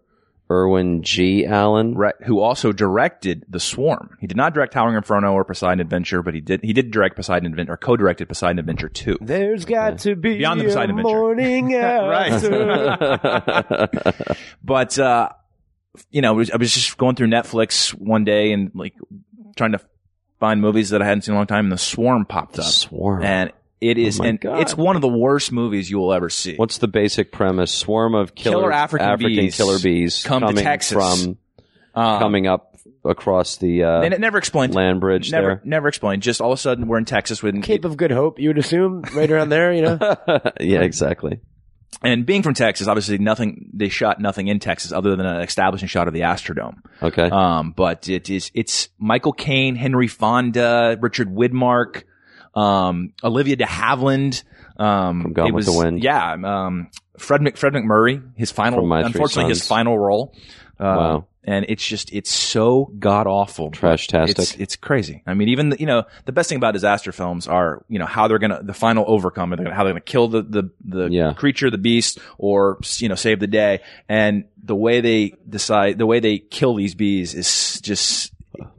Irwin 0.51 1.01
G. 1.01 1.45
Allen. 1.45 1.95
Right, 1.95 2.13
who 2.25 2.39
also 2.39 2.71
directed 2.71 3.45
The 3.49 3.59
Swarm. 3.59 4.17
He 4.19 4.27
did 4.27 4.37
not 4.37 4.53
direct 4.53 4.73
Towering 4.73 4.95
Inferno 4.95 5.33
or 5.33 5.43
Poseidon 5.43 5.79
Adventure, 5.79 6.21
but 6.21 6.33
he 6.35 6.41
did 6.41 6.63
he 6.63 6.71
did 6.73 6.91
direct 6.91 7.15
Poseidon 7.15 7.47
Adventure 7.47 7.73
or 7.73 7.77
co-directed 7.77 8.27
Poseidon 8.27 8.59
Adventure 8.59 8.89
2. 8.89 9.17
There's 9.21 9.65
got 9.65 9.99
to 9.99 10.15
be 10.15 10.37
Beyond 10.37 10.59
the 10.61 10.65
a 10.65 10.67
Poseidon 10.67 10.99
Adventure. 10.99 11.17
morning 11.17 11.73
after. 12.93 13.35
But 14.63 14.99
uh 14.99 15.29
you 16.11 16.21
know, 16.21 16.29
I 16.29 16.35
was- 16.35 16.51
I 16.51 16.57
was 16.57 16.73
just 16.73 16.97
going 16.97 17.15
through 17.15 17.27
Netflix 17.27 17.89
one 17.91 18.23
day 18.25 18.51
and 18.51 18.69
like 18.75 18.93
trying 19.55 19.71
to 19.71 19.79
find 20.39 20.59
movies 20.61 20.89
that 20.89 21.01
I 21.01 21.05
hadn't 21.05 21.21
seen 21.23 21.31
in 21.33 21.37
a 21.37 21.39
long 21.39 21.47
time 21.47 21.65
and 21.65 21.71
The 21.71 21.77
Swarm 21.77 22.25
popped 22.25 22.59
up. 22.59 22.65
Swarm. 22.65 23.23
And 23.23 23.51
it 23.81 23.97
is 23.97 24.19
Oh 24.19 24.23
and 24.23 24.39
God. 24.39 24.61
it's 24.61 24.75
one 24.75 24.95
of 24.95 25.01
the 25.01 25.07
worst 25.09 25.51
movies 25.51 25.89
you 25.89 25.97
will 25.97 26.13
ever 26.13 26.29
see. 26.29 26.55
What's 26.55 26.77
the 26.79 26.87
basic 26.87 27.31
premise? 27.31 27.71
Swarm 27.73 28.15
of 28.15 28.33
killer, 28.35 28.55
Killer 28.55 28.71
African 28.71 29.17
bees 29.19 29.55
killer 29.57 29.79
bees 29.79 30.23
come 30.23 30.41
to 30.41 30.47
coming 30.47 30.63
Texas. 30.63 30.93
from 30.93 31.37
Um, 31.93 32.19
coming 32.19 32.47
up 32.47 32.71
across 33.03 33.57
the 33.57 33.83
uh, 33.83 34.01
and 34.01 34.13
it 34.13 34.19
never 34.19 34.37
explained 34.37 34.73
land 34.73 34.99
bridge 34.99 35.31
never 35.31 35.47
there. 35.47 35.61
never 35.63 35.87
explained. 35.87 36.23
Just 36.23 36.41
all 36.41 36.51
of 36.51 36.57
a 36.57 36.61
sudden 36.61 36.87
we're 36.87 36.97
in 36.97 37.05
Texas 37.05 37.43
with 37.43 37.61
Cape 37.63 37.85
of 37.85 37.97
Good 37.97 38.11
Hope, 38.11 38.39
you 38.39 38.49
would 38.49 38.57
assume, 38.57 39.01
right 39.13 39.29
around 39.29 39.49
there, 39.49 39.71
you 39.73 39.81
know? 39.83 39.97
yeah, 40.59 40.81
exactly. 40.81 41.39
and 42.01 42.25
being 42.25 42.41
from 42.43 42.53
Texas, 42.55 42.87
obviously 42.87 43.17
nothing 43.19 43.69
they 43.73 43.89
shot 43.89 44.19
nothing 44.19 44.47
in 44.47 44.59
Texas 44.59 44.91
other 44.91 45.15
than 45.15 45.25
an 45.25 45.41
establishing 45.41 45.87
shot 45.87 46.07
of 46.07 46.13
the 46.15 46.21
Astrodome. 46.21 46.77
Okay. 47.03 47.29
Um, 47.29 47.73
but 47.75 48.09
it 48.09 48.29
is 48.29 48.49
it's 48.55 48.89
Michael 48.97 49.33
Caine, 49.33 49.75
Henry 49.75 50.07
Fonda, 50.07 50.97
Richard 50.99 51.29
Widmark, 51.29 52.03
um, 52.55 53.13
Olivia 53.23 53.55
de 53.55 53.65
Havilland. 53.65 54.43
Um, 54.77 55.21
From 55.21 55.33
Gone 55.33 55.47
it 55.47 55.53
with 55.53 55.67
was, 55.67 55.73
the 55.75 55.79
Wind. 55.83 56.03
Yeah. 56.03 56.33
Um, 56.33 56.89
Fred 57.17 57.41
Mc, 57.41 57.55
Fred 57.57 57.73
MacMurray, 57.73 58.21
his 58.35 58.51
final, 58.51 58.79
From 58.79 58.89
My 58.89 59.01
Three 59.03 59.07
unfortunately, 59.07 59.49
his 59.49 59.65
final 59.67 59.97
role. 59.97 60.33
Uh, 60.79 60.83
Wow. 60.83 61.25
And 61.47 61.67
it's 61.69 61.85
just 61.85 62.11
it's 62.11 62.31
so 62.31 62.91
god 62.97 63.27
awful. 63.27 63.69
Trash-tastic. 63.69 64.39
It's 64.39 64.55
it's 64.55 64.75
crazy. 64.75 65.21
I 65.27 65.35
mean, 65.35 65.49
even 65.49 65.69
the, 65.69 65.79
you 65.79 65.85
know 65.85 66.05
the 66.25 66.31
best 66.31 66.49
thing 66.49 66.55
about 66.57 66.71
disaster 66.73 67.11
films 67.11 67.47
are 67.47 67.85
you 67.87 67.99
know 67.99 68.07
how 68.07 68.27
they're 68.27 68.39
gonna 68.39 68.63
the 68.63 68.73
final 68.73 69.05
overcome, 69.07 69.51
they're 69.51 69.57
gonna, 69.57 69.75
how 69.75 69.83
they're 69.83 69.93
gonna 69.93 70.01
kill 70.01 70.27
the 70.27 70.41
the 70.41 70.71
the 70.83 71.07
Yeah. 71.11 71.33
creature, 71.33 71.69
the 71.69 71.77
beast, 71.77 72.17
or 72.39 72.79
you 72.97 73.09
know 73.09 73.13
save 73.15 73.39
the 73.39 73.45
day. 73.45 73.81
And 74.09 74.45
the 74.63 74.75
way 74.75 75.01
they 75.01 75.35
decide, 75.47 75.99
the 75.99 76.07
way 76.07 76.19
they 76.19 76.39
kill 76.39 76.73
these 76.73 76.95
bees 76.95 77.35
is 77.35 77.79
just 77.79 78.33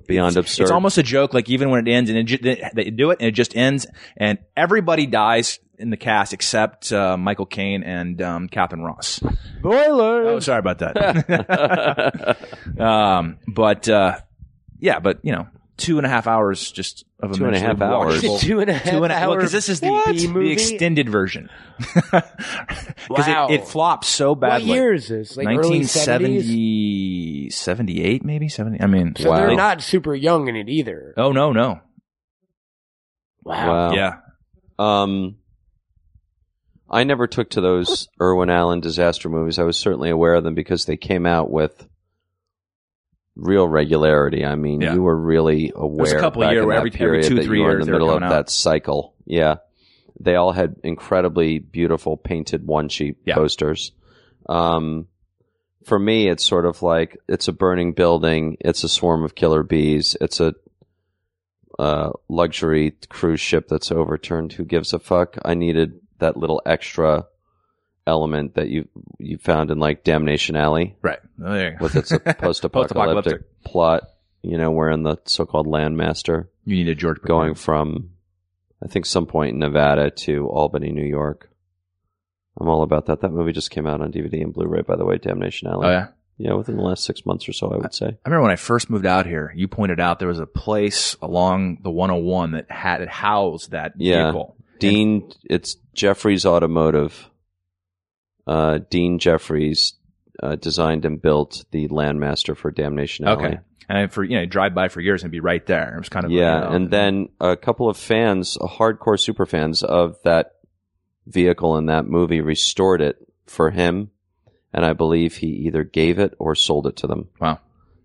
Beyond 0.07 0.37
absurd. 0.37 0.63
it's 0.63 0.71
almost 0.71 0.99
a 0.99 1.03
joke. 1.03 1.35
Like 1.35 1.49
even 1.49 1.71
when 1.71 1.87
it 1.87 1.91
ends, 1.91 2.11
and 2.11 2.19
it 2.19 2.25
ju- 2.25 2.39
they 2.39 2.71
they 2.75 2.91
do 2.91 3.11
it, 3.11 3.19
and 3.21 3.29
it 3.29 3.33
just 3.33 3.57
ends, 3.57 3.87
and 4.17 4.39
everybody 4.57 5.07
dies 5.07 5.59
in 5.79 5.91
the 5.91 5.97
cast 5.97 6.33
except 6.33 6.93
uh, 6.93 7.17
Michael 7.17 7.47
Caine 7.47 7.83
and 7.83 8.21
um, 8.23 8.49
Katharine 8.49 8.83
Ross. 8.83 9.21
Boiler! 9.61 10.27
Oh, 10.29 10.41
sorry 10.41 10.61
about 10.61 10.79
that. 10.79 12.37
um, 12.81 13.39
but 13.47 13.89
uh, 13.89 14.19
yeah, 14.79 15.01
but 15.01 15.19
you 15.23 15.33
know, 15.33 15.47
two 15.77 15.99
and 15.99 16.07
a 16.07 16.09
half 16.09 16.27
hours 16.27 16.71
just 16.73 17.05
of 17.21 17.33
a 17.33 17.35
Two 17.35 17.45
and 17.47 17.55
a 17.55 17.59
half 17.59 17.79
minute 17.79 17.93
hours. 17.95 18.23
watchable- 18.23 18.41
Two 18.47 18.61
and 18.61 18.71
a 18.71 18.75
half 18.75 18.91
Two 18.91 19.05
and 19.05 19.13
a 19.13 19.17
hour 19.17 19.37
because 19.37 19.53
this 19.53 19.69
is 19.69 19.81
the, 19.81 19.89
What? 19.91 20.17
the 20.17 20.51
extended 20.51 21.09
version. 21.09 21.51
Because 23.09 23.29
Wow. 23.29 23.49
it, 23.49 23.61
it 23.61 23.69
flopped 23.69 24.05
so 24.05 24.31
What 24.31 24.41
badly. 24.41 24.73
year 24.73 24.93
is 24.93 25.09
this? 25.09 25.37
Like 25.37 25.47
early 25.47 25.81
70s? 25.81 26.43
1970, 26.43 27.51
78 27.51 28.25
maybe 28.25 28.49
70. 28.49 28.81
I 28.81 28.87
mean, 28.87 29.15
So 29.17 29.31
Wow. 29.31 29.37
they're 29.37 29.55
not 29.57 29.83
super 29.83 30.15
young 30.15 30.49
in 30.49 30.57
it 30.57 30.69
either. 30.69 31.15
oh 31.17 31.31
no, 31.33 31.53
no. 31.53 31.81
wow. 33.45 33.93
Yeah. 33.93 34.17
Um, 34.79 35.37
I 36.91 37.05
never 37.05 37.27
took 37.27 37.51
to 37.51 37.61
those 37.61 38.09
Irwin 38.21 38.51
Allen 38.51 38.81
disaster 38.81 39.29
movies. 39.29 39.59
I 39.59 39.63
was 39.65 39.77
certainly 39.77 40.11
aware 40.11 40.35
of 40.35 40.45
them 40.45 40.55
because 40.55 40.85
they 40.85 40.97
came 40.97 41.27
out 41.27 41.51
with 41.51 41.87
real 43.37 43.69
regularity. 43.69 44.45
I 44.45 44.55
mean, 44.57 44.81
Yeah. 44.81 44.95
you 44.95 45.03
were 45.03 45.17
really 45.17 45.71
aware. 45.75 46.03
was 46.03 46.13
a 46.13 46.19
couple 46.19 46.41
back 46.43 46.53
year 46.53 46.63
in 46.63 46.69
that 46.71 46.77
every- 46.79 46.93
every 46.99 47.23
two, 47.23 47.35
that 47.37 47.45
three 47.45 47.59
you 47.59 47.65
were 47.65 47.79
in 47.79 47.85
the 47.87 47.93
middle 47.93 48.11
of 48.11 48.23
out. 48.23 48.31
that 48.31 48.51
cycle. 48.51 49.15
Yeah, 49.27 49.57
they 50.19 50.35
all 50.37 50.53
had 50.53 50.77
incredibly 50.83 51.59
beautiful 51.59 52.17
painted 52.17 52.67
one 52.67 52.89
sheet 52.89 53.17
Yeah. 53.27 53.35
posters. 53.35 53.93
Um, 54.49 55.09
for 55.85 55.99
me, 55.99 56.29
it's 56.29 56.45
sort 56.45 56.65
of 56.67 56.83
like 56.83 57.19
it's 57.29 57.47
a 57.49 57.53
burning 57.53 57.93
building. 57.93 58.57
It's 58.61 58.83
a 58.85 58.89
swarm 58.89 59.23
of 59.25 59.35
killer 59.35 59.63
bees. 59.63 60.17
It's 60.21 60.41
a 60.41 60.55
uh, 61.79 62.11
luxury 62.29 62.95
cruise 63.11 63.41
ship 63.41 63.69
that's 63.69 63.93
overturned. 63.93 64.53
Who 64.55 64.65
gives 64.65 64.95
a 64.95 64.99
fuck? 64.99 65.37
I 65.45 65.53
needed 65.55 66.01
that 66.19 66.37
little 66.39 66.63
extra 66.65 67.27
element 68.07 68.55
that 68.55 68.69
you 68.69 68.89
you 69.19 69.39
found 69.39 69.71
in 69.71 69.79
like 69.79 70.05
Damnation 70.05 70.57
Alley 70.57 70.97
Right. 71.03 71.19
Oh, 71.45 71.53
there 71.53 71.73
you 71.73 71.79
go. 71.79 71.83
with 71.85 71.97
its 71.97 72.13
post-apocalyptic 72.39 73.43
plot. 73.65 74.05
You 74.43 74.59
know, 74.59 74.71
we're 74.71 74.87
wherein 74.87 75.03
the 75.03 75.17
so-called 75.25 75.67
landmaster 75.67 76.47
You 76.65 76.77
need 76.77 76.89
a 76.89 76.95
George 76.95 77.21
going 77.23 77.55
from, 77.55 78.11
I 78.83 78.87
think, 78.87 79.05
some 79.07 79.27
point 79.27 79.55
in 79.55 79.59
Nevada 79.59 80.11
to 80.11 80.47
Albany, 80.49 80.93
New 80.93 81.05
York. 81.05 81.51
I'm 82.61 82.69
all 82.69 82.83
about 82.83 83.07
that. 83.07 83.21
That 83.23 83.33
movie 83.33 83.53
just 83.53 83.71
came 83.71 83.87
out 83.87 84.01
on 84.01 84.13
DVD 84.13 84.41
and 84.43 84.55
Blu-ray, 84.55 84.83
by 84.83 84.97
the 84.97 85.05
way. 85.05 85.19
Damnation 85.19 85.69
Alley. 85.69 85.89
Oh 85.89 85.91
yeah. 85.91 86.07
Yeah, 86.39 86.53
within 86.53 86.77
the 86.77 86.83
last 86.83 87.03
six 87.05 87.25
months 87.25 87.49
or 87.49 87.55
so, 87.55 87.71
I 87.73 87.79
would 87.79 87.95
say. 87.95 88.07
I 88.09 88.19
remember 88.29 88.43
when 88.43 88.51
I 88.53 88.57
first 88.57 88.91
moved 88.91 89.07
out 89.07 89.25
here, 89.27 89.53
you 89.57 89.69
pointed 89.69 89.99
out 90.01 90.19
there 90.19 90.29
was 90.29 90.39
a 90.39 90.45
place 90.47 91.17
along 91.23 91.79
the 91.83 91.91
101 91.91 92.51
that 92.53 92.71
had 92.71 93.01
it 93.01 93.09
housed 93.09 93.71
that 93.71 93.95
Yeah. 93.97 94.25
vehicle. 94.27 94.55
Dean, 94.79 95.33
it's 95.49 95.77
Jeffries 95.95 96.45
Automotive. 96.45 97.31
Uh, 98.47 98.79
Dean 98.91 99.19
Jeffries 99.19 99.95
uh, 100.43 100.57
designed 100.57 101.05
and 101.05 101.21
built 101.21 101.65
the 101.71 101.89
Landmaster 101.89 102.57
for 102.57 102.71
Damnation 102.71 103.27
Alley. 103.27 103.45
Okay. 103.47 103.59
And 103.89 104.13
for 104.13 104.25
you 104.25 104.37
know, 104.39 104.47
drive 104.47 104.75
by 104.75 104.89
for 104.89 105.01
years 105.01 105.23
and 105.23 105.31
be 105.31 105.41
right 105.41 105.65
there. 105.67 105.95
It 105.95 105.99
was 106.01 106.09
kind 106.09 106.27
of 106.27 106.33
Yeah, 106.33 106.73
and 106.73 106.91
then 106.91 107.29
a 107.41 107.57
couple 107.57 107.89
of 107.89 107.97
fans, 107.97 108.57
hardcore 108.61 109.19
super 109.19 109.47
fans 109.47 109.83
of 109.85 110.17
that 110.25 110.57
vehicle 111.27 111.77
in 111.77 111.87
that 111.87 112.07
movie, 112.07 112.41
restored 112.41 113.01
it 113.01 113.17
for 113.47 113.71
him, 113.71 114.11
and 114.73 114.85
I 114.85 114.93
believe 114.93 115.37
he 115.37 115.47
either 115.67 115.85
gave 115.85 116.19
it 116.19 116.35
or 116.39 116.55
sold 116.57 116.87
it 116.89 116.97
to 116.97 117.07
them. 117.07 117.29
wow, 117.41 117.61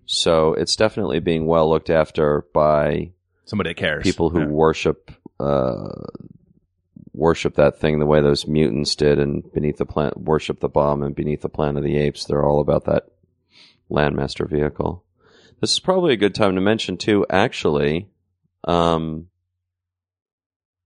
So 0.05 0.53
it's 0.53 0.75
definitely 0.75 1.19
being 1.19 1.47
well 1.47 1.67
looked 1.69 1.89
after 1.89 2.45
by 2.53 3.11
somebody 3.45 3.71
that 3.71 3.77
cares. 3.77 4.03
people 4.03 4.29
who 4.29 4.41
Yeah. 4.41 4.45
worship 4.47 5.11
uh, 5.39 5.87
worship 7.13 7.55
that 7.55 7.79
thing 7.79 7.99
the 7.99 8.05
way 8.05 8.21
those 8.21 8.47
mutants 8.47 8.95
did, 8.95 9.19
and 9.19 9.51
beneath 9.53 9.77
the 9.77 9.85
plant 9.85 10.17
worship 10.17 10.59
the 10.59 10.69
bomb, 10.69 11.03
and 11.03 11.15
beneath 11.15 11.41
the 11.41 11.49
Planet 11.49 11.77
of 11.77 11.83
the 11.83 11.97
Apes, 11.97 12.25
they're 12.25 12.45
all 12.45 12.61
about 12.61 12.85
that 12.85 13.07
Landmaster 13.89 14.49
vehicle. 14.49 15.03
This 15.59 15.73
is 15.73 15.79
probably 15.79 16.13
a 16.13 16.17
good 16.17 16.33
time 16.33 16.55
to 16.55 16.61
mention 16.61 16.97
too. 16.97 17.25
Actually, 17.29 18.09
um, 18.63 19.27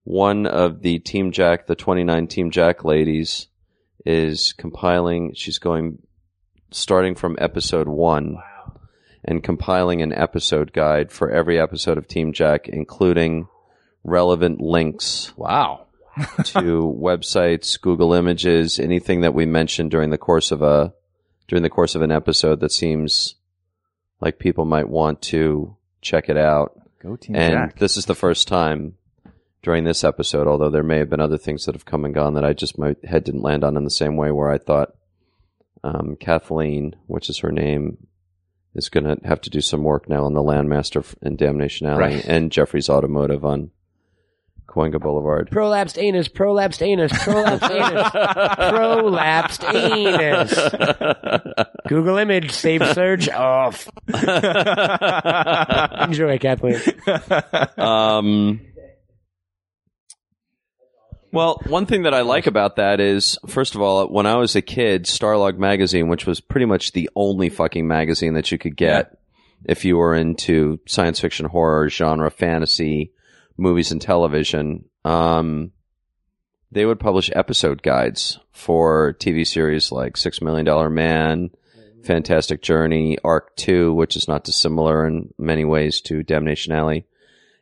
one 0.04 0.46
of 0.46 0.82
the 0.82 1.00
Team 1.00 1.32
Jack, 1.32 1.68
the 1.68 1.76
29 1.76 2.28
Team 2.28 2.52
Jack 2.52 2.84
ladies, 2.84 3.48
is 4.06 4.54
compiling. 4.54 5.34
She's 5.34 5.60
going 5.60 6.00
starting 6.72 7.16
from 7.16 7.38
episode 7.40 7.88
one 7.88 8.38
and 9.24 9.44
compiling 9.44 10.02
an 10.02 10.14
episode 10.14 10.74
guide 10.74 11.12
for 11.12 11.32
every 11.32 11.60
episode 11.60 11.98
of 11.98 12.08
Team 12.08 12.34
Jack, 12.34 12.68
including 12.68 13.48
relevant 14.04 14.62
links 14.62 15.34
Wow. 15.36 15.85
To 16.46 16.98
websites, 17.00 17.80
Google 17.80 18.14
Images, 18.14 18.80
anything 18.80 19.22
that 19.22 19.34
we 19.34 19.46
mentioned 19.46 19.92
during 19.92 20.10
the 20.12 20.18
course 20.18 20.52
of 20.52 20.62
a 20.62 20.94
during 21.48 21.64
the 21.64 21.70
course 21.70 21.94
of 21.96 22.02
an 22.02 22.12
episode 22.12 22.60
that 22.62 22.72
seems 22.72 23.36
like 24.22 24.40
people 24.40 24.66
might 24.66 24.88
want 24.90 25.22
to 25.24 25.76
check 26.02 26.30
it 26.30 26.38
out. 26.38 26.80
Go 27.02 27.16
Team 27.18 27.36
and 27.36 27.54
Jack. 27.54 27.80
this 27.80 27.98
is 27.98 28.06
the 28.06 28.16
first 28.16 28.48
time 28.48 28.96
during 29.62 29.84
this 29.84 30.04
episode, 30.04 30.48
although 30.48 30.70
there 30.70 30.84
may 30.84 31.00
have 31.00 31.10
been 31.10 31.20
other 31.20 31.38
things 31.38 31.66
that 31.66 31.76
have 31.76 31.86
come 31.86 32.06
and 32.06 32.14
gone 32.16 32.34
that 32.36 32.46
I 32.46 32.54
just 32.54 32.78
my 32.78 32.96
head 33.04 33.24
didn't 33.26 33.42
land 33.42 33.64
on 33.64 33.76
in 33.78 33.84
the 33.84 33.90
same 33.90 34.16
way 34.16 34.32
where 34.32 34.50
I 34.50 34.58
thought 34.58 34.96
um, 35.84 36.16
Kathleen, 36.20 36.96
which 37.08 37.30
is 37.30 37.40
her 37.40 37.52
name, 37.52 38.08
is 38.74 38.90
going 38.90 39.04
to 39.04 39.18
have 39.28 39.42
to 39.42 39.50
do 39.50 39.62
some 39.62 39.84
work 39.84 40.08
now 40.10 40.24
on 40.26 40.34
the 40.34 40.42
Landmaster 40.44 41.04
in 41.22 41.36
Damnation 41.36 41.88
Alley 41.88 42.00
Right. 42.00 42.26
and 42.26 42.52
Jeffries 42.52 42.90
Automotive 42.90 43.44
on 43.46 43.72
Cahuenga 44.76 45.00
Boulevard. 45.00 45.50
Prolapsed 45.50 46.02
anus, 46.02 46.28
prolapsed 46.28 46.82
anus, 46.82 47.12
prolapsed 47.14 47.72
anus, 47.72 48.10
prolapsed 48.70 49.64
anus. 49.74 50.54
Google 51.88 52.18
image, 52.18 52.52
save 52.52 52.86
search, 52.94 53.30
off. 53.30 53.88
Enjoy, 56.08 56.38
Kathleen. 56.38 56.82
um, 57.78 58.60
well, 61.32 61.62
one 61.68 61.86
thing 61.86 62.04
that 62.04 62.14
I 62.14 62.22
like 62.22 62.48
about 62.48 62.78
that 62.78 63.00
is, 63.00 63.38
first 63.48 63.76
of 63.76 63.82
all, 63.82 64.08
when 64.08 64.26
I 64.26 64.36
was 64.36 64.56
a 64.56 64.62
kid, 64.62 65.06
Starlog 65.06 65.58
magazine, 65.58 66.10
which 66.10 66.26
was 66.26 66.42
pretty 66.42 66.66
much 66.66 66.92
the 66.92 67.10
only 67.16 67.50
fucking 67.50 67.88
magazine 67.88 68.34
that 68.34 68.52
you 68.52 68.58
could 68.58 68.76
get 68.76 69.18
if 69.66 69.86
you 69.86 69.98
were 69.98 70.16
into 70.16 70.80
science 70.88 71.20
fiction, 71.20 71.46
horror, 71.46 71.90
genre, 71.90 72.30
fantasy, 72.30 73.14
movies, 73.58 73.92
and 73.92 74.02
television, 74.02 74.86
um, 75.04 75.72
they 76.72 76.86
would 76.86 77.00
publish 77.00 77.32
episode 77.34 77.82
guides 77.82 78.40
for 78.52 79.16
TV 79.20 79.48
series 79.48 79.92
like 79.92 80.18
Six 80.18 80.42
Million 80.42 80.66
Dollar 80.66 80.90
Man, 80.90 81.52
Fantastic 82.04 82.62
Journey, 82.62 83.18
Ark 83.24 83.56
Two, 83.56 83.94
which 83.94 84.16
is 84.16 84.28
not 84.28 84.44
dissimilar 84.44 85.08
in 85.08 85.34
many 85.38 85.66
ways 85.66 86.02
to 86.02 86.24
Damnation 86.24 86.74
Alley. 86.74 87.06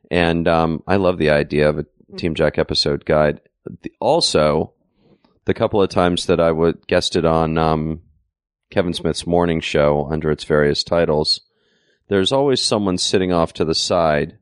And 0.10 0.48
um, 0.48 0.84
I 0.88 0.98
love 0.98 1.18
the 1.18 1.30
idea 1.30 1.70
of 1.70 1.80
a 1.80 1.86
Team 2.18 2.36
Jack 2.36 2.58
episode 2.58 3.06
guide. 3.06 3.42
Also, 4.00 4.74
the 5.46 5.54
couple 5.54 5.82
of 5.82 5.90
times 5.90 6.26
that 6.26 6.40
I 6.40 6.52
would 6.52 6.88
guested 6.88 7.26
on 7.26 7.58
um, 7.58 8.02
Kevin 8.70 8.94
Smith's 8.94 9.28
morning 9.28 9.62
show 9.62 10.08
under 10.12 10.32
its 10.32 10.44
various 10.44 10.84
titles, 10.84 11.42
there's 12.08 12.32
always 12.32 12.62
someone 12.62 12.98
sitting 12.98 13.32
off 13.32 13.54
to 13.54 13.66
the 13.66 13.76
side 13.76 14.38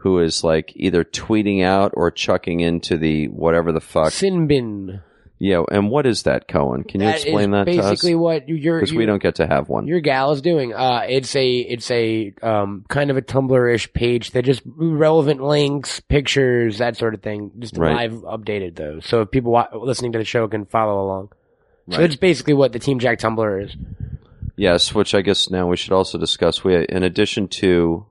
who 0.00 0.18
is 0.20 0.42
like 0.44 0.72
either 0.76 1.04
tweeting 1.04 1.62
out 1.64 1.92
or 1.94 2.10
chucking 2.10 2.60
into 2.60 2.96
the 2.98 3.26
whatever 3.28 3.72
the 3.72 3.80
fuck. 3.80 4.12
Sin 4.12 4.46
bin. 4.46 5.00
Yeah, 5.42 5.62
and 5.72 5.88
what 5.88 6.04
is 6.06 6.24
that, 6.24 6.48
Cohen? 6.48 6.84
Can 6.84 7.00
you 7.00 7.06
That 7.06 7.22
explain 7.22 7.52
that 7.52 7.64
to 7.64 7.78
us? 7.78 7.90
basically 7.92 8.14
what 8.14 8.46
your 8.46 8.78
Because 8.78 8.92
we 8.92 9.06
don't 9.06 9.22
get 9.22 9.36
to 9.36 9.46
have 9.46 9.70
one. 9.70 9.86
your 9.86 10.00
gal 10.00 10.32
is 10.32 10.42
doing. 10.42 10.74
Uh, 10.74 11.00
it's 11.08 11.34
a 11.34 11.50
it's 11.60 11.90
a 11.90 12.34
um 12.42 12.84
kind 12.88 13.10
of 13.10 13.16
a 13.16 13.22
Tumblr-ish 13.22 13.90
page 13.94 14.32
that 14.32 14.44
just 14.44 14.60
relevant 14.66 15.42
links, 15.42 16.00
pictures, 16.00 16.76
that 16.76 16.98
sort 16.98 17.14
of 17.14 17.22
thing, 17.22 17.52
just 17.58 17.78
Right. 17.78 18.10
live 18.10 18.20
updated 18.22 18.74
though, 18.76 19.00
So 19.00 19.22
if 19.22 19.30
people 19.30 19.52
wa- 19.52 19.68
listening 19.74 20.12
to 20.12 20.18
the 20.18 20.26
show 20.26 20.46
can 20.46 20.66
follow 20.66 21.02
along. 21.02 21.30
So 21.90 22.02
it's 22.02 22.16
basically 22.16 22.54
what 22.54 22.72
the 22.72 22.78
Team 22.78 22.98
Jack 22.98 23.18
Tumblr 23.18 23.64
is. 23.64 23.74
Yes, 24.56 24.94
which 24.94 25.14
I 25.14 25.22
guess 25.22 25.48
now 25.50 25.66
we 25.66 25.76
should 25.78 25.92
also 25.92 26.18
discuss. 26.18 26.62
We, 26.62 26.84
in 26.86 27.02
addition 27.02 27.48
to 27.48 28.04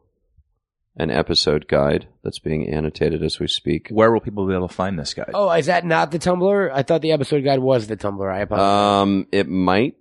an 1.00 1.10
episode 1.10 1.68
guide 1.68 2.08
that's 2.24 2.40
being 2.40 2.70
annotated 2.70 3.24
as 3.24 3.40
we 3.40 3.48
speak. 3.48 3.88
Where 3.90 4.12
will 4.12 4.20
people 4.20 4.46
be 4.46 4.54
able 4.54 4.68
to 4.68 4.74
find 4.74 5.00
this 5.00 5.14
guy? 5.14 5.30
Oh, 5.34 5.50
is 5.52 5.66
that 5.68 5.86
not 5.86 6.12
the 6.12 6.20
Tumblr? 6.20 6.72
I 6.74 6.84
thought 6.84 7.02
the 7.02 7.14
episode 7.14 7.44
guide 7.44 7.60
was 7.60 7.88
the 7.88 7.98
Tumblr. 7.98 8.32
I 8.32 8.40
apologize. 8.42 9.02
Um, 9.04 9.28
it 9.32 9.48
might 9.48 9.96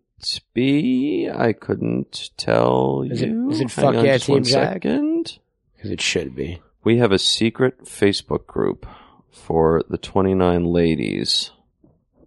be. 0.54 1.30
I 1.32 1.52
couldn't 1.52 2.30
tell 2.36 3.04
Is 3.08 3.22
you. 3.22 3.50
is 3.50 3.60
it 3.60 3.70
Hang 3.70 3.84
Fuck 3.84 3.94
on 3.94 4.04
Yeah, 4.04 4.14
just 4.16 4.26
Team 4.26 4.34
one 4.34 4.44
Jack? 4.44 4.72
second. 4.74 5.38
Because 5.76 5.90
it 5.92 6.00
should 6.00 6.34
be. 6.34 6.60
We 6.84 6.98
have 6.98 7.12
a 7.12 7.18
secret 7.18 7.84
Facebook 7.84 8.46
group 8.46 8.84
for 9.30 9.82
the 9.88 9.98
29 9.98 10.64
ladies. 10.64 11.52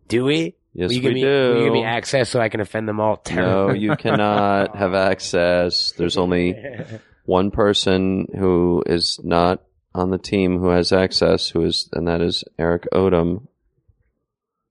Do 0.08 0.24
we? 0.26 0.56
Yes, 0.74 0.88
will 0.88 0.94
you 0.94 1.00
we 1.00 1.04
give 1.04 1.14
me, 1.16 1.22
do. 1.22 1.28
Will 1.28 1.58
you 1.58 1.64
give 1.66 1.74
me 1.74 1.84
access 1.84 2.30
so 2.30 2.40
I 2.40 2.48
can 2.48 2.62
offend 2.62 2.88
them 2.88 3.02
all? 3.02 3.22
no, 3.34 3.72
you 3.74 3.96
cannot 3.98 4.78
have 4.78 4.94
access. 4.94 5.92
There's 5.98 6.16
only 6.18 6.54
one 7.26 7.52
person 7.52 8.28
who 8.38 8.84
is 8.86 9.20
not 9.24 9.62
on 9.94 10.10
the 10.10 10.18
team 10.18 10.60
who 10.60 10.70
has 10.70 10.92
access, 10.92 11.50
who 11.50 11.64
is, 11.64 11.90
and 11.94 12.08
that 12.08 12.22
is 12.22 12.44
Eric 12.58 12.88
Odom. 12.94 13.48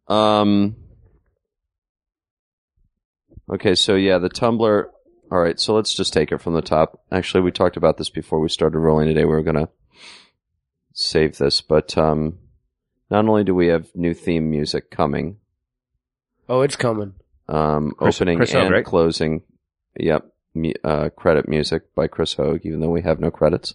Um. 0.09 0.77
Okay, 3.53 3.75
so 3.75 3.95
yeah, 3.97 4.19
the 4.19 4.31
Tumblr. 4.31 4.85
All 5.33 5.39
right, 5.39 5.59
so 5.61 5.75
let's 5.75 5.95
just 5.95 6.13
take 6.13 6.33
it 6.33 6.39
from 6.41 6.55
the 6.55 6.63
top. 6.63 7.01
Actually, 7.13 7.43
we 7.43 7.53
talked 7.53 7.77
about 7.77 7.99
this 7.99 8.11
before 8.11 8.41
we 8.41 8.49
started 8.49 8.79
rolling 8.79 9.07
today. 9.09 9.25
We 9.25 9.31
were 9.33 9.43
gonna 9.43 9.69
save 10.93 11.39
this, 11.39 11.61
but 11.61 11.97
um, 11.97 12.39
not 13.11 13.27
only 13.29 13.45
do 13.45 13.55
we 13.55 13.69
have 13.69 13.87
new 13.95 14.15
theme 14.15 14.51
music 14.51 14.91
coming, 14.91 15.37
oh, 16.49 16.63
it's 16.63 16.77
coming. 16.77 17.15
um, 17.49 17.93
Chris- 17.97 18.17
opening 18.17 18.39
Chris 18.39 18.55
and 18.55 18.73
right? 18.73 18.85
closing. 18.85 19.43
Yep, 19.99 20.25
mu- 20.25 20.30
uh, 20.85 21.11
credit 21.11 21.49
music 21.49 21.95
by 21.95 22.07
Chris 22.07 22.35
Hogue, 22.35 22.61
even 22.65 22.81
though 22.81 22.91
we 22.91 23.03
have 23.03 23.21
no 23.21 23.31
credits. 23.31 23.75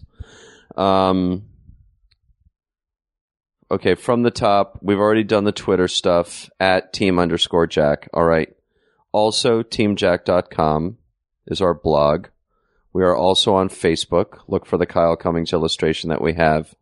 Um, 0.76 1.44
okay, 3.70 3.94
from 3.94 4.22
the 4.22 4.30
top, 4.30 4.78
we've 4.82 4.98
already 4.98 5.24
done 5.24 5.44
the 5.44 5.52
Twitter 5.52 5.88
stuff 5.88 6.50
at 6.60 6.92
team 6.92 7.18
underscore 7.18 7.66
jack. 7.66 8.08
All 8.12 8.24
right. 8.24 8.54
Also, 9.12 9.62
teamjack.com 9.62 10.98
is 11.46 11.60
our 11.60 11.74
blog. 11.74 12.26
We 12.92 13.02
are 13.02 13.16
also 13.16 13.54
on 13.54 13.68
Facebook. 13.68 14.40
Look 14.48 14.66
for 14.66 14.78
the 14.78 14.86
Kyle 14.86 15.16
Cummings 15.16 15.52
illustration 15.52 16.10
that 16.10 16.22
we 16.22 16.34
have 16.34 16.74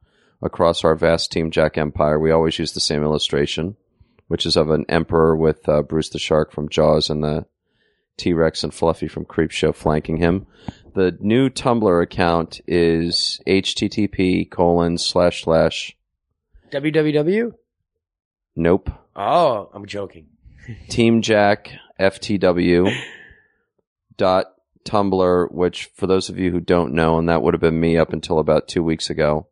across 0.42 0.84
our 0.84 0.94
vast 0.94 1.32
Team 1.32 1.50
Jack 1.50 1.76
empire. 1.78 2.18
We 2.18 2.30
always 2.30 2.58
use 2.58 2.72
the 2.72 2.80
same 2.80 3.02
illustration 3.02 3.76
which 4.28 4.46
is 4.46 4.56
of 4.56 4.70
an 4.70 4.84
emperor 4.88 5.36
with 5.36 5.68
uh, 5.68 5.82
Bruce 5.82 6.08
the 6.08 6.18
Shark 6.18 6.52
from 6.52 6.68
Jaws 6.68 7.10
and 7.10 7.22
the 7.22 7.46
T 8.16 8.32
Rex 8.32 8.62
and 8.62 8.72
Fluffy 8.72 9.08
from 9.08 9.24
Creepshow 9.24 9.74
flanking 9.74 10.18
him. 10.18 10.46
The 10.94 11.16
new 11.20 11.50
Tumblr 11.50 12.02
account 12.02 12.60
is 12.66 13.40
http 13.46 14.48
colon 14.50 14.96
slash 14.98 15.42
slash 15.42 15.96
www. 16.70 17.52
nope 18.54 18.90
Oh, 19.16 19.70
I'm 19.72 19.86
joking. 19.86 20.26
Team 20.88 21.22
Jack 21.22 21.70
FTW 22.00 22.92
dot 24.16 24.46
Tumblr, 24.84 25.52
which 25.52 25.86
for 25.94 26.06
those 26.06 26.28
of 26.28 26.38
you 26.38 26.50
who 26.50 26.60
don't 26.60 26.94
know, 26.94 27.18
and 27.18 27.28
that 27.28 27.42
would 27.42 27.54
have 27.54 27.60
been 27.60 27.80
me 27.80 27.96
up 27.96 28.12
until 28.12 28.38
about 28.38 28.68
two 28.68 28.82
weeks 28.82 29.08
ago, 29.08 29.46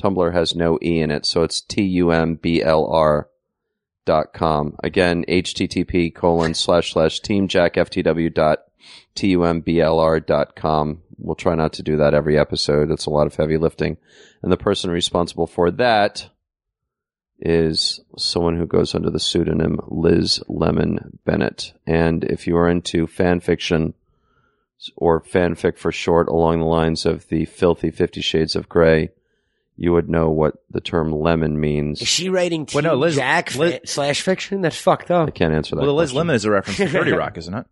Tumblr 0.00 0.32
has 0.32 0.54
no 0.54 0.78
E 0.82 1.00
in 1.00 1.10
it, 1.10 1.26
so 1.26 1.42
it's 1.42 1.60
T 1.60 1.82
U 1.82 2.10
M 2.10 2.36
B 2.36 2.62
L 2.62 2.86
R 2.86 3.28
dot 4.04 4.32
com. 4.32 4.76
Again, 4.82 5.24
http 5.28 6.14
colon 6.14 6.54
slash 6.54 6.92
slash 6.92 7.20
teamjackftw 7.20 8.34
dot 8.34 8.58
tumblr 9.14 10.26
dot 10.26 10.56
com. 10.56 11.02
We'll 11.18 11.36
try 11.36 11.54
not 11.54 11.72
to 11.74 11.82
do 11.82 11.96
that 11.98 12.14
every 12.14 12.38
episode. 12.38 12.90
It's 12.90 13.06
a 13.06 13.10
lot 13.10 13.26
of 13.26 13.36
heavy 13.36 13.56
lifting. 13.56 13.96
And 14.42 14.50
the 14.50 14.56
person 14.56 14.90
responsible 14.90 15.46
for 15.46 15.70
that 15.70 16.28
is 17.38 18.00
someone 18.16 18.56
who 18.56 18.66
goes 18.66 18.94
under 18.94 19.10
the 19.10 19.20
pseudonym 19.20 19.78
Liz 19.88 20.42
Lemon 20.48 21.18
Bennett. 21.24 21.72
And 21.86 22.24
if 22.24 22.46
you 22.46 22.56
are 22.56 22.68
into 22.68 23.06
fan 23.06 23.40
fiction 23.40 23.94
or 24.96 25.20
fanfic 25.20 25.78
for 25.78 25.92
short 25.92 26.28
along 26.28 26.58
the 26.58 26.66
lines 26.66 27.06
of 27.06 27.28
the 27.28 27.44
filthy 27.44 27.90
Fifty 27.90 28.20
Shades 28.20 28.56
of 28.56 28.68
Grey, 28.68 29.10
you 29.76 29.92
would 29.92 30.08
know 30.08 30.30
what 30.30 30.54
the 30.70 30.80
term 30.80 31.10
lemon 31.12 31.58
means. 31.58 32.02
Is 32.02 32.08
she 32.08 32.28
writing 32.28 32.66
Team 32.66 32.82
Well, 32.84 32.94
no, 32.94 32.98
Liz- 33.00 33.16
Jack 33.16 33.54
Liz- 33.56 33.74
fa- 33.74 33.86
slash 33.86 34.20
fiction? 34.22 34.60
That's 34.60 34.76
fucked 34.80 35.10
up. 35.10 35.28
I 35.28 35.30
can't 35.30 35.54
answer 35.54 35.74
that. 35.74 35.80
well, 35.82 35.86
the 35.90 35.94
Liz 35.94 36.10
question. 36.10 36.18
Lemon 36.18 36.36
is 36.36 36.44
a 36.44 36.50
reference 36.50 36.76
to 36.78 36.88
30 36.88 37.12
Rock, 37.16 37.38
isn't 37.38 37.54
it? 37.54 37.66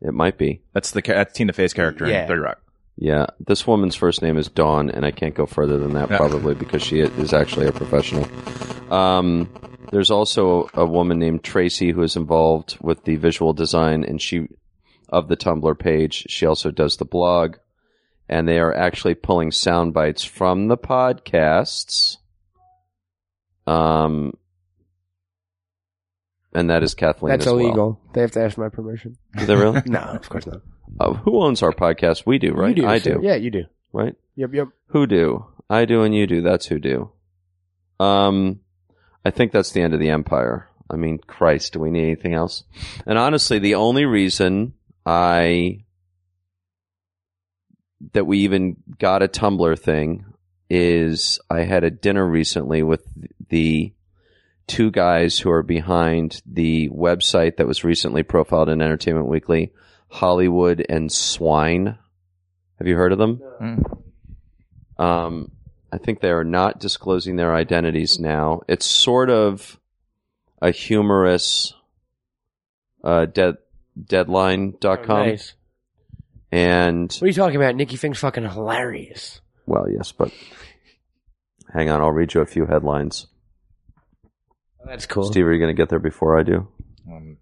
It 0.00 0.12
might 0.14 0.38
be. 0.38 0.60
That's 0.72 0.90
the 0.92 1.02
ca- 1.02 1.14
that's 1.14 1.32
Tina 1.34 1.52
Fey's 1.52 1.72
character 1.72 2.06
Yeah. 2.06 2.22
in 2.22 2.28
30 2.28 2.40
Rock. 2.40 2.60
Yeah, 2.96 3.26
this 3.40 3.66
woman's 3.66 3.96
first 3.96 4.22
name 4.22 4.38
is 4.38 4.48
Dawn, 4.48 4.88
and 4.90 5.04
I 5.04 5.10
can't 5.10 5.34
go 5.34 5.46
further 5.46 5.78
than 5.78 5.94
that 5.94 6.10
Yeah. 6.10 6.16
probably 6.16 6.54
because 6.54 6.82
she 6.82 7.00
is 7.00 7.32
actually 7.32 7.66
a 7.66 7.72
professional. 7.72 8.24
Um, 8.92 9.48
there's 9.90 10.10
also 10.12 10.68
a 10.74 10.86
woman 10.86 11.18
named 11.18 11.42
Tracy 11.42 11.90
who 11.90 12.02
is 12.02 12.14
involved 12.16 12.78
with 12.80 13.02
the 13.04 13.16
visual 13.16 13.52
design, 13.52 14.04
and 14.04 14.20
she 14.22 14.46
of 15.08 15.28
the 15.28 15.36
Tumblr 15.36 15.78
page. 15.78 16.26
She 16.28 16.46
also 16.46 16.70
does 16.70 16.96
the 16.96 17.04
blog, 17.04 17.56
and 18.28 18.48
they 18.48 18.58
are 18.58 18.74
actually 18.74 19.14
pulling 19.14 19.50
sound 19.50 19.92
bites 19.94 20.24
from 20.24 20.68
the 20.68 20.76
podcasts. 20.78 22.16
Um, 23.66 24.34
and 26.54 26.70
that 26.70 26.82
is 26.82 26.94
Kathleen. 26.94 27.30
That's 27.30 27.46
as 27.46 27.52
well. 27.52 27.60
illegal. 27.62 28.00
They 28.12 28.20
have 28.20 28.30
to 28.32 28.42
ask 28.42 28.56
my 28.58 28.68
permission. 28.68 29.16
Is 29.36 29.46
that 29.46 29.56
really? 29.56 29.82
no, 29.86 30.00
of 30.00 30.28
course 30.28 30.46
not. 30.46 30.60
uh, 31.00 31.12
who 31.14 31.42
owns 31.42 31.62
our 31.62 31.72
podcast? 31.72 32.24
We 32.26 32.38
do, 32.38 32.52
right? 32.52 32.76
You 32.76 32.82
do. 32.82 32.88
I 32.88 32.98
sir. 32.98 33.14
do, 33.14 33.20
Yeah, 33.26 33.34
you 33.36 33.50
do. 33.50 33.64
right? 33.92 34.14
Yep, 34.36 34.50
yep. 34.54 34.68
Who 34.88 35.06
do? 35.06 35.46
I 35.68 35.84
do 35.84 36.02
and 36.02 36.14
you 36.14 36.26
do. 36.26 36.42
That's 36.42 36.66
who 36.66 36.78
do. 36.78 37.10
Um, 37.98 38.60
I 39.24 39.30
think 39.30 39.52
that's 39.52 39.72
the 39.72 39.80
end 39.80 39.94
of 39.94 40.00
the 40.00 40.10
empire. 40.10 40.68
I 40.90 40.96
mean, 40.96 41.18
Christ, 41.26 41.72
do 41.72 41.80
we 41.80 41.90
need 41.90 42.04
anything 42.04 42.34
else? 42.34 42.64
And 43.06 43.16
honestly, 43.18 43.58
the 43.58 43.76
only 43.76 44.04
reason 44.04 44.74
I 45.06 45.83
that 48.12 48.26
we 48.26 48.38
even 48.40 48.76
got 48.98 49.22
a 49.22 49.28
Tumblr 49.28 49.78
thing 49.78 50.26
is 50.70 51.38
I 51.50 51.60
had 51.60 51.84
a 51.84 51.90
dinner 51.90 52.26
recently 52.26 52.82
with 52.82 53.04
the 53.48 53.92
two 54.66 54.90
guys 54.90 55.38
who 55.38 55.50
are 55.50 55.62
behind 55.62 56.40
the 56.46 56.88
website 56.88 57.56
that 57.56 57.66
was 57.66 57.84
recently 57.84 58.22
profiled 58.22 58.68
in 58.68 58.80
Entertainment 58.80 59.26
Weekly, 59.26 59.72
Hollywood 60.08 60.84
and 60.88 61.12
Swine. 61.12 61.98
Have 62.78 62.86
you 62.86 62.96
heard 62.96 63.12
of 63.12 63.18
them? 63.18 63.40
Mm. 63.60 64.00
Um, 65.02 65.50
I 65.92 65.98
think 65.98 66.20
they 66.20 66.30
are 66.30 66.44
not 66.44 66.80
disclosing 66.80 67.36
their 67.36 67.54
identities 67.54 68.18
now. 68.18 68.62
It's 68.68 68.86
sort 68.86 69.30
of 69.30 69.78
a 70.60 70.70
humorous 70.70 71.74
uh, 73.02 73.26
dead, 73.26 73.58
deadline.com. 74.02 75.10
Oh, 75.10 75.24
nice. 75.24 75.54
And, 76.54 77.10
What 77.12 77.22
are 77.22 77.26
you 77.26 77.32
talking 77.32 77.56
about? 77.56 77.74
Nikki 77.74 77.96
Finke's 77.96 78.20
fucking 78.20 78.48
hilarious. 78.48 79.40
well, 79.66 79.90
yes, 79.90 80.12
but 80.12 80.32
hang 81.72 81.90
on. 81.90 82.00
I'll 82.00 82.12
read 82.12 82.32
you 82.32 82.42
a 82.42 82.46
few 82.46 82.66
headlines. 82.66 83.26
Oh, 84.80 84.86
that's 84.86 85.04
cool. 85.06 85.24
Steve, 85.24 85.46
are 85.46 85.52
you 85.52 85.58
going 85.58 85.74
to 85.74 85.80
get 85.82 85.88
there 85.88 85.98
before 85.98 86.38
I 86.38 86.44
do? 86.44 86.68
Um, 87.10 87.38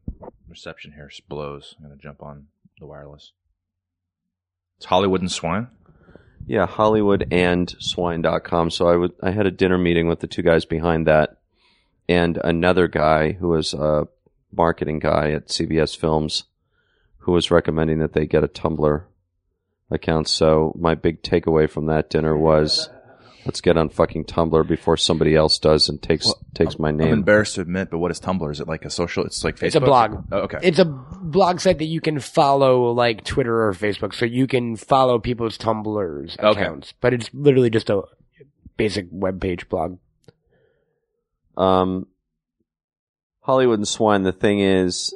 reception 0.48 0.92
here 0.92 1.10
blows. 1.28 1.74
I'm 1.78 1.86
going 1.86 1.98
to 1.98 2.02
jump 2.02 2.22
on 2.22 2.46
the 2.78 2.86
wireless. 2.86 3.32
It's 4.78 4.86
Hollywood 4.86 5.20
and 5.20 5.30
Swine. 5.30 5.68
Yeah, 6.46 6.66
Hollywood 6.66 7.28
and 7.30 7.70
swine.com. 7.80 8.70
So 8.70 8.88
I 8.88 8.96
would 8.96 9.12
I 9.22 9.30
had 9.30 9.46
a 9.46 9.50
dinner 9.50 9.76
meeting 9.76 10.08
with 10.08 10.20
the 10.20 10.26
two 10.26 10.42
guys 10.42 10.64
behind 10.64 11.06
that 11.06 11.36
and 12.08 12.38
another 12.42 12.88
guy 12.88 13.32
who 13.32 13.48
was 13.48 13.74
a 13.74 14.08
marketing 14.50 15.00
guy 15.00 15.32
at 15.32 15.48
CBS 15.48 15.96
Films 15.96 16.44
who 17.22 17.32
was 17.32 17.50
recommending 17.50 17.98
that 18.00 18.12
they 18.12 18.26
get 18.26 18.44
a 18.44 18.48
Tumblr 18.48 19.04
account. 19.90 20.28
So 20.28 20.74
my 20.78 20.94
big 20.94 21.22
takeaway 21.22 21.68
from 21.68 21.86
that 21.86 22.10
dinner 22.10 22.36
was 22.36 22.88
let's 23.44 23.60
get 23.60 23.76
on 23.76 23.88
fucking 23.88 24.24
Tumblr 24.24 24.66
before 24.66 24.96
somebody 24.96 25.34
else 25.34 25.58
does 25.58 25.88
and 25.88 26.02
takes 26.02 26.32
takes 26.54 26.78
my 26.78 26.90
name. 26.90 27.08
I'm 27.08 27.12
embarrassed 27.14 27.56
to 27.56 27.60
admit, 27.60 27.90
but 27.90 27.98
what 27.98 28.10
is 28.10 28.20
Tumblr? 28.20 28.50
Is 28.50 28.60
it 28.60 28.68
like 28.68 28.84
a 28.84 28.90
social? 28.90 29.24
It's 29.24 29.44
like 29.44 29.56
Facebook. 29.56 29.66
It's 29.66 29.76
a 29.76 29.80
blog. 29.80 30.24
Oh, 30.32 30.38
okay. 30.40 30.58
It's 30.62 30.78
a 30.78 30.84
blog 30.84 31.60
site 31.60 31.78
that 31.78 31.86
you 31.86 32.00
can 32.00 32.18
follow 32.20 32.90
like 32.92 33.24
Twitter 33.24 33.68
or 33.68 33.72
Facebook, 33.72 34.14
so 34.14 34.24
you 34.24 34.46
can 34.46 34.76
follow 34.76 35.18
people's 35.18 35.58
Tumblr's 35.58 36.34
accounts. 36.38 36.88
Okay. 36.88 36.96
But 37.00 37.14
it's 37.14 37.30
literally 37.32 37.70
just 37.70 37.90
a 37.90 38.02
basic 38.76 39.06
web 39.10 39.40
page 39.40 39.68
blog. 39.68 39.98
Um, 41.56 42.06
Hollywood 43.40 43.78
and 43.78 43.88
Swine, 43.88 44.22
the 44.22 44.32
thing 44.32 44.60
is, 44.60 45.14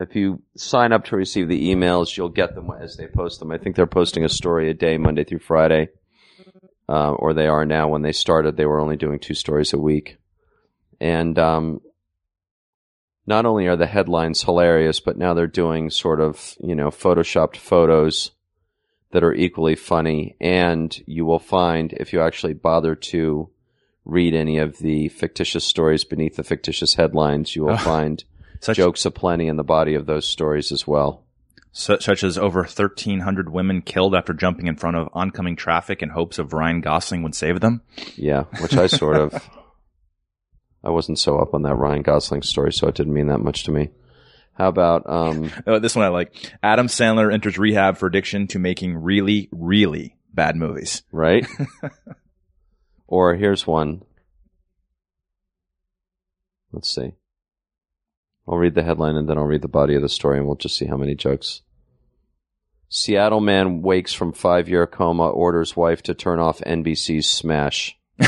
if 0.00 0.16
you 0.16 0.42
sign 0.56 0.92
up 0.92 1.04
to 1.06 1.16
receive 1.16 1.48
the 1.48 1.74
emails, 1.74 2.16
you'll 2.16 2.30
get 2.30 2.54
them 2.54 2.70
as 2.80 2.96
they 2.96 3.06
post 3.06 3.38
them. 3.38 3.50
I 3.50 3.58
think 3.58 3.76
they're 3.76 3.86
posting 3.86 4.24
a 4.24 4.30
story 4.30 4.70
a 4.70 4.74
day, 4.74 4.96
Monday 4.96 5.24
through 5.24 5.40
Friday. 5.40 5.88
Uh, 6.88 7.12
or 7.12 7.34
they 7.34 7.46
are 7.46 7.64
now. 7.64 7.88
When 7.88 8.02
they 8.02 8.10
started, 8.10 8.56
they 8.56 8.66
were 8.66 8.80
only 8.80 8.96
doing 8.96 9.20
two 9.20 9.34
stories 9.34 9.72
a 9.72 9.78
week. 9.78 10.18
And 11.00 11.38
um, 11.38 11.80
not 13.26 13.46
only 13.46 13.68
are 13.68 13.76
the 13.76 13.86
headlines 13.86 14.42
hilarious, 14.42 14.98
but 14.98 15.16
now 15.16 15.32
they're 15.32 15.46
doing 15.46 15.90
sort 15.90 16.20
of, 16.20 16.56
you 16.58 16.74
know, 16.74 16.88
photoshopped 16.88 17.56
photos 17.56 18.32
that 19.12 19.22
are 19.22 19.32
equally 19.32 19.76
funny. 19.76 20.36
And 20.40 21.00
you 21.06 21.24
will 21.24 21.38
find, 21.38 21.92
if 21.92 22.12
you 22.12 22.20
actually 22.20 22.54
bother 22.54 22.96
to 22.96 23.50
read 24.04 24.34
any 24.34 24.58
of 24.58 24.78
the 24.78 25.08
fictitious 25.10 25.64
stories 25.64 26.02
beneath 26.02 26.36
the 26.36 26.42
fictitious 26.42 26.94
headlines, 26.94 27.54
you 27.54 27.64
will 27.64 27.76
find 27.94 28.24
Such, 28.60 28.76
jokes 28.76 29.04
aplenty 29.04 29.48
in 29.48 29.56
the 29.56 29.64
body 29.64 29.94
of 29.94 30.06
those 30.06 30.28
stories 30.28 30.70
as 30.72 30.86
well. 30.86 31.24
su- 31.72 31.98
such 32.00 32.22
as 32.22 32.36
over 32.38 32.60
1,300 32.60 33.50
women 33.50 33.80
killed 33.82 34.14
after 34.14 34.32
jumping 34.34 34.66
in 34.66 34.76
front 34.76 34.96
of 34.96 35.08
oncoming 35.14 35.56
traffic 35.56 36.02
in 36.02 36.10
hopes 36.10 36.38
of 36.38 36.52
Ryan 36.52 36.80
Gosling 36.80 37.22
would 37.22 37.34
save 37.34 37.60
them. 37.60 37.82
Yeah, 38.16 38.44
which 38.60 38.74
I 38.76 38.86
sort 38.86 39.16
of, 39.16 39.32
I 40.84 40.90
wasn't 40.90 41.18
so 41.18 41.38
up 41.38 41.54
on 41.54 41.62
that 41.62 41.74
Ryan 41.76 42.02
Gosling 42.02 42.42
story, 42.42 42.72
so 42.72 42.86
it 42.88 42.94
didn't 42.94 43.14
mean 43.14 43.28
that 43.28 43.38
much 43.40 43.64
to 43.64 43.70
me. 43.70 43.90
How 44.54 44.68
about, 44.68 45.08
um, 45.08 45.50
Oh, 45.66 45.78
this 45.78 45.96
one 45.96 46.04
I 46.04 46.08
like. 46.08 46.34
Adam 46.62 46.86
Sandler 46.88 47.32
enters 47.32 47.56
rehab 47.56 47.96
for 47.96 48.06
addiction 48.06 48.46
to 48.48 48.58
making 48.58 48.96
really, 48.98 49.48
really 49.52 50.16
bad 50.34 50.54
movies. 50.56 51.02
right? 51.12 51.46
or 53.06 53.36
here's 53.36 53.66
one. 53.66 54.02
Let's 56.72 56.90
see. 56.90 57.12
I'll 58.50 58.58
read 58.58 58.74
the 58.74 58.82
headline 58.82 59.14
and 59.14 59.28
then 59.28 59.38
I'll 59.38 59.44
read 59.44 59.62
the 59.62 59.68
body 59.68 59.94
of 59.94 60.02
the 60.02 60.08
story 60.08 60.38
and 60.38 60.46
we'll 60.46 60.56
just 60.56 60.76
see 60.76 60.86
how 60.86 60.96
many 60.96 61.14
jokes. 61.14 61.62
Seattle 62.88 63.40
man 63.40 63.80
wakes 63.80 64.12
from 64.12 64.32
five 64.32 64.68
year 64.68 64.88
coma, 64.88 65.28
orders 65.28 65.76
wife 65.76 66.02
to 66.02 66.14
turn 66.14 66.40
off 66.40 66.58
NBC's 66.66 67.30
Smash. 67.30 67.96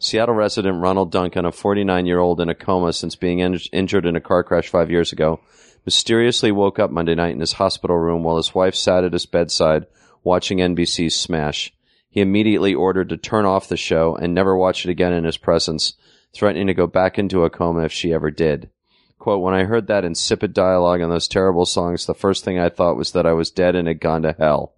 Seattle 0.00 0.34
resident 0.34 0.82
Ronald 0.82 1.12
Duncan, 1.12 1.44
a 1.44 1.52
49 1.52 2.06
year 2.06 2.18
old 2.18 2.40
in 2.40 2.48
a 2.48 2.56
coma 2.56 2.92
since 2.92 3.14
being 3.14 3.38
in- 3.38 3.60
injured 3.72 4.04
in 4.04 4.16
a 4.16 4.20
car 4.20 4.42
crash 4.42 4.68
five 4.68 4.90
years 4.90 5.12
ago, 5.12 5.40
mysteriously 5.86 6.50
woke 6.50 6.80
up 6.80 6.90
Monday 6.90 7.14
night 7.14 7.34
in 7.34 7.40
his 7.40 7.52
hospital 7.52 7.96
room 7.96 8.24
while 8.24 8.36
his 8.36 8.52
wife 8.52 8.74
sat 8.74 9.04
at 9.04 9.12
his 9.12 9.26
bedside 9.26 9.86
watching 10.24 10.58
NBC's 10.58 11.14
Smash. 11.14 11.72
He 12.10 12.20
immediately 12.20 12.74
ordered 12.74 13.10
to 13.10 13.16
turn 13.16 13.46
off 13.46 13.68
the 13.68 13.76
show 13.76 14.16
and 14.16 14.34
never 14.34 14.56
watch 14.56 14.84
it 14.84 14.90
again 14.90 15.12
in 15.12 15.22
his 15.22 15.36
presence, 15.36 15.94
threatening 16.34 16.66
to 16.66 16.74
go 16.74 16.86
back 16.86 17.18
into 17.18 17.44
a 17.44 17.50
coma 17.50 17.84
if 17.84 17.92
she 17.92 18.12
ever 18.12 18.30
did. 18.30 18.70
Quote, 19.18 19.42
when 19.42 19.54
I 19.54 19.64
heard 19.64 19.86
that 19.86 20.04
insipid 20.04 20.52
dialogue 20.52 21.00
and 21.00 21.12
those 21.12 21.28
terrible 21.28 21.64
songs, 21.64 22.06
the 22.06 22.14
first 22.14 22.44
thing 22.44 22.58
I 22.58 22.68
thought 22.68 22.96
was 22.96 23.12
that 23.12 23.26
I 23.26 23.32
was 23.32 23.50
dead 23.50 23.76
and 23.76 23.86
had 23.86 24.00
gone 24.00 24.22
to 24.22 24.34
hell. 24.36 24.74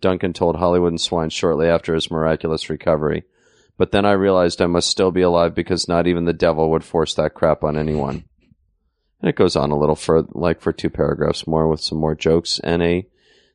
Duncan 0.00 0.32
told 0.32 0.56
Hollywood 0.56 0.92
and 0.92 1.00
Swine 1.00 1.30
shortly 1.30 1.66
after 1.66 1.94
his 1.94 2.10
miraculous 2.10 2.70
recovery. 2.70 3.24
But 3.78 3.90
then 3.90 4.04
I 4.04 4.12
realized 4.12 4.60
I 4.60 4.66
must 4.66 4.88
still 4.88 5.10
be 5.10 5.22
alive 5.22 5.54
because 5.54 5.88
not 5.88 6.06
even 6.06 6.26
the 6.26 6.32
devil 6.32 6.70
would 6.70 6.84
force 6.84 7.14
that 7.14 7.34
crap 7.34 7.64
on 7.64 7.76
anyone. 7.76 8.24
And 9.20 9.28
it 9.28 9.36
goes 9.36 9.56
on 9.56 9.70
a 9.70 9.78
little 9.78 9.96
for 9.96 10.26
like 10.30 10.60
for 10.60 10.72
two 10.72 10.90
paragraphs 10.90 11.46
more 11.46 11.66
with 11.68 11.80
some 11.80 11.98
more 11.98 12.14
jokes 12.14 12.60
and 12.62 12.82
a 12.82 13.06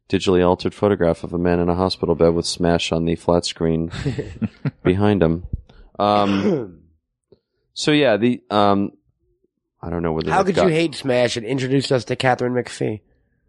digitally 0.10 0.46
altered 0.46 0.74
photograph 0.74 1.24
of 1.24 1.34
a 1.34 1.38
man 1.38 1.60
in 1.60 1.70
a 1.70 1.76
hospital 1.76 2.16
bed 2.16 2.30
with 2.30 2.46
smash 2.46 2.92
on 2.92 3.06
the 3.06 3.16
flat 3.16 3.46
screen 3.46 3.92
behind 4.84 5.22
him. 5.22 5.46
Um, 6.00 6.82
so 7.78 7.92
yeah, 7.92 8.18
the 8.18 8.42
um, 8.50 8.92
I 9.80 9.92
don't 9.92 10.02
know 10.02 10.12
whether 10.12 10.32
How 10.32 10.42
they've 10.42 10.56
could 10.56 10.64
you 10.64 10.70
hate 10.72 10.96
Smash? 10.96 11.38
and 11.38 11.46
introduce 11.46 11.92
us 11.92 12.06
to 12.06 12.16
Katharine 12.16 12.54
McPhee. 12.54 13.02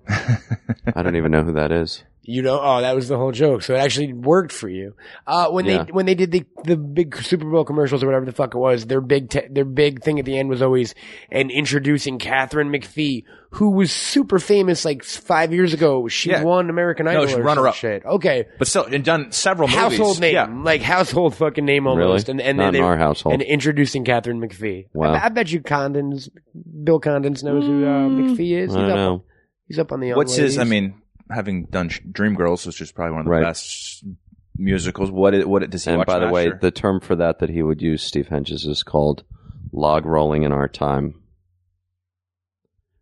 I 0.09 1.03
don't 1.03 1.17
even 1.17 1.33
know 1.33 1.43
who 1.43 1.53
that 1.55 1.73
is. 1.73 2.05
You 2.31 2.43
know, 2.43 2.61
oh, 2.63 2.83
that 2.83 2.95
was 2.95 3.09
the 3.09 3.17
whole 3.17 3.33
joke. 3.33 3.63
So 3.63 3.75
it 3.75 3.79
actually 3.79 4.13
worked 4.13 4.53
for 4.53 4.69
you. 4.69 4.95
Uh, 5.27 5.49
when 5.49 5.65
Yeah. 5.65 5.85
they 5.85 5.93
when 5.93 6.05
they 6.05 6.15
did 6.15 6.31
the 6.31 6.45
the 6.65 6.77
big 6.77 7.17
Super 7.17 7.51
Bowl 7.51 7.65
commercials 7.65 8.03
or 8.03 8.07
whatever 8.07 8.27
the 8.27 8.33
fuck 8.33 8.55
it 8.55 8.59
was, 8.59 8.85
their 8.85 9.01
big 9.01 9.31
te- 9.31 9.49
their 9.51 9.65
big 9.65 10.03
thing 10.03 10.19
at 10.19 10.27
the 10.27 10.37
end 10.39 10.51
was 10.51 10.61
always 10.61 10.95
and 11.31 11.51
introducing 11.51 12.19
Katharine 12.19 12.69
McPhee, 12.71 13.25
who 13.53 13.71
was 13.71 13.91
super 13.93 14.39
famous 14.39 14.85
like 14.85 15.05
five 15.05 15.55
years 15.55 15.73
ago. 15.73 16.07
She 16.09 16.29
Yeah. 16.29 16.43
won 16.43 16.69
American 16.69 17.09
Idol 17.09 17.29
she 17.29 17.35
or 17.37 17.43
runner 17.43 17.67
up. 17.67 17.77
shit. 17.77 18.05
Okay, 18.05 18.45
But 18.59 18.69
still, 18.69 18.85
and 18.85 19.03
done 19.03 19.33
several 19.33 19.67
movies. 19.69 19.81
household 19.81 20.21
name, 20.21 20.35
Yeah. 20.35 20.49
like 20.63 20.83
household 20.83 21.35
fucking 21.35 21.65
name 21.65 21.87
almost. 21.87 22.29
Really? 22.29 22.43
And 22.43 22.47
and 22.47 22.59
Not 22.59 22.73
then 22.73 22.83
in 22.83 22.85
our 22.85 22.99
household. 22.99 23.33
and 23.33 23.43
introducing 23.43 24.05
Katharine 24.05 24.39
McPhee. 24.39 24.89
Wow. 24.93 25.15
I, 25.15 25.25
I 25.25 25.29
bet 25.31 25.51
you 25.51 25.63
Condons, 25.63 26.29
Bill 26.85 27.01
Condons 27.01 27.43
knows 27.43 27.65
who 27.65 27.87
uh, 27.87 27.89
McPhee 28.11 28.53
is. 28.65 28.77
I 28.77 28.81
don't 28.81 28.85
he's, 28.85 28.91
up, 28.93 28.97
know. 28.99 29.25
he's 29.67 29.79
up 29.79 29.93
on 29.93 30.01
the. 30.01 30.13
What's 30.13 30.37
his? 30.37 30.59
I 30.59 30.65
mean, 30.65 30.93
having 31.31 31.65
done 31.67 31.89
Dreamgirls, 31.91 32.67
which 32.67 32.81
is 32.81 32.93
probably 32.93 33.13
one 33.13 33.21
of 33.21 33.25
the 33.27 33.31
Right. 33.33 33.43
best 33.45 34.05
musicals. 34.57 35.11
What? 35.11 35.35
It, 35.35 35.49
what 35.49 35.63
it- 35.63 35.71
does 35.71 35.85
he 35.85 35.91
And 35.91 35.99
watch? 35.99 36.07
by 36.07 36.19
the 36.19 36.29
way, 36.31 36.51
the 36.61 36.71
term 36.71 37.01
for 37.01 37.17
that 37.17 37.39
that 37.41 37.51
he 37.51 37.63
would 37.63 37.81
use, 37.83 38.03
Steve 38.03 38.29
Hedges, 38.29 38.65
is 38.65 38.83
called 38.83 39.25
log 39.73 40.07
rolling 40.07 40.43
in 40.45 40.53
our 40.53 40.69
time. 40.69 41.15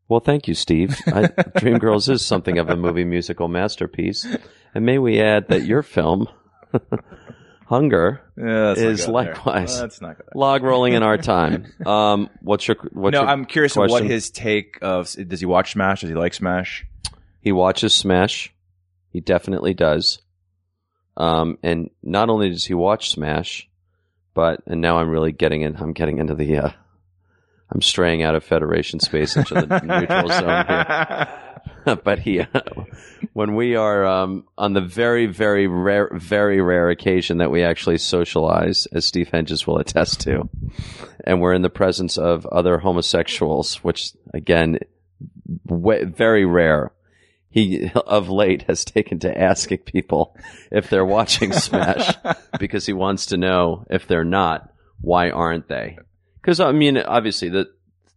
Well, 0.08 0.20
thank 0.20 0.46
you, 0.46 0.54
Steve. 0.54 0.96
I, 1.08 1.22
Dreamgirls 1.58 2.08
is 2.08 2.24
something 2.24 2.58
of 2.58 2.68
a 2.70 2.76
movie 2.76 3.04
musical 3.04 3.48
masterpiece. 3.48 4.26
And 4.74 4.84
may 4.86 4.98
we 4.98 5.20
add 5.20 5.48
that 5.48 5.64
your 5.64 5.82
film, 5.82 6.28
Hunger, 7.66 8.20
yeah, 8.38 8.44
not 8.44 8.78
is 8.78 9.04
there. 9.06 9.12
likewise. 9.14 9.80
Not 10.00 10.16
log 10.36 10.62
rolling 10.62 10.92
in 10.92 11.02
our 11.02 11.18
time. 11.18 11.66
Um, 11.86 12.30
what's 12.40 12.68
your, 12.68 12.76
what's 12.92 13.14
no, 13.14 13.22
your 13.22 13.28
I'm 13.30 13.44
curious 13.44 13.72
of 13.74 13.80
what 13.80 13.88
question? 13.90 14.08
his 14.08 14.30
take 14.30 14.78
of. 14.82 15.12
Does 15.26 15.40
he 15.40 15.46
watch 15.46 15.72
Smash? 15.72 16.02
Does 16.02 16.10
he 16.10 16.14
like 16.16 16.34
Smash? 16.34 16.86
He 17.46 17.52
watches 17.52 17.94
Smash. 17.94 18.52
He 19.12 19.20
definitely 19.20 19.72
does. 19.72 20.20
Um, 21.16 21.58
and 21.62 21.90
not 22.02 22.28
only 22.28 22.50
does 22.50 22.64
he 22.64 22.74
watch 22.74 23.10
Smash, 23.10 23.70
but 24.34 24.64
and 24.66 24.80
now 24.80 24.98
I'm 24.98 25.08
really 25.08 25.30
getting 25.30 25.62
in. 25.62 25.76
I'm 25.76 25.92
getting 25.92 26.18
into 26.18 26.34
the. 26.34 26.56
Uh, 26.56 26.70
I'm 27.70 27.82
straying 27.82 28.24
out 28.24 28.34
of 28.34 28.42
Federation 28.42 28.98
space 28.98 29.36
into 29.36 29.54
the 29.54 29.80
neutral 29.84 30.28
zone 30.28 30.66
here. 31.86 31.96
but 32.02 32.18
he, 32.18 32.40
uh, 32.40 32.46
when 33.32 33.54
we 33.54 33.76
are 33.76 34.04
um, 34.04 34.48
on 34.58 34.72
the 34.72 34.80
very, 34.80 35.26
very 35.26 35.68
rare, 35.68 36.10
very 36.12 36.60
rare 36.60 36.90
occasion 36.90 37.38
that 37.38 37.52
we 37.52 37.62
actually 37.62 37.98
socialize, 37.98 38.86
as 38.86 39.04
Steve 39.04 39.28
Hedges 39.28 39.68
will 39.68 39.78
attest 39.78 40.18
to, 40.22 40.48
and 41.22 41.40
we're 41.40 41.54
in 41.54 41.62
the 41.62 41.70
presence 41.70 42.18
of 42.18 42.44
other 42.46 42.78
homosexuals, 42.78 43.84
which 43.84 44.14
again, 44.34 44.80
wa 45.64 45.98
very 46.04 46.44
rare. 46.44 46.90
He 47.56 47.90
of 47.94 48.28
late 48.28 48.64
has 48.64 48.84
taken 48.84 49.18
to 49.20 49.34
asking 49.34 49.78
people 49.78 50.36
if 50.70 50.90
they're 50.90 51.06
watching 51.06 51.52
Smash 51.54 52.14
because 52.60 52.84
he 52.84 52.92
wants 52.92 53.24
to 53.26 53.38
know 53.38 53.86
if 53.88 54.06
they're 54.06 54.26
not, 54.26 54.70
why 55.00 55.30
aren't 55.30 55.66
they? 55.66 55.96
Because 56.34 56.60
I 56.60 56.72
mean, 56.72 56.98
obviously 56.98 57.48
the 57.48 57.68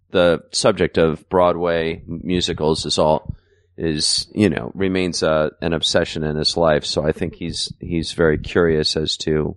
the 0.10 0.44
subject 0.52 0.98
of 0.98 1.30
Broadway 1.30 2.04
musicals 2.06 2.86
is 2.86 3.00
all 3.00 3.34
is 3.78 4.28
you 4.36 4.50
know 4.50 4.74
remains 4.76 5.24
uh, 5.24 5.52
an 5.62 5.72
obsession 5.72 6.26
in 6.26 6.36
his 6.36 6.58
life. 6.58 6.84
So 6.84 7.08
I 7.08 7.14
think 7.14 7.36
he's 7.36 7.72
he's 7.80 8.12
very 8.12 8.40
curious 8.40 8.98
as 8.98 9.16
to 9.20 9.56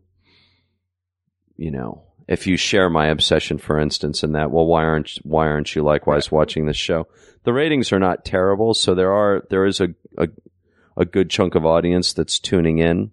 you 1.56 1.72
know 1.72 2.04
if 2.32 2.46
you 2.46 2.56
share 2.56 2.88
my 2.88 3.08
obsession, 3.08 3.58
for 3.58 3.78
instance, 3.78 4.24
in 4.24 4.32
that 4.32 4.50
well, 4.50 4.64
why 4.64 4.84
aren't 4.84 5.18
why 5.22 5.46
aren't 5.48 5.76
you 5.76 5.82
likewise 5.82 6.32
watching 6.32 6.64
this 6.64 6.78
show? 6.78 7.06
The 7.44 7.52
ratings 7.52 7.92
are 7.92 7.98
not 7.98 8.24
terrible, 8.24 8.72
so 8.72 8.94
there 8.94 9.12
are 9.12 9.44
there 9.50 9.66
is 9.66 9.82
a 9.82 9.88
a, 10.16 10.28
a 10.96 11.04
good 11.04 11.28
chunk 11.28 11.54
of 11.54 11.66
audience 11.66 12.14
that's 12.14 12.38
tuning 12.38 12.78
in. 12.78 13.10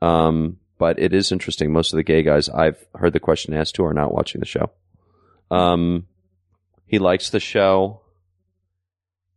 Um, 0.00 0.56
but 0.78 0.98
it 0.98 1.12
is 1.12 1.30
interesting. 1.30 1.72
Most 1.72 1.92
of 1.92 1.98
the 1.98 2.02
gay 2.02 2.22
guys 2.22 2.48
I've 2.48 2.82
heard 2.94 3.12
the 3.12 3.20
question 3.20 3.52
asked 3.52 3.74
to 3.74 3.84
are 3.84 3.92
not 3.92 4.14
watching 4.14 4.40
the 4.40 4.46
show. 4.46 4.70
Um, 5.50 6.06
he 6.86 6.98
likes 6.98 7.28
the 7.28 7.40
show, 7.40 8.00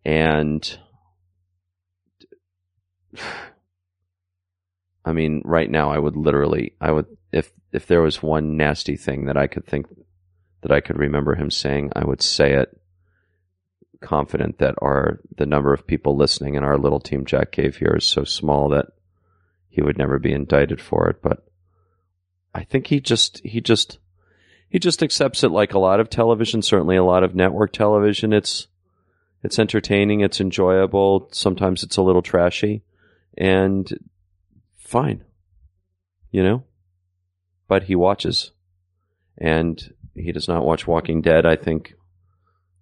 and 0.06 0.80
I 5.04 5.12
mean, 5.12 5.42
right 5.44 5.70
now, 5.70 5.92
I 5.92 5.98
would 5.98 6.16
literally, 6.16 6.76
I 6.80 6.92
would, 6.92 7.17
if 7.32 7.52
if 7.72 7.88
there 7.88 8.02
was 8.02 8.24
one 8.24 8.58
nasty 8.58 8.96
thing 8.96 9.26
that 9.26 9.38
I 9.38 9.48
could 9.48 9.66
think 9.66 9.88
that 10.62 10.72
I 10.72 10.82
could 10.82 10.98
remember 10.98 11.36
him 11.36 11.52
saying, 11.52 11.92
I 11.96 12.04
would 12.04 12.22
say 12.22 12.54
it, 12.54 12.80
confident 14.02 14.60
that 14.60 14.76
our 14.82 15.20
the 15.36 15.46
number 15.46 15.74
of 15.74 15.88
people 15.88 16.16
listening 16.16 16.56
in 16.56 16.64
our 16.64 16.78
little 16.78 17.00
team 17.00 17.26
Jack 17.26 17.52
Cave 17.52 17.78
here 17.78 17.96
is 17.98 18.06
so 18.06 18.24
small 18.24 18.70
that 18.70 18.88
he 19.70 19.82
would 19.82 19.98
never 19.98 20.20
be 20.20 20.34
indicted 20.34 20.82
for 20.82 21.10
it. 21.10 21.22
But 21.22 21.46
I 22.54 22.64
think 22.64 22.88
he 22.88 23.00
just 23.00 23.40
he 23.46 23.62
just 23.62 24.00
he 24.70 24.80
just 24.80 25.04
accepts 25.04 25.44
it 25.44 25.52
like 25.52 25.74
a 25.74 25.80
lot 25.80 26.00
of 26.00 26.10
television, 26.10 26.62
certainly 26.62 26.96
a 26.96 27.04
lot 27.04 27.24
of 27.24 27.36
network 27.36 27.74
television. 27.74 28.34
It's 28.34 28.68
it's 29.44 29.60
entertaining, 29.60 30.22
it's 30.22 30.42
enjoyable. 30.42 31.30
Sometimes 31.32 31.84
it's 31.84 31.98
a 31.98 32.02
little 32.02 32.22
trashy, 32.22 32.84
and 33.38 33.92
fine, 34.76 35.24
you 36.32 36.44
know. 36.44 36.64
But 37.68 37.84
he 37.84 37.96
watches, 37.96 38.52
and 39.38 39.94
he 40.16 40.32
does 40.32 40.48
not 40.48 40.66
watch 40.66 40.88
Walking 40.88 41.22
Dead. 41.22 41.46
I 41.46 41.56
think 41.56 41.94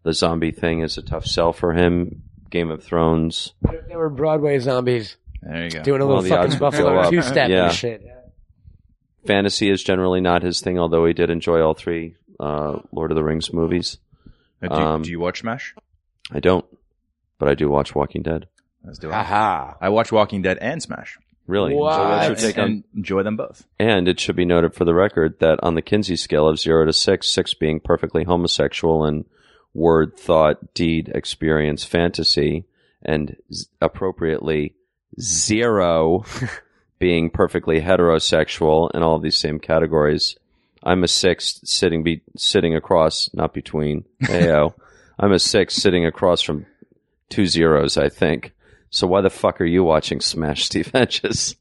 the 0.04 0.14
zombie 0.14 0.52
thing 0.52 0.82
is 0.82 0.98
a 0.98 1.02
tough 1.02 1.26
sell 1.26 1.54
for 1.54 1.74
him. 1.74 2.22
Game 2.52 2.70
of 2.72 2.84
Thrones. 2.84 3.54
They 3.90 3.96
were 3.96 4.10
Broadway 4.10 4.60
zombies 4.60 5.18
There 5.42 5.64
you 5.66 5.72
go. 5.72 5.84
doing 5.84 6.02
a 6.02 6.06
little 6.06 6.22
the 6.22 6.38
odds 6.38 6.54
fucking 6.54 6.60
Buffalo 6.60 7.00
up. 7.00 7.10
two 7.10 7.22
step 7.24 7.50
Yeah. 7.50 7.66
and 7.66 7.74
shit. 7.74 8.04
Fantasy 9.26 9.70
is 9.70 9.84
generally 9.84 10.22
not 10.22 10.44
his 10.44 10.62
thing, 10.62 10.78
although 10.78 11.06
he 11.06 11.14
did 11.14 11.30
enjoy 11.32 11.62
all 11.62 11.74
three 11.74 12.16
uh, 12.40 12.80
Lord 12.92 13.12
of 13.12 13.16
the 13.16 13.24
Rings 13.24 13.52
movies. 13.52 13.98
Uh, 14.62 14.68
do, 14.68 14.74
Um, 14.76 15.02
do 15.02 15.10
you 15.10 15.20
watch 15.20 15.40
Smash? 15.42 15.74
I 16.32 16.40
don't, 16.40 16.66
but 17.40 17.50
I 17.50 17.56
do 17.56 17.70
watch 17.70 17.96
Walking 17.96 18.22
Dead. 18.22 18.48
Let's 18.84 19.00
do 19.00 19.10
it. 19.10 19.14
Aha. 19.14 19.76
I 19.82 19.90
watch 19.90 20.12
Walking 20.12 20.44
Dead 20.44 20.60
and 20.60 20.82
Smash. 20.82 21.18
Really? 21.48 21.74
What? 21.76 21.96
So 21.96 22.30
what's 22.30 22.42
your 22.44 22.52
And- 22.52 22.60
on- 22.60 22.84
enjoy 22.96 23.24
them 23.24 23.38
both. 23.38 23.66
And 23.80 24.08
it 24.08 24.20
should 24.20 24.36
be 24.36 24.46
noted 24.46 24.74
for 24.74 24.86
the 24.86 24.94
record 24.96 25.40
that 25.40 25.60
on 25.64 25.76
the 25.76 25.82
Kinsey 25.82 26.16
scale 26.16 26.48
of 26.48 26.60
zero 26.60 26.86
to 26.86 26.94
six, 26.94 27.28
six 27.30 27.54
being 27.54 27.80
perfectly 27.80 28.24
homosexual 28.24 29.06
and 29.06 29.26
word, 29.74 30.18
thought, 30.18 30.74
deed, 30.74 31.12
experience, 31.14 31.84
fantasy, 31.84 32.66
and 33.04 33.36
z- 33.54 33.68
appropriately 33.82 34.74
zero 35.20 36.24
being 37.00 37.30
perfectly 37.30 37.82
heterosexual 37.82 38.90
in 38.94 39.04
all 39.04 39.16
of 39.16 39.22
these 39.22 39.38
same 39.38 39.60
categories. 39.60 40.38
I'm 40.84 41.04
a 41.04 41.08
six 41.08 41.60
sitting 41.64 42.04
be 42.04 42.22
sitting 42.38 42.76
across, 42.76 43.30
not 43.34 43.54
between. 43.54 44.06
Ayo. 44.24 44.74
I'm 45.20 45.32
a 45.32 45.40
six 45.40 45.76
sitting 45.76 46.06
across 46.06 46.42
from 46.42 46.66
two 47.30 47.48
zeros, 47.48 47.98
I 47.98 48.10
think. 48.10 48.54
So 48.96 49.08
why 49.08 49.20
the 49.20 49.30
fuck 49.30 49.60
are 49.60 49.66
you 49.66 49.84
watching 49.84 50.22
Smash 50.22 50.64
Steve 50.70 50.90
Hedges? 50.94 51.56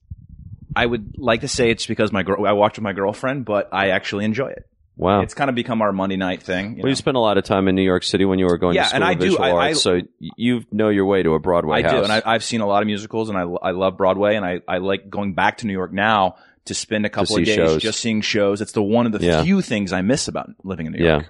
I 0.77 0.87
would 0.87 1.17
like 1.19 1.41
to 1.41 1.49
say 1.49 1.71
it's 1.71 1.85
because 1.87 2.13
my 2.13 2.23
girl, 2.23 2.47
I 2.47 2.53
watch 2.53 2.77
with 2.77 2.85
my 2.85 2.93
girlfriend, 2.93 3.45
but 3.45 3.69
I 3.73 3.89
actually 3.91 4.25
enjoy 4.25 4.49
it. 4.49 4.69
Wow. 4.97 5.23
It's 5.23 5.35
kind 5.35 5.51
of 5.51 5.57
become 5.57 5.83
our 5.83 5.93
Monday 5.93 6.15
night 6.17 6.45
thing. 6.45 6.77
You 6.77 6.83
Well, 6.85 6.91
you 6.91 6.95
spent 6.95 7.17
a 7.17 7.21
lot 7.21 7.37
of 7.37 7.43
time 7.43 7.67
in 7.67 7.75
New 7.75 7.83
York 7.83 8.05
City 8.05 8.25
when 8.25 8.39
you 8.39 8.45
were 8.47 8.59
going 8.59 8.77
Yeah, 8.77 8.83
to 8.85 8.89
school 8.91 8.97
and 9.03 9.05
I 9.05 9.15
do. 9.15 9.37
I- 9.39 9.67
I- 9.69 9.73
so 9.73 10.01
you 10.21 10.65
know 10.71 10.91
your 10.91 11.07
way 11.07 11.25
to 11.25 11.35
a 11.35 11.41
Broadway 11.41 11.79
I 11.79 11.83
house. 11.83 11.91
do, 11.93 12.03
and 12.05 12.13
I, 12.13 12.23
I've 12.25 12.45
seen 12.45 12.61
a 12.61 12.67
lot 12.67 12.83
of 12.83 12.87
musicals, 12.87 13.29
and 13.29 13.37
I, 13.37 13.43
I 13.43 13.71
love 13.73 13.97
Broadway, 13.97 14.37
and 14.37 14.45
I, 14.47 14.61
I 14.69 14.79
like 14.79 15.11
going 15.11 15.35
back 15.35 15.59
to 15.59 15.67
New 15.67 15.73
York 15.73 15.93
now 15.93 16.37
to 16.67 16.75
spend 16.75 17.05
a 17.05 17.11
couple 17.11 17.37
of 17.37 17.45
days 17.45 17.57
shows. 17.57 17.83
just 17.83 17.99
seeing 17.99 18.21
shows. 18.21 18.61
It's 18.61 18.71
the 18.73 18.83
one 18.85 19.07
of 19.07 19.13
the 19.13 19.19
Yeah. 19.27 19.43
few 19.43 19.61
things 19.61 19.93
I 19.93 20.03
miss 20.03 20.29
about 20.29 20.51
living 20.63 20.87
in 20.87 20.93
New 20.93 21.05
Yeah. 21.05 21.11
York. 21.15 21.29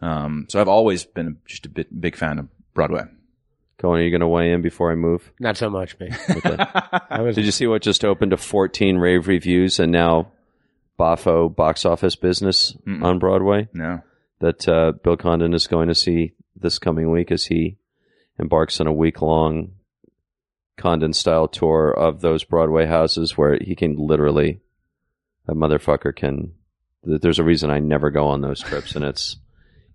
Um, 0.00 0.46
so 0.48 0.60
I've 0.60 0.68
always 0.68 1.04
been 1.04 1.38
just 1.46 1.66
a 1.66 1.68
bit 1.68 2.00
big 2.00 2.14
fan 2.14 2.38
of 2.38 2.48
Broadway. 2.74 3.02
Cohen, 3.78 4.00
are 4.00 4.04
you 4.04 4.10
going 4.10 4.20
to 4.20 4.28
weigh 4.28 4.52
in 4.52 4.62
before 4.62 4.92
I 4.92 4.94
move? 4.94 5.32
Not 5.40 5.56
so 5.56 5.68
much, 5.68 5.98
man. 5.98 6.16
Okay. 6.30 6.56
Was 7.22 7.34
Did 7.34 7.44
you 7.44 7.50
see 7.52 7.66
what 7.66 7.82
just 7.82 8.04
opened 8.04 8.30
to 8.30 8.36
14 8.36 8.96
rave 8.98 9.26
reviews 9.28 9.78
and 9.80 9.90
now 9.92 10.32
Boffo 10.98 11.54
box 11.54 11.84
office 11.84 12.14
business 12.16 12.76
Mm-mm. 12.86 13.02
on 13.02 13.18
Broadway 13.18 13.68
no, 13.72 14.02
that 14.40 14.68
uh, 14.68 14.92
Bill 15.02 15.16
Condon 15.16 15.54
is 15.54 15.66
going 15.66 15.88
to 15.88 15.94
see 15.94 16.34
this 16.54 16.78
coming 16.78 17.10
week 17.10 17.32
as 17.32 17.46
he 17.46 17.76
embarks 18.38 18.80
on 18.80 18.86
a 18.86 18.92
week 18.92 19.20
long 19.22 19.72
Condon 20.76 21.12
style 21.12 21.48
tour 21.48 21.90
of 21.90 22.20
those 22.20 22.44
Broadway 22.44 22.86
houses 22.86 23.36
where 23.36 23.58
he 23.60 23.74
can 23.74 23.96
literally, 23.96 24.60
that 25.46 25.54
motherfucker 25.56 26.14
can, 26.14 26.52
there's 27.02 27.38
a 27.38 27.44
reason 27.44 27.70
I 27.70 27.78
never 27.78 28.10
go 28.10 28.28
on 28.28 28.40
those 28.42 28.60
trips 28.60 28.94
and 28.94 29.04
it's, 29.04 29.38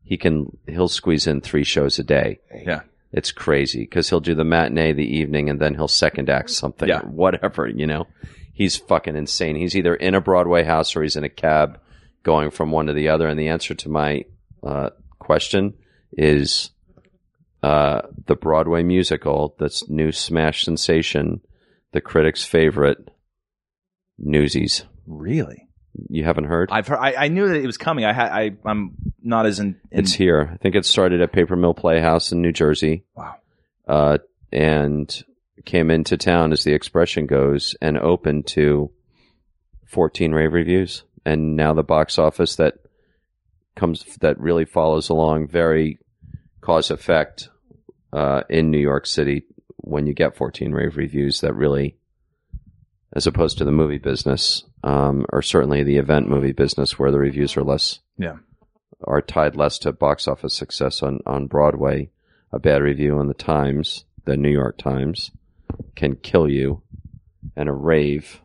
he 0.03 0.17
can, 0.17 0.57
he'll 0.67 0.88
squeeze 0.88 1.28
in 1.28 1.41
three 1.41 1.63
shows 1.63 1.99
a 1.99 2.03
day. 2.03 2.39
yeah, 2.65 2.82
It's 3.12 3.32
crazy 3.32 3.82
because 3.82 4.10
he'll 4.10 4.20
do 4.20 4.36
the 4.36 4.43
matinee, 4.43 4.91
the 4.93 5.18
evening, 5.18 5.49
and 5.49 5.60
then 5.60 5.76
he'll 5.76 5.88
second 5.88 6.30
act 6.30 6.49
something, 6.49 6.88
Yeah. 6.89 7.01
whatever, 7.01 7.68
you 7.68 7.88
know. 7.88 8.08
He's 8.53 8.76
fucking 8.76 9.16
insane. 9.16 9.55
He's 9.55 9.76
either 9.76 9.95
in 9.95 10.14
a 10.16 10.22
Broadway 10.22 10.64
house 10.64 10.95
or 10.95 11.03
he's 11.03 11.16
in 11.16 11.24
a 11.24 11.30
cab 11.30 11.80
going 12.24 12.49
from 12.51 12.72
one 12.72 12.88
to 12.88 12.93
the 12.93 13.10
other. 13.10 13.28
And 13.28 13.39
the 13.39 13.47
answer 13.49 13.74
to 13.76 13.89
my 13.89 14.26
uh, 14.64 14.89
question 15.20 15.76
is 16.12 16.72
uh, 17.64 18.01
the 18.26 18.36
Broadway 18.36 18.84
musical 18.84 19.55
that's 19.60 19.88
new 19.89 20.12
smash 20.12 20.64
sensation, 20.66 21.41
the 21.93 22.01
critics' 22.01 22.43
favorite, 22.43 22.97
Newsies. 24.20 24.84
really. 25.05 25.66
You 26.10 26.24
haven't 26.24 26.45
heard? 26.45 26.70
I've 26.72 26.88
heard. 26.88 27.00
I, 27.00 27.26
I 27.26 27.28
knew 27.28 27.48
that 27.48 27.56
it 27.56 27.66
was 27.66 27.78
coming. 27.78 28.06
I 28.06 28.14
had. 28.14 28.32
I, 28.32 28.52
I'm 28.66 28.95
not 29.22 29.45
as 29.45 29.60
in. 29.60 29.80
in 29.91 30.00
it's 30.02 30.14
here. 30.14 30.50
I 30.54 30.58
think 30.58 30.76
it 30.76 30.86
started 30.86 31.22
at 31.22 31.32
Paper 31.32 31.56
Mill 31.56 31.74
Playhouse 31.74 32.32
in 32.32 32.41
New 32.41 32.52
Jersey. 32.52 33.04
wow. 33.16 33.36
uh, 33.88 34.18
and 34.52 35.24
came 35.66 35.91
into 35.91 36.18
town, 36.18 36.54
as 36.54 36.64
the 36.64 36.74
expression 36.74 37.26
goes, 37.26 37.76
and 37.82 37.98
opened 37.98 38.48
to 38.48 38.91
14 39.88 40.32
rave 40.32 40.54
reviews. 40.54 41.04
And 41.26 41.56
now 41.56 41.74
the 41.74 41.84
box 41.84 42.18
office 42.18 42.56
that 42.56 42.76
comes 43.76 44.04
that 44.22 44.39
really 44.39 44.66
follows 44.66 45.10
along 45.10 45.48
very 45.48 46.00
cause 46.62 46.89
effect 46.89 47.50
uh, 48.14 48.41
in 48.50 48.72
New 48.72 48.80
York 48.80 49.06
City 49.06 49.43
when 49.78 50.08
you 50.08 50.14
get 50.14 50.36
14 50.36 50.72
rave 50.72 50.98
reviews 50.98 51.41
that 51.41 51.54
really, 51.54 51.98
as 53.14 53.26
opposed 53.28 53.58
to 53.58 53.66
the 53.66 53.72
movie 53.72 53.97
business, 53.97 54.64
um, 54.84 55.26
or 55.32 55.41
certainly 55.41 55.84
the 55.84 55.97
event 55.97 56.28
movie 56.30 56.51
business 56.51 56.99
where 56.99 57.12
the 57.12 57.20
reviews 57.20 57.55
are 57.58 57.64
less 57.64 57.99
Yeah. 58.18 58.38
are 59.03 59.22
tied 59.22 59.55
less 59.55 59.78
to 59.80 59.91
box 59.91 60.28
office 60.28 60.53
success 60.53 61.01
on, 61.01 61.20
on 61.26 61.47
Broadway. 61.47 62.10
A 62.51 62.60
bad 62.60 62.82
review 62.82 63.20
in 63.20 63.28
the 63.28 63.34
Times, 63.34 64.05
the 64.26 64.38
New 64.38 64.49
York 64.49 64.78
Times, 64.78 65.32
can 65.95 66.16
kill 66.16 66.49
you, 66.49 66.82
and 67.55 67.68
a 67.70 67.74
rave 67.74 68.41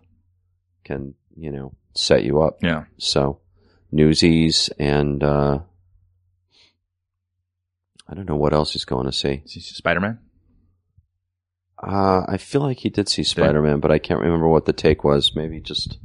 can, 0.85 1.15
you 1.37 1.51
know, 1.53 1.75
set 1.95 2.25
you 2.25 2.43
up. 2.43 2.59
Yeah. 2.63 2.85
So, 2.99 3.39
Newsies 3.93 4.71
and 4.79 5.23
uh, 5.23 5.61
I 8.09 8.15
don't 8.15 8.29
know 8.29 8.37
what 8.37 8.53
else 8.53 8.73
he's 8.73 8.85
going 8.85 9.07
to 9.07 9.13
see. 9.13 9.43
Spider 9.47 10.01
Man. 10.01 10.19
Uh, 11.83 12.25
I 12.29 12.37
feel 12.37 12.61
like 12.61 12.79
he 12.79 12.91
did 12.91 13.09
see 13.09 13.25
Spider 13.25 13.61
Man, 13.61 13.81
but 13.81 13.91
I 13.91 13.99
can't 13.99 14.21
remember 14.21 14.49
what 14.49 14.67
the 14.67 14.73
take 14.73 15.03
was. 15.03 15.35
Maybe 15.35 15.61
just 15.61 15.99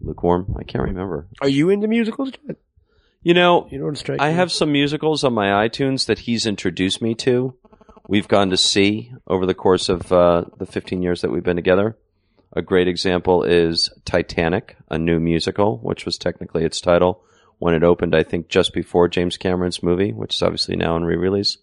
lukewarm. 0.00 0.54
I 0.58 0.62
can't 0.62 0.84
remember. 0.84 1.26
Are 1.40 1.48
you 1.48 1.70
into 1.70 1.88
musicals? 1.88 2.32
You 3.22 3.34
know, 3.34 3.66
You 3.70 3.78
know 3.78 3.86
what 3.86 3.98
strikes 3.98 4.22
I 4.22 4.28
me? 4.28 4.34
have 4.36 4.52
some 4.52 4.70
musicals 4.70 5.24
on 5.24 5.32
my 5.34 5.68
iTunes 5.68 6.06
that 6.06 6.20
he's 6.20 6.46
introduced 6.46 7.02
me 7.02 7.14
to. 7.16 7.54
We've 8.06 8.28
gone 8.28 8.50
to 8.50 8.56
see 8.56 9.12
over 9.26 9.44
the 9.44 9.54
course 9.54 9.88
of 9.88 10.12
uh, 10.12 10.44
the 10.56 10.64
15 10.66 11.02
years 11.02 11.20
that 11.22 11.30
we've 11.30 11.42
been 11.42 11.56
together. 11.56 11.98
A 12.54 12.62
great 12.62 12.88
example 12.88 13.42
is 13.42 13.90
Titanic, 14.04 14.76
a 14.88 14.96
new 14.96 15.18
musical, 15.20 15.78
which 15.78 16.06
was 16.06 16.16
technically 16.16 16.64
its 16.64 16.80
title 16.80 17.22
when 17.58 17.74
it 17.74 17.82
opened, 17.82 18.14
I 18.14 18.22
think, 18.22 18.48
just 18.48 18.72
before 18.72 19.08
James 19.08 19.36
Cameron's 19.36 19.82
movie, 19.82 20.12
which 20.12 20.36
is 20.36 20.42
obviously 20.42 20.76
now 20.76 20.96
in 20.96 21.04
re 21.04 21.16
release. 21.16 21.58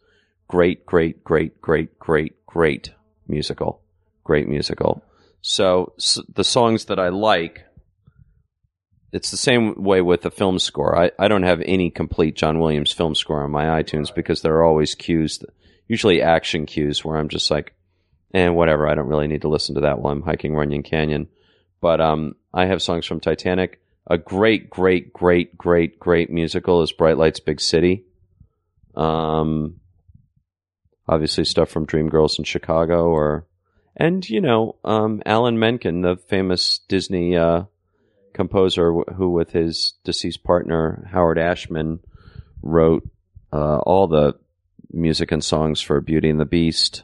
Great, 0.47 0.85
great, 0.85 1.23
great, 1.23 1.59
great, 1.61 1.97
great, 1.97 2.45
great 2.45 2.91
musical. 3.27 3.81
Great 4.23 4.47
musical. 4.47 5.03
So 5.41 5.93
s- 5.97 6.19
the 6.33 6.43
songs 6.43 6.85
that 6.85 6.99
I 6.99 7.09
like 7.09 7.65
it's 9.15 9.31
the 9.31 9.37
same 9.37 9.81
way 9.81 10.01
with 10.01 10.23
the 10.23 10.29
film 10.29 10.59
score. 10.59 10.97
I, 10.97 11.09
I 11.17 11.29
don't 11.29 11.43
have 11.43 11.61
any 11.63 11.89
complete 11.89 12.35
John 12.35 12.59
Williams 12.59 12.91
film 12.91 13.15
score 13.15 13.43
on 13.45 13.49
my 13.51 13.81
iTunes 13.81 14.13
because 14.13 14.41
there 14.41 14.55
are 14.55 14.65
always 14.65 14.93
cues, 14.93 15.41
usually 15.87 16.21
action 16.21 16.65
cues, 16.65 17.05
where 17.05 17.15
I'm 17.15 17.29
just 17.29 17.49
like, 17.49 17.73
and 18.31 18.57
whatever. 18.57 18.89
I 18.89 18.93
don't 18.93 19.07
really 19.07 19.29
need 19.29 19.43
to 19.43 19.47
listen 19.47 19.75
to 19.75 19.81
that 19.81 19.99
while 19.99 20.11
I'm 20.11 20.21
hiking 20.23 20.53
Runyon 20.53 20.83
Canyon. 20.83 21.29
But 21.79 22.01
um, 22.01 22.35
I 22.53 22.65
have 22.65 22.81
songs 22.81 23.05
from 23.05 23.21
Titanic. 23.21 23.79
A 24.05 24.17
great, 24.17 24.69
great, 24.69 25.13
great, 25.13 25.57
great, 25.57 25.97
great 25.97 26.29
musical 26.29 26.81
is 26.81 26.91
Bright 26.91 27.17
Lights 27.17 27.39
Big 27.39 27.61
City. 27.61 28.03
Um, 28.95 29.79
obviously 31.07 31.45
stuff 31.45 31.69
from 31.69 31.85
Dreamgirls 31.87 32.37
in 32.39 32.45
Chicago, 32.45 33.05
or 33.09 33.45
and 33.95 34.27
you 34.29 34.41
know, 34.41 34.75
um, 34.83 35.21
Alan 35.25 35.57
Menken, 35.59 36.01
the 36.01 36.17
famous 36.27 36.79
Disney. 36.87 37.35
Uh, 37.37 37.63
composer 38.33 38.91
who, 39.15 39.29
with 39.29 39.51
his 39.51 39.93
deceased 40.03 40.43
partner 40.43 41.07
Howard 41.09 41.39
Ashman, 41.39 42.01
wrote 42.61 43.07
uh, 43.53 43.77
all 43.77 44.07
the 44.07 44.33
music 44.91 45.31
and 45.31 45.41
songs 45.41 45.79
for 45.79 46.01
Beauty 46.01 46.29
and 46.29 46.37
the 46.37 46.43
Beast, 46.45 47.03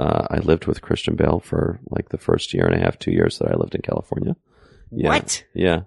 uh, 0.00 0.26
I 0.30 0.38
lived 0.38 0.66
with 0.66 0.80
Christian 0.82 1.14
Bale 1.14 1.40
for 1.40 1.78
like 1.90 2.08
the 2.08 2.18
first 2.18 2.54
year 2.54 2.64
and 2.66 2.74
a 2.74 2.78
half, 2.78 2.98
two 2.98 3.10
years 3.12 3.38
that 3.38 3.50
I 3.50 3.56
lived 3.56 3.74
in 3.74 3.82
California. 3.82 4.34
Yeah. 4.90 5.08
What? 5.08 5.44
Yeah, 5.54 5.80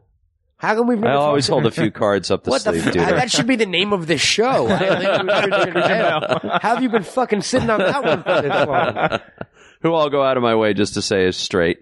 How 0.57 0.76
can 0.76 0.88
we've 0.88 1.03
I 1.03 1.14
always 1.14 1.47
hold 1.47 1.66
a 1.66 1.72
few 1.72 1.91
cards 1.91 2.30
up 2.32 2.43
the 2.43 2.51
What 2.51 2.64
the 2.64 2.72
sleeve, 2.72 2.88
f- 2.88 2.93
dude. 2.93 3.01
that 3.03 3.32
should 3.32 3.47
be 3.47 3.55
the 3.55 3.66
name 3.66 3.91
of 3.91 4.07
the 4.07 4.18
show. 4.18 4.68
How 4.68 6.59
have 6.61 6.84
you 6.84 6.89
been 6.89 7.03
fucking 7.03 7.41
sitting 7.41 7.70
on 7.70 7.80
that 7.80 8.03
one 8.03 8.24
for 8.24 8.41
this 8.41 8.68
long? 8.68 9.20
who 9.82 9.93
I'll 9.93 10.09
go 10.09 10.24
out 10.24 10.38
of 10.38 10.43
my 10.43 10.55
way 10.55 10.74
just 10.74 10.93
to 10.93 11.01
say 11.01 11.26
is 11.26 11.36
straight. 11.36 11.80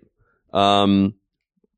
Um, 0.54 1.16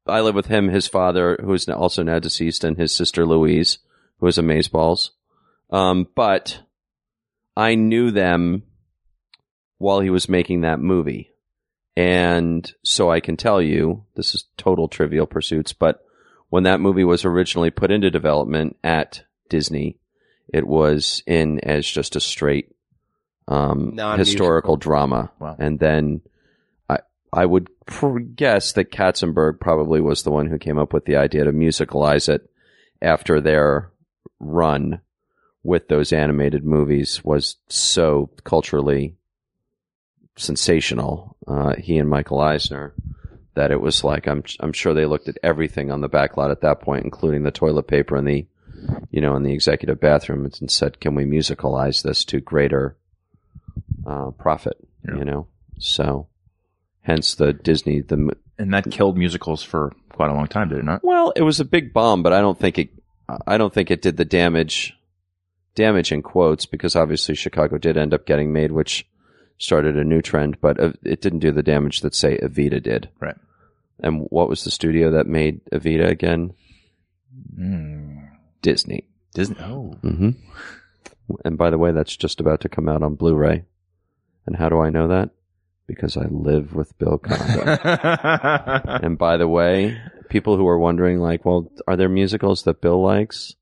I 0.08 0.22
live 0.22 0.36
with 0.36 0.48
him, 0.48 0.70
his 0.70 0.88
father, 0.88 1.38
who 1.42 1.54
is 1.54 1.68
also 1.68 2.04
now 2.04 2.20
deceased, 2.20 2.64
and 2.64 2.78
his 2.78 2.94
sister 2.94 3.26
Louise, 3.26 3.80
who 4.20 4.28
is 4.28 4.38
amazeballs. 4.38 5.10
Um, 5.70 6.08
but 6.16 6.62
I 7.58 7.76
knew 7.76 8.12
them 8.12 8.64
while 9.84 10.00
he 10.00 10.10
was 10.10 10.30
making 10.30 10.62
that 10.62 10.80
movie. 10.80 11.30
And 11.98 12.74
so 12.84 13.12
I 13.12 13.20
can 13.20 13.36
tell 13.36 13.62
you, 13.62 14.06
this 14.16 14.34
is 14.34 14.46
total 14.56 14.88
trivial 14.88 15.28
pursuits, 15.28 15.74
but 15.74 16.06
when 16.50 16.64
that 16.64 16.80
movie 16.80 17.04
was 17.04 17.26
originally 17.26 17.70
put 17.70 17.92
into 17.92 18.10
development 18.10 18.78
at 18.82 19.26
Disney, 19.50 19.98
it 20.48 20.66
was 20.66 21.22
in 21.28 21.60
as 21.60 21.86
just 21.86 22.16
a 22.16 22.22
straight 22.22 22.74
um, 23.50 23.98
historical 24.18 24.78
drama. 24.78 25.32
Wow. 25.38 25.58
And 25.60 25.80
then 25.80 26.22
I 26.90 27.00
I 27.34 27.46
would 27.46 27.68
guess 28.38 28.72
that 28.72 28.92
Katzenberg 28.92 29.60
probably 29.60 30.00
was 30.00 30.24
the 30.24 30.32
one 30.32 30.48
who 30.48 30.58
came 30.58 30.80
up 30.80 30.94
with 30.94 31.04
the 31.04 31.18
idea 31.18 31.44
to 31.44 31.52
musicalize 31.52 32.30
it 32.30 32.50
after 33.02 33.42
their 33.42 33.92
run 34.40 35.02
with 35.62 35.90
those 35.90 36.14
animated 36.14 36.64
movies 36.64 37.22
was 37.26 37.58
so 37.68 38.30
culturally 38.46 39.18
sensational. 40.36 41.36
Uh, 41.48 41.76
he 41.76 41.98
and 41.98 42.10
Michael 42.10 42.40
Eisner 42.40 42.94
that 43.56 43.72
it 43.72 43.82
was 43.82 44.04
like 44.04 44.28
I'm 44.28 44.44
I'm 44.60 44.74
sure 44.74 44.94
they 44.94 45.06
looked 45.06 45.28
at 45.28 45.38
everything 45.44 45.92
on 45.92 46.02
the 46.02 46.10
back 46.10 46.38
lot 46.38 46.52
at 46.52 46.62
that 46.62 46.82
point, 46.82 47.06
including 47.06 47.44
the 47.44 47.52
toilet 47.52 47.88
paper 47.88 48.16
and 48.16 48.28
the 48.28 48.46
you 49.12 49.22
know 49.22 49.36
in 49.36 49.44
the 49.44 49.54
executive 49.54 50.00
bathroom, 50.00 50.46
and 50.46 50.72
said, 50.72 51.00
"Can 51.00 51.16
we 51.16 51.26
musicalize 51.26 52.04
this 52.04 52.26
to 52.26 52.40
greater 52.40 52.98
uh, 54.06 54.32
profit?" 54.32 54.78
Yeah. 55.08 55.18
You 55.18 55.26
know, 55.26 55.48
so 55.78 56.28
hence 57.02 57.36
the 57.36 57.54
Disney 57.54 58.02
the 58.02 58.36
and 58.58 58.74
that 58.74 58.90
killed 58.90 59.18
musicals 59.18 59.64
for 59.64 59.94
quite 60.12 60.30
a 60.30 60.34
long 60.34 60.48
time, 60.48 60.70
did 60.70 60.80
it 60.80 60.86
not? 60.86 61.04
well, 61.04 61.34
it 61.36 61.42
was 61.42 61.60
a 61.60 61.66
big 61.66 61.94
bomb, 61.94 62.24
but 62.24 62.34
I 62.34 62.42
don't 62.42 62.60
think 62.60 62.78
it. 62.78 62.90
I 63.48 63.58
don't 63.58 63.74
think 63.74 63.92
it 63.92 64.02
did 64.02 64.18
the 64.18 64.26
damage. 64.26 64.98
Damage 65.76 66.12
in 66.12 66.22
quotes 66.22 66.68
because 66.68 66.96
obviously 66.96 67.34
Chicago 67.34 67.80
did 67.80 67.98
end 67.98 68.14
up 68.14 68.28
getting 68.28 68.54
made, 68.54 68.72
which 68.72 69.08
started 69.58 69.98
a 69.98 70.04
new 70.04 70.22
trend, 70.22 70.60
but 70.62 70.80
uh, 70.80 70.94
it 71.04 71.22
didn't 71.22 71.40
do 71.40 71.52
the 71.52 71.64
damage 71.64 72.02
that 72.02 72.16
say 72.16 72.38
Evita 72.38 72.82
did. 72.82 73.10
Right. 73.20 73.36
And 74.00 74.28
what 74.30 74.50
was 74.50 74.64
the 74.64 74.72
studio 74.72 75.12
that 75.12 75.28
made 75.28 75.62
Evita 75.72 76.08
again? 76.08 76.54
Mm. 77.58 78.30
Disney. 78.62 79.08
Disney. 79.34 79.58
Oh, 79.62 79.94
hmm 80.02 80.32
And 81.46 81.58
by 81.58 81.70
the 81.70 81.78
way, 81.78 81.92
that's 81.92 82.16
just 82.16 82.40
about 82.40 82.62
to 82.62 82.70
come 82.70 82.90
out 82.90 83.04
on 83.04 83.16
Blu-ray. 83.16 83.64
And 84.46 84.56
how 84.56 84.70
do 84.70 84.80
I 84.80 84.90
know 84.90 85.08
that? 85.08 85.30
Because 85.88 86.18
I 86.18 86.26
live 86.26 86.74
with 86.74 86.98
Bill 86.98 87.18
Condon. 87.18 87.80
and 89.04 89.18
by 89.18 89.38
the 89.38 89.48
way, 89.48 89.98
people 90.30 90.58
who 90.58 90.68
are 90.68 90.80
wondering, 90.80 91.20
like, 91.20 91.46
well, 91.46 91.72
are 91.88 91.96
there 91.96 92.10
musicals 92.10 92.64
that 92.64 92.82
Bill 92.82 93.02
likes? 93.02 93.56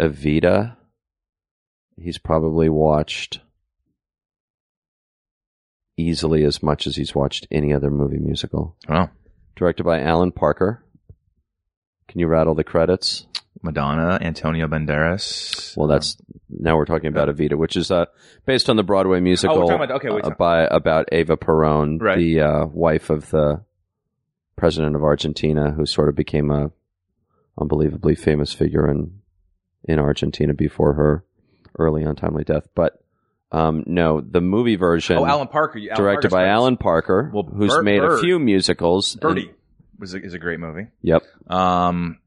Evita. 0.00 0.76
He's 1.96 2.18
probably 2.18 2.68
watched 2.68 3.40
easily 5.98 6.44
as 6.44 6.62
much 6.62 6.86
as 6.86 6.96
he's 6.96 7.14
watched 7.14 7.46
any 7.50 7.72
other 7.74 7.90
movie 7.90 8.18
musical. 8.18 8.76
wow. 8.88 9.10
Directed 9.56 9.82
by 9.84 10.00
Alan 10.00 10.30
Parker. 10.32 10.84
Can 12.06 12.20
you 12.20 12.28
rattle 12.28 12.54
the 12.54 12.62
credits? 12.64 13.26
Madonna, 13.60 14.18
Antonio 14.20 14.68
Banderas. 14.68 15.76
Well, 15.76 15.88
that's 15.88 16.16
now 16.48 16.76
we're 16.76 16.84
talking 16.84 17.08
about 17.08 17.28
Evita, 17.28 17.54
which 17.58 17.76
is 17.76 17.90
uh, 17.90 18.06
based 18.46 18.70
on 18.70 18.76
the 18.76 18.84
Broadway 18.84 19.18
musical 19.18 19.68
Oh, 19.70 19.74
about- 19.74 19.90
okay, 19.90 20.08
uh, 20.08 20.30
by 20.30 20.62
about 20.62 21.12
Eva 21.12 21.36
Perón, 21.36 22.00
Right. 22.00 22.18
the 22.18 22.40
uh, 22.40 22.66
wife 22.66 23.10
of 23.10 23.30
the 23.30 23.64
president 24.56 24.94
of 24.94 25.02
Argentina, 25.02 25.72
who 25.72 25.84
sort 25.86 26.08
of 26.08 26.14
became 26.14 26.50
a 26.52 26.70
unbelievably 27.60 28.14
famous 28.14 28.52
figure 28.52 28.88
in 28.88 29.20
in 29.84 29.98
Argentina 29.98 30.54
before 30.54 30.92
her 30.94 31.24
early 31.78 32.04
untimely 32.04 32.44
death. 32.44 32.68
But 32.76 33.02
um, 33.52 33.84
no, 33.86 34.20
the 34.20 34.40
movie 34.40 34.76
version, 34.76 35.16
oh, 35.18 35.24
Alan 35.26 35.48
Parker. 35.48 35.78
Alan 35.78 35.96
directed 35.96 36.30
Parker's 36.30 36.32
by. 36.32 36.46
Alan 36.48 36.76
Parker, 36.76 37.30
Well, 37.32 37.44
who's 37.44 37.72
Bert- 37.74 37.84
made 37.84 38.02
a 38.04 38.18
few 38.18 38.38
musicals. 38.38 39.14
and- 39.14 39.20
Birdy 39.22 39.50
was 39.98 40.14
a, 40.14 40.22
is 40.22 40.34
a 40.34 40.38
great 40.38 40.60
movie. 40.60 40.86
yep, 41.02 41.22
Um, 41.48 42.18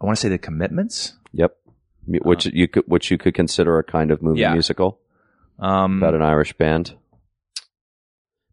I 0.00 0.04
want 0.06 0.16
to 0.16 0.20
say 0.20 0.28
the 0.28 0.38
Commitments. 0.38 1.14
yep. 1.32 1.56
Which 2.06 2.46
you 2.46 2.68
could, 2.68 2.84
which 2.86 3.10
you 3.10 3.18
could 3.18 3.34
consider 3.34 3.78
a 3.78 3.84
kind 3.84 4.10
of 4.10 4.22
movie. 4.22 4.40
Yeah. 4.40 4.52
musical 4.54 4.98
Um, 5.58 5.98
about 5.98 6.14
an 6.14 6.22
Irish 6.22 6.54
band. 6.54 6.94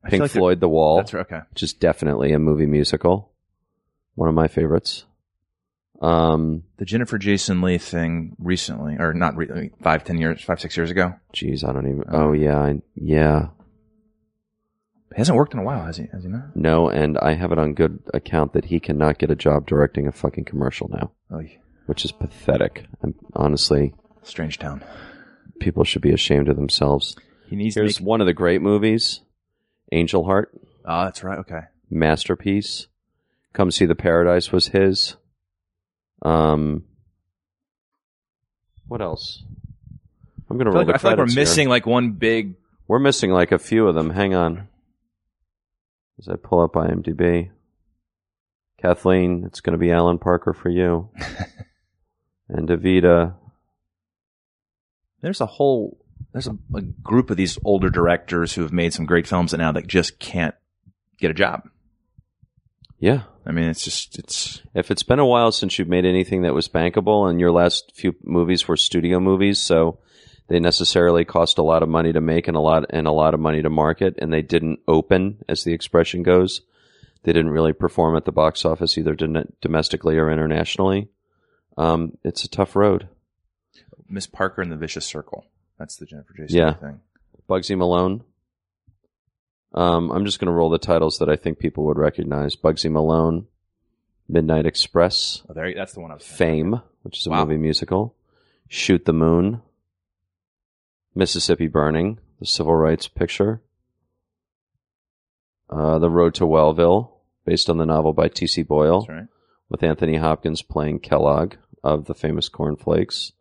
Pink 0.10 0.22
like 0.22 0.32
Floyd, 0.32 0.60
The 0.60 0.68
Wall, 0.70 0.98
That's 0.98 1.14
right. 1.14 1.22
Okay. 1.22 1.40
which 1.52 1.64
is 1.64 1.74
definitely 1.74 2.32
a 2.34 2.38
movie 2.40 2.66
musical. 2.66 3.32
One 4.16 4.28
of 4.30 4.36
my 4.36 4.48
favorites. 4.48 5.06
Um, 6.02 6.64
The 6.78 6.86
Jennifer 6.86 7.18
Jason 7.18 7.62
Lee 7.62 7.78
thing 7.78 8.36
recently, 8.40 8.96
or 9.00 9.14
not 9.14 9.36
re- 9.38 9.72
five, 9.82 10.04
ten 10.04 10.18
years, 10.18 10.42
five, 10.44 10.60
six 10.60 10.76
years 10.76 10.92
ago. 10.92 11.16
Jeez, 11.34 11.68
I 11.68 11.72
don't 11.74 11.88
even. 11.88 12.04
Oh 12.10 12.34
yeah, 12.34 12.58
I, 12.60 12.76
yeah. 12.96 13.48
He 15.16 15.20
hasn't 15.22 15.38
worked 15.38 15.54
in 15.54 15.60
a 15.60 15.64
while, 15.64 15.86
has 15.86 15.98
he? 15.98 16.08
Has 16.12 16.24
he 16.24 16.30
not? 16.30 16.56
No, 16.56 16.90
and 16.90 17.18
I 17.20 17.34
have 17.36 17.52
it 17.54 17.60
on 17.60 17.74
good 17.74 18.00
account 18.14 18.52
that 18.54 18.66
he 18.66 18.80
cannot 18.82 19.18
get 19.18 19.32
a 19.32 19.36
job 19.36 19.66
directing 19.66 20.08
a 20.08 20.12
fucking 20.12 20.44
commercial 20.44 20.90
now, 20.90 21.12
Oh, 21.32 21.40
yeah. 21.40 21.58
which 21.86 22.04
is 22.04 22.12
pathetic. 22.12 22.86
And 23.02 23.14
honestly, 23.34 23.94
Strange 24.24 24.60
Town. 24.60 24.84
people 25.62 25.86
should 25.86 26.02
be 26.02 26.12
ashamed 26.12 26.50
of 26.50 26.58
themselves. 26.58 27.16
He 27.48 27.56
needs 27.56 27.76
to 27.76 27.82
Here's 27.82 28.02
make. 28.02 28.08
one 28.08 28.20
of 28.20 28.28
the 28.28 28.34
great 28.34 28.62
movies, 28.62 29.22
Angel 29.94 30.26
Heart, 30.26 30.52
Oh, 30.84 31.06
that's 31.06 31.24
right. 31.24 31.40
Okay. 31.40 31.62
masterpiece. 31.90 32.88
Come 33.54 33.72
see 33.72 33.86
the 33.86 33.96
Paradise 33.96 34.52
was 34.52 34.68
his. 34.70 35.16
Um, 36.26 36.84
what 38.88 39.02
else? 39.02 39.44
I'm 40.50 40.58
gonna 40.58 40.70
I 40.70 40.74
feel 40.74 40.80
roll 40.80 40.86
like, 40.88 40.96
I 40.96 40.98
feel 40.98 41.12
like 41.12 41.18
we're 41.20 41.28
here. 41.28 41.36
missing 41.36 41.70
like 41.70 41.86
one 41.86 42.12
big. 42.12 42.56
We're 42.88 43.00
missing 43.00 43.32
like 43.32 43.52
a 43.52 43.60
few 43.60 43.88
of 43.88 43.96
them. 43.96 44.10
Hang 44.12 44.36
on. 44.36 44.68
As 46.20 46.28
I 46.28 46.36
pull 46.36 46.62
up 46.62 46.74
IMDb. 46.74 47.50
Kathleen, 48.82 49.44
it's 49.46 49.62
going 49.62 49.72
to 49.74 49.80
be 49.80 49.92
Alan 49.92 50.20
Parker 50.20 50.54
for 50.54 50.70
you. 50.70 51.10
and 52.50 52.68
Davida, 52.70 53.34
There's 55.22 55.42
a 55.42 55.46
whole 55.46 55.98
there's 56.32 56.48
a, 56.48 56.58
a 56.76 56.82
group 56.82 57.30
of 57.30 57.38
these 57.38 57.58
older 57.64 57.90
directors 57.90 58.54
who 58.54 58.62
have 58.62 58.72
made 58.74 58.94
some 58.94 59.06
great 59.06 59.26
films 59.28 59.54
and 59.54 59.62
now 59.62 59.72
that 59.72 59.88
just 59.88 60.20
can't 60.20 60.54
get 61.18 61.32
a 61.32 61.34
job. 61.34 61.64
yeah. 63.00 63.24
I 63.46 63.52
mean, 63.52 63.66
it's 63.66 63.84
just 63.84 64.18
it's 64.18 64.62
If 64.74 64.90
it's 64.92 65.04
been 65.04 65.20
a 65.20 65.26
while 65.26 65.52
since 65.52 65.78
you've 65.78 65.88
made 65.88 66.06
anything 66.06 66.42
that 66.42 66.54
was 66.54 66.68
bankable, 66.68 67.30
and 67.30 67.40
your 67.40 67.52
last 67.52 67.92
few 67.96 68.16
movies 68.24 68.68
were 68.68 68.78
studio 68.78 69.20
movies, 69.20 69.60
so 69.60 70.00
they 70.48 70.60
necessarily 70.60 71.26
cost 71.26 71.58
a 71.58 71.64
lot 71.64 71.84
of 71.84 71.90
money 71.90 72.12
to 72.14 72.22
make 72.22 72.48
and 72.48 72.58
a 72.58 72.60
lot 72.60 72.86
and 72.90 73.08
a 73.08 73.12
lot 73.12 73.34
of 73.34 73.40
money 73.40 73.62
to 73.62 73.70
market, 73.70 74.16
and 74.20 74.34
they 74.34 74.42
didn't 74.42 74.80
open, 74.88 75.44
as 75.48 75.64
the 75.64 75.74
expression 75.74 76.24
goes. 76.24 76.62
They 77.24 77.34
didn't 77.34 77.52
really 77.52 77.74
perform 77.74 78.16
at 78.16 78.26
the 78.26 78.32
box 78.32 78.66
office 78.66 78.98
either 78.98 79.16
domestically 79.62 80.18
or 80.18 80.30
internationally. 80.30 81.10
Um, 81.78 82.18
it's 82.24 82.44
a 82.44 82.50
tough 82.50 82.76
road. 82.76 83.10
Miss 84.08 84.28
Parker 84.28 84.62
and 84.62 84.72
the 84.72 84.76
Vicious 84.76 85.06
Circle. 85.06 85.46
That's 85.80 85.96
the 85.98 86.06
Jennifer 86.06 86.34
Jason 86.38 86.58
Yeah. 86.58 86.74
thing. 86.74 87.00
Bugsy 87.50 87.76
Malone. 87.78 88.24
Um, 89.76 90.10
I'm 90.12 90.26
just 90.26 90.40
going 90.40 90.48
to 90.48 90.54
roll 90.54 90.70
the 90.70 90.78
titles 90.80 91.18
that 91.20 91.30
I 91.30 91.36
think 91.36 91.60
people 91.60 91.84
would 91.86 91.98
recognize: 91.98 92.56
Bugsy 92.56 92.90
Malone, 92.90 93.48
Midnight 94.28 94.66
Express, 94.66 95.44
Oh, 95.50 95.54
there, 95.54 95.74
that's 95.76 95.94
the 95.94 96.00
one 96.00 96.12
I 96.12 96.16
was 96.16 96.24
thinking. 96.26 96.72
Fame, 96.72 96.82
which 97.04 97.20
is 97.20 97.28
a 97.28 97.30
Wow. 97.30 97.44
movie 97.46 97.58
musical, 97.58 98.16
Shoot 98.70 99.04
the 99.06 99.14
Moon, 99.14 99.62
Mississippi 101.14 101.68
Burning, 101.68 102.20
the 102.40 102.46
civil 102.46 102.76
rights 102.76 103.08
picture, 103.08 103.62
uh, 105.70 106.00
The 106.00 106.10
Road 106.10 106.34
to 106.36 106.46
Wellville, 106.46 107.12
based 107.46 107.70
on 107.70 107.78
the 107.78 107.86
novel 107.86 108.14
by 108.14 108.28
T.C. 108.28 108.64
Boyle, 108.64 109.02
That's 109.02 109.10
right. 109.10 109.28
with 109.70 109.84
Anthony 109.84 110.18
Hopkins 110.18 110.62
playing 110.62 111.00
Kellogg 111.00 111.56
of 111.84 112.06
the 112.06 112.16
famous 112.16 112.50
Cornflakes, 112.50 113.34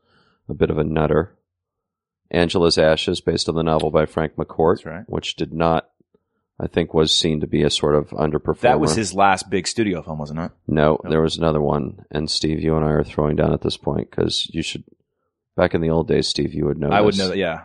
a 0.48 0.54
bit 0.54 0.70
of 0.70 0.78
a 0.78 0.84
nutter. 0.84 1.36
Angela's 2.30 2.78
Ashes, 2.78 3.20
based 3.20 3.48
on 3.48 3.54
the 3.54 3.62
novel 3.62 3.90
by 3.90 4.06
Frank 4.06 4.34
McCourt, 4.36 4.84
right. 4.84 5.04
which 5.08 5.36
did 5.36 5.52
not, 5.52 5.88
I 6.60 6.68
think, 6.68 6.94
was 6.94 7.12
seen 7.12 7.40
to 7.40 7.46
be 7.48 7.62
a 7.62 7.70
sort 7.70 7.96
of 7.96 8.10
underperformer. 8.10 8.60
That 8.60 8.80
was 8.80 8.94
his 8.94 9.12
last 9.12 9.50
big 9.50 9.66
studio 9.66 10.02
film, 10.02 10.18
wasn't 10.18 10.38
it? 10.40 10.52
No, 10.68 11.00
No. 11.02 11.10
there 11.10 11.20
was 11.20 11.36
another 11.36 11.60
one. 11.60 12.04
And 12.12 12.30
Steve, 12.30 12.60
you 12.62 12.76
and 12.76 12.84
I 12.84 12.90
are 12.90 13.02
throwing 13.04 13.34
down 13.34 13.52
at 13.52 13.60
this 13.62 13.76
point 13.76 14.08
because 14.10 14.48
you 14.54 14.62
should. 14.62 14.84
Back 15.56 15.74
in 15.74 15.80
the 15.80 15.90
old 15.90 16.08
days, 16.08 16.26
Steve, 16.28 16.52
you 16.54 16.66
would 16.66 16.78
know. 16.78 16.88
I 16.90 17.00
would 17.00 17.16
know 17.18 17.28
that. 17.28 17.36
Yeah. 17.36 17.60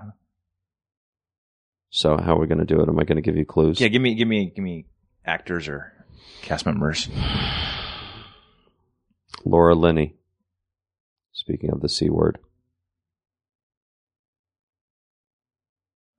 So 1.91 2.17
how 2.17 2.35
are 2.35 2.39
we 2.39 2.47
going 2.47 2.59
to 2.59 2.65
do 2.65 2.81
it? 2.81 2.87
Am 2.89 2.99
I 2.99 3.03
going 3.03 3.15
to 3.15 3.21
give 3.21 3.35
you 3.37 3.45
clues? 3.45 3.79
Yeah. 3.81 3.87
Give 3.87 4.01
me, 4.01 4.13
give 4.15 4.27
me, 4.27 4.51
give 4.55 4.63
me 4.63 4.85
actors 5.25 5.67
or 5.67 5.91
cast 6.43 6.65
members. 6.67 7.09
Laura 9.45 9.73
Linney. 9.75 10.15
Speaking 11.31 11.71
of 11.71 11.81
the 11.81 11.89
C 11.89 12.09
word, 12.09 12.37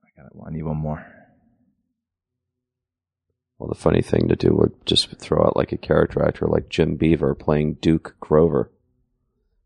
I 0.03 0.21
got 0.21 0.25
it. 0.27 0.31
I 0.45 0.49
need 0.51 0.63
one 0.63 0.77
more. 0.77 1.05
Well, 3.61 3.69
the 3.69 3.75
funny 3.75 4.01
thing 4.01 4.27
to 4.29 4.35
do 4.35 4.55
would 4.55 4.73
just 4.87 5.15
throw 5.19 5.43
out 5.45 5.55
like 5.55 5.71
a 5.71 5.77
character 5.77 6.25
actor 6.25 6.47
like 6.47 6.67
Jim 6.67 6.95
Beaver 6.95 7.35
playing 7.35 7.75
Duke 7.75 8.15
Grover, 8.19 8.71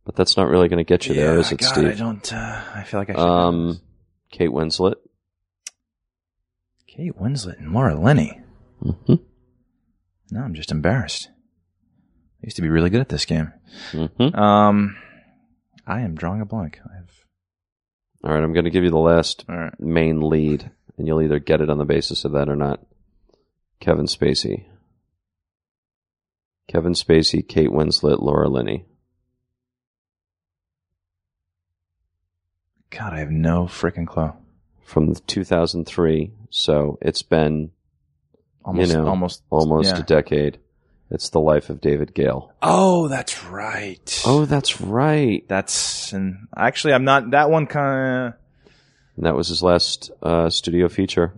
but 0.04 0.18
that's 0.18 0.36
not 0.36 0.50
really 0.50 0.68
going 0.68 0.84
to 0.84 0.88
get 0.88 1.08
you 1.08 1.14
there, 1.14 1.38
is 1.38 1.50
it, 1.54 1.60
God, 1.60 1.68
Steve? 1.68 1.88
I 1.88 1.94
don't. 1.94 2.34
Uh, 2.34 2.62
I 2.76 2.84
feel 2.84 3.00
like 3.00 3.10
I 3.10 3.14
should. 3.14 3.20
Um. 3.22 3.80
Kate 4.32 4.50
Winslet. 4.50 4.96
Kate 6.88 7.18
Winslet 7.18 7.58
and 7.60 7.72
Laura 7.72 7.96
Linney. 7.96 8.42
hmm 8.82 9.14
No, 10.30 10.42
I'm 10.42 10.54
just 10.56 10.72
embarrassed. 10.72 11.30
I 12.44 12.48
used 12.48 12.58
to 12.58 12.62
be 12.62 12.70
really 12.70 12.90
good 12.90 13.00
at 13.02 13.08
this 13.10 13.24
game. 13.26 13.54
hmm 13.92 14.36
Um, 14.36 14.98
I 15.88 16.02
am 16.02 16.16
drawing 16.16 16.42
a 16.42 16.46
blank. 16.46 16.80
I've, 16.84 17.26
All 18.26 18.34
right, 18.34 18.44
I'm 18.44 18.52
going 18.52 18.66
to 18.66 18.72
give 18.72 18.84
you 18.84 18.90
the 18.92 18.98
last 18.98 19.46
right. 19.48 19.72
main 19.80 20.20
lead, 20.22 20.70
and 20.98 21.08
you'll 21.08 21.22
either 21.22 21.40
get 21.40 21.62
it 21.62 21.70
on 21.70 21.78
the 21.78 21.86
basis 21.86 22.26
of 22.26 22.34
that 22.34 22.50
or 22.50 22.58
not. 22.58 22.82
Kevin 23.80 24.06
Spacey. 24.06 24.66
Kevin 26.68 26.94
Spacey, 26.94 27.48
Kate 27.48 27.70
Winslet, 27.70 28.22
Laura 28.22 28.50
Linney. 28.50 28.86
God, 32.90 33.14
I 33.14 33.20
have 33.20 33.30
no 33.30 33.66
freaking 33.66 34.08
clue. 34.08 34.34
From 34.84 35.14
2003, 35.16 36.32
so 36.50 36.98
it's 37.02 37.22
been 37.22 37.72
Almost, 38.66 38.94
know, 38.94 39.08
almost, 39.08 39.44
almost 39.52 39.94
yeah. 39.94 40.00
a 40.00 40.04
decade. 40.04 40.58
It's 41.12 41.30
the 41.30 41.40
life 41.40 41.70
of 41.70 41.82
David 41.82 42.16
Gale. 42.16 42.52
Oh, 42.64 43.08
that's 43.08 43.44
right. 43.44 44.24
Oh, 44.26 44.46
that's 44.46 44.82
right. 44.82 45.48
that's 45.48 46.14
and 46.14 46.48
actually, 46.58 46.94
I'm 46.96 47.04
not 47.04 47.30
that 47.32 47.52
one 47.52 47.68
kind 47.68 48.34
of. 48.34 48.34
That 49.24 49.36
was 49.36 49.50
his 49.50 49.62
last 49.62 50.10
uh, 50.24 50.50
studio 50.50 50.90
feature. 50.90 51.34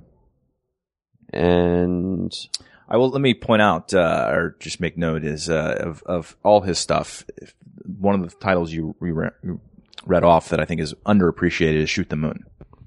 And 1.34 2.34
I 2.90 2.98
will 2.98 3.10
let 3.10 3.22
me 3.22 3.34
point 3.34 3.62
out 3.62 3.94
uh, 3.94 4.30
or 4.32 4.56
just 4.60 4.80
make 4.80 4.98
note 4.98 5.24
is 5.24 5.50
uh, 5.50 5.78
of 5.80 6.04
of 6.06 6.36
all 6.44 6.62
his 6.62 6.80
stuff. 6.80 7.24
if- 7.38 7.54
One 8.00 8.16
of 8.16 8.30
the 8.30 8.36
titles 8.38 8.72
you 8.74 8.96
re- 9.00 9.30
read 10.06 10.24
off 10.24 10.50
that 10.50 10.60
I 10.60 10.66
think 10.66 10.82
is 10.82 10.94
underappreciated 11.06 11.82
is 11.82 11.90
"Shoot 11.90 12.10
the 12.10 12.16
Moon" 12.16 12.44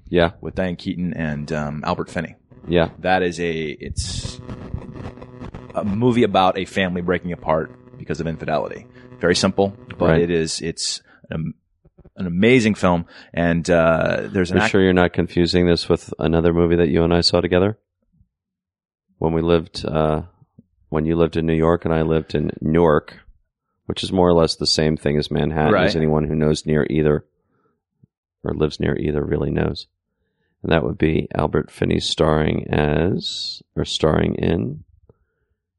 yeah, 0.09 0.31
with 0.41 0.55
Diane 0.55 0.75
Keaton 0.75 1.13
and 1.13 1.51
um, 1.51 1.83
Albert 1.85 2.09
Finney. 2.09 2.35
yeah, 2.67 2.89
That 2.99 3.21
is 3.23 3.39
a 3.39 3.51
it's 3.79 4.39
a 5.73 5.83
movie 5.83 6.23
about 6.23 6.57
a 6.57 6.65
family 6.65 7.01
breaking 7.01 7.31
apart 7.31 7.71
because 7.97 8.19
of 8.21 8.27
infidelity. 8.27 8.85
Very 9.19 9.35
simple, 9.35 9.75
but 9.97 10.09
Right. 10.09 10.21
it 10.21 10.29
is 10.31 10.61
it's 10.61 11.01
an, 11.29 11.53
an 12.17 12.25
amazing 12.27 12.75
film. 12.75 13.05
And 13.33 13.69
uh, 13.69 14.27
there's 14.31 14.51
an 14.51 14.57
Are 14.57 14.59
you 14.59 14.63
act- 14.63 14.71
sure 14.71 14.81
you're 14.83 14.93
not 14.93 15.13
confusing 15.13 15.65
this 15.67 15.87
with 15.87 16.13
another 16.19 16.53
movie 16.53 16.75
that 16.77 16.89
you 16.89 17.03
and 17.03 17.13
I 17.13 17.21
saw 17.21 17.39
together? 17.41 17.77
When 19.21 19.33
we 19.33 19.41
lived, 19.43 19.85
uh, 19.85 20.23
when 20.89 21.05
you 21.05 21.15
lived 21.15 21.37
in 21.37 21.45
New 21.45 21.53
York 21.53 21.85
and 21.85 21.93
I 21.93 22.01
lived 22.01 22.33
in 22.33 22.49
Newark, 22.59 23.19
which 23.85 24.03
is 24.03 24.11
more 24.11 24.27
or 24.27 24.33
less 24.33 24.55
the 24.55 24.65
same 24.65 24.97
thing 24.97 25.15
as 25.15 25.29
Manhattan, 25.29 25.73
Right. 25.73 25.85
as 25.85 25.95
anyone 25.95 26.23
who 26.23 26.33
knows 26.33 26.65
near 26.65 26.87
either 26.89 27.23
or 28.43 28.55
lives 28.55 28.79
near 28.79 28.97
either 28.97 29.23
really 29.23 29.51
knows. 29.51 29.85
And 30.63 30.71
that 30.71 30.83
would 30.83 30.97
be 30.97 31.27
Albert 31.35 31.69
Finney 31.69 31.99
starring 31.99 32.67
as, 32.73 33.61
or 33.75 33.85
starring 33.85 34.33
in, 34.33 34.85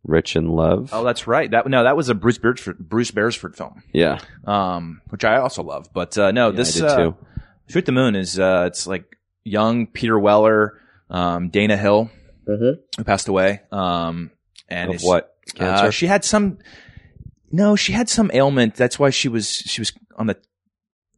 Rich 0.04 0.36
in 0.36 0.46
Love. 0.46 0.90
Oh, 0.92 1.02
that's 1.02 1.26
right. 1.26 1.50
That 1.50 1.66
no, 1.68 1.82
that 1.82 1.96
was 1.96 2.08
a 2.10 2.14
Bruce 2.14 2.38
Beresford, 2.38 2.78
Bruce 2.78 3.10
Beresford 3.10 3.56
film, 3.56 3.82
yeah. 3.92 4.20
um, 4.44 5.00
which 5.08 5.24
I 5.24 5.38
also 5.38 5.64
love. 5.64 5.88
But 5.92 6.16
uh, 6.16 6.30
no, 6.30 6.50
Yeah, 6.50 6.56
this 6.56 6.80
uh. 6.80 7.12
Shoot 7.68 7.86
the 7.86 7.92
Moon 7.92 8.14
is 8.14 8.38
uh, 8.38 8.66
it's 8.68 8.86
like 8.86 9.16
young 9.42 9.88
Peter 9.88 10.16
Weller, 10.16 10.78
um, 11.10 11.48
Dana 11.48 11.76
Hill, 11.76 12.08
who 12.46 12.76
passed 13.04 13.28
away. 13.28 13.60
Um, 13.70 14.30
and 14.68 14.94
Of 14.94 15.02
what? 15.02 15.36
Cancer? 15.54 15.86
Uh, 15.86 15.90
she 15.90 16.06
had 16.06 16.24
some. 16.24 16.58
No, 17.50 17.76
she 17.76 17.92
had 17.92 18.08
some 18.08 18.30
ailment. 18.32 18.74
That's 18.74 18.98
why 18.98 19.10
she 19.10 19.28
was 19.28 19.48
she 19.48 19.80
was 19.80 19.92
on 20.16 20.26
the. 20.26 20.36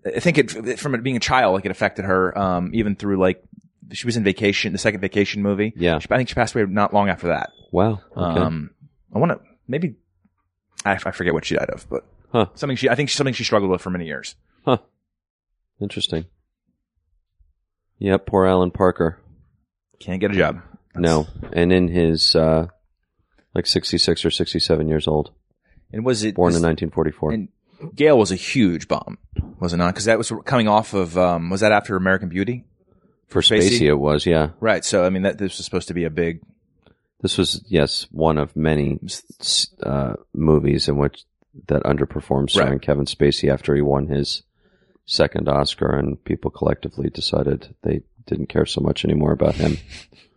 I 0.04 0.20
think 0.20 0.38
it 0.38 0.78
from 0.78 0.94
it 0.94 1.02
being 1.02 1.16
a 1.16 1.20
child, 1.20 1.54
like 1.54 1.64
it 1.64 1.70
affected 1.70 2.04
her. 2.04 2.36
Um, 2.36 2.70
even 2.74 2.96
through 2.96 3.18
like 3.18 3.42
she 3.92 4.06
was 4.06 4.16
in 4.16 4.24
Vacation, 4.24 4.72
the 4.72 4.78
second 4.78 5.00
Vacation 5.00 5.42
movie. 5.42 5.72
Yeah. 5.76 5.98
She, 5.98 6.08
I 6.10 6.16
think 6.16 6.28
she 6.28 6.34
passed 6.34 6.54
away 6.54 6.64
not 6.68 6.92
long 6.92 7.08
after 7.08 7.28
that. 7.28 7.50
Wow. 7.70 8.00
Okay. 8.16 8.40
Um, 8.40 8.70
I 9.14 9.18
want 9.18 9.32
to 9.32 9.40
maybe. 9.68 9.94
I, 10.84 10.92
I 10.92 11.10
forget 11.12 11.32
what 11.32 11.44
she 11.44 11.54
died 11.54 11.70
of, 11.70 11.88
but 11.88 12.04
Huh. 12.32 12.46
something 12.54 12.76
she 12.76 12.88
I 12.88 12.94
think 12.96 13.10
something 13.10 13.32
she 13.32 13.44
struggled 13.44 13.70
with 13.70 13.80
for 13.80 13.90
many 13.90 14.06
years. 14.06 14.34
Huh. 14.64 14.78
Interesting. 15.80 16.24
Yep, 17.98 18.26
poor 18.26 18.44
Alan 18.46 18.70
Parker. 18.70 19.20
Can't 20.00 20.20
get 20.20 20.32
a 20.32 20.34
job. 20.34 20.60
No, 20.97 21.26
and 21.53 21.72
in 21.72 21.88
his 21.88 22.34
uh, 22.36 22.66
like 23.55 23.66
sixty-six 23.66 24.24
or 24.24 24.30
sixty-seven 24.30 24.88
years 24.88 25.07
old, 25.09 25.32
And 25.92 26.05
was 26.05 26.24
it 26.24 26.34
born 26.34 26.55
in 26.55 26.62
nineteen 26.62 26.90
forty-four. 26.90 27.32
And 27.32 27.49
Gale 27.95 28.16
was 28.18 28.30
a 28.30 28.36
huge 28.36 28.88
bomb, 28.88 29.18
was 29.61 29.72
it 29.72 29.76
not? 29.78 29.92
Because 29.95 30.05
that 30.07 30.18
was 30.18 30.32
coming 30.45 30.68
off 30.68 30.95
of 30.95 31.18
um, 31.18 31.51
was 31.51 31.61
that 31.61 31.72
after 31.72 31.97
American 31.97 32.28
Beauty? 32.28 32.64
For 33.26 33.40
Spacey? 33.42 33.78
Spacey, 33.80 33.86
it 33.88 33.95
was 33.95 34.26
yeah. 34.26 34.51
Right. 34.61 34.84
So 34.84 35.05
I 35.05 35.11
mean 35.11 35.22
that 35.22 35.38
this 35.38 35.59
was 35.59 35.64
supposed 35.64 35.88
to 35.88 35.95
be 35.95 36.05
a 36.05 36.11
big 36.11 36.40
This 37.20 37.36
was 37.36 37.64
yes 37.68 38.07
one 38.12 38.38
of 38.38 38.55
many 38.55 39.01
uh, 39.82 40.14
movies 40.32 40.88
in 40.88 40.97
which 40.97 41.24
that 41.66 41.82
underperformed 41.82 42.51
starring 42.51 42.72
Right. 42.74 42.82
Kevin 42.82 43.07
Spacey 43.07 43.53
after 43.53 43.74
he 43.74 43.80
won 43.82 44.07
his 44.09 44.42
second 45.07 45.49
Oscar, 45.49 45.90
and 45.90 46.22
people 46.24 46.51
collectively 46.51 47.11
decided 47.11 47.74
they 47.82 48.03
didn't 48.26 48.49
care 48.49 48.66
so 48.66 48.80
much 48.80 49.05
anymore 49.05 49.32
about 49.32 49.55
him, 49.55 49.76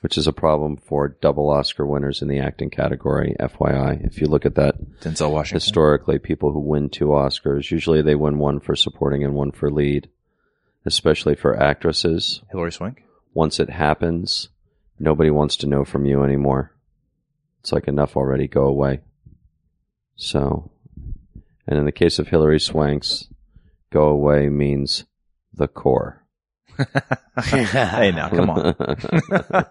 which 0.00 0.16
is 0.16 0.26
a 0.26 0.32
problem 0.32 0.76
for 0.76 1.08
double 1.08 1.50
Oscar 1.50 1.86
winners 1.86 2.22
in 2.22 2.28
the 2.28 2.38
acting 2.38 2.70
category. 2.70 3.36
FYI, 3.38 4.04
if 4.06 4.20
you 4.20 4.26
look 4.26 4.46
at 4.46 4.54
that 4.54 4.76
Denzel 5.00 5.30
Washington. 5.30 5.56
historically 5.56 6.18
people 6.18 6.52
who 6.52 6.60
win 6.60 6.88
two 6.88 7.06
Oscars, 7.06 7.70
usually 7.70 8.02
they 8.02 8.14
win 8.14 8.38
one 8.38 8.60
for 8.60 8.74
supporting 8.74 9.22
and 9.22 9.34
one 9.34 9.52
for 9.52 9.70
lead, 9.70 10.08
especially 10.86 11.34
for 11.34 11.60
actresses. 11.60 12.42
Hilary 12.50 12.72
Swank. 12.72 13.02
Once 13.34 13.60
it 13.60 13.70
happens, 13.70 14.48
nobody 14.98 15.30
wants 15.30 15.56
to 15.56 15.66
know 15.66 15.84
from 15.84 16.06
you 16.06 16.24
anymore. 16.24 16.72
It's 17.60 17.72
like 17.72 17.86
enough 17.86 18.16
already, 18.16 18.48
go 18.48 18.64
away. 18.64 19.00
So, 20.16 20.70
and 21.66 21.78
in 21.78 21.84
the 21.84 21.92
case 21.92 22.18
of 22.18 22.28
Hilary 22.28 22.58
Swanks, 22.58 23.28
go 23.90 24.04
away 24.04 24.48
means 24.48 25.04
the 25.52 25.68
core. 25.68 26.19
hey, 27.44 28.12
now 28.12 28.28
come 28.28 28.50
on. 28.50 28.74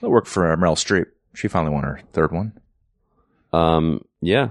That 0.00 0.10
worked 0.10 0.26
for 0.26 0.52
uh, 0.52 0.56
Meryl 0.56 0.74
Streep. 0.74 1.06
She 1.32 1.46
finally 1.46 1.72
won 1.72 1.84
her 1.84 2.00
third 2.12 2.32
one. 2.32 2.58
um, 3.52 4.04
yeah, 4.20 4.48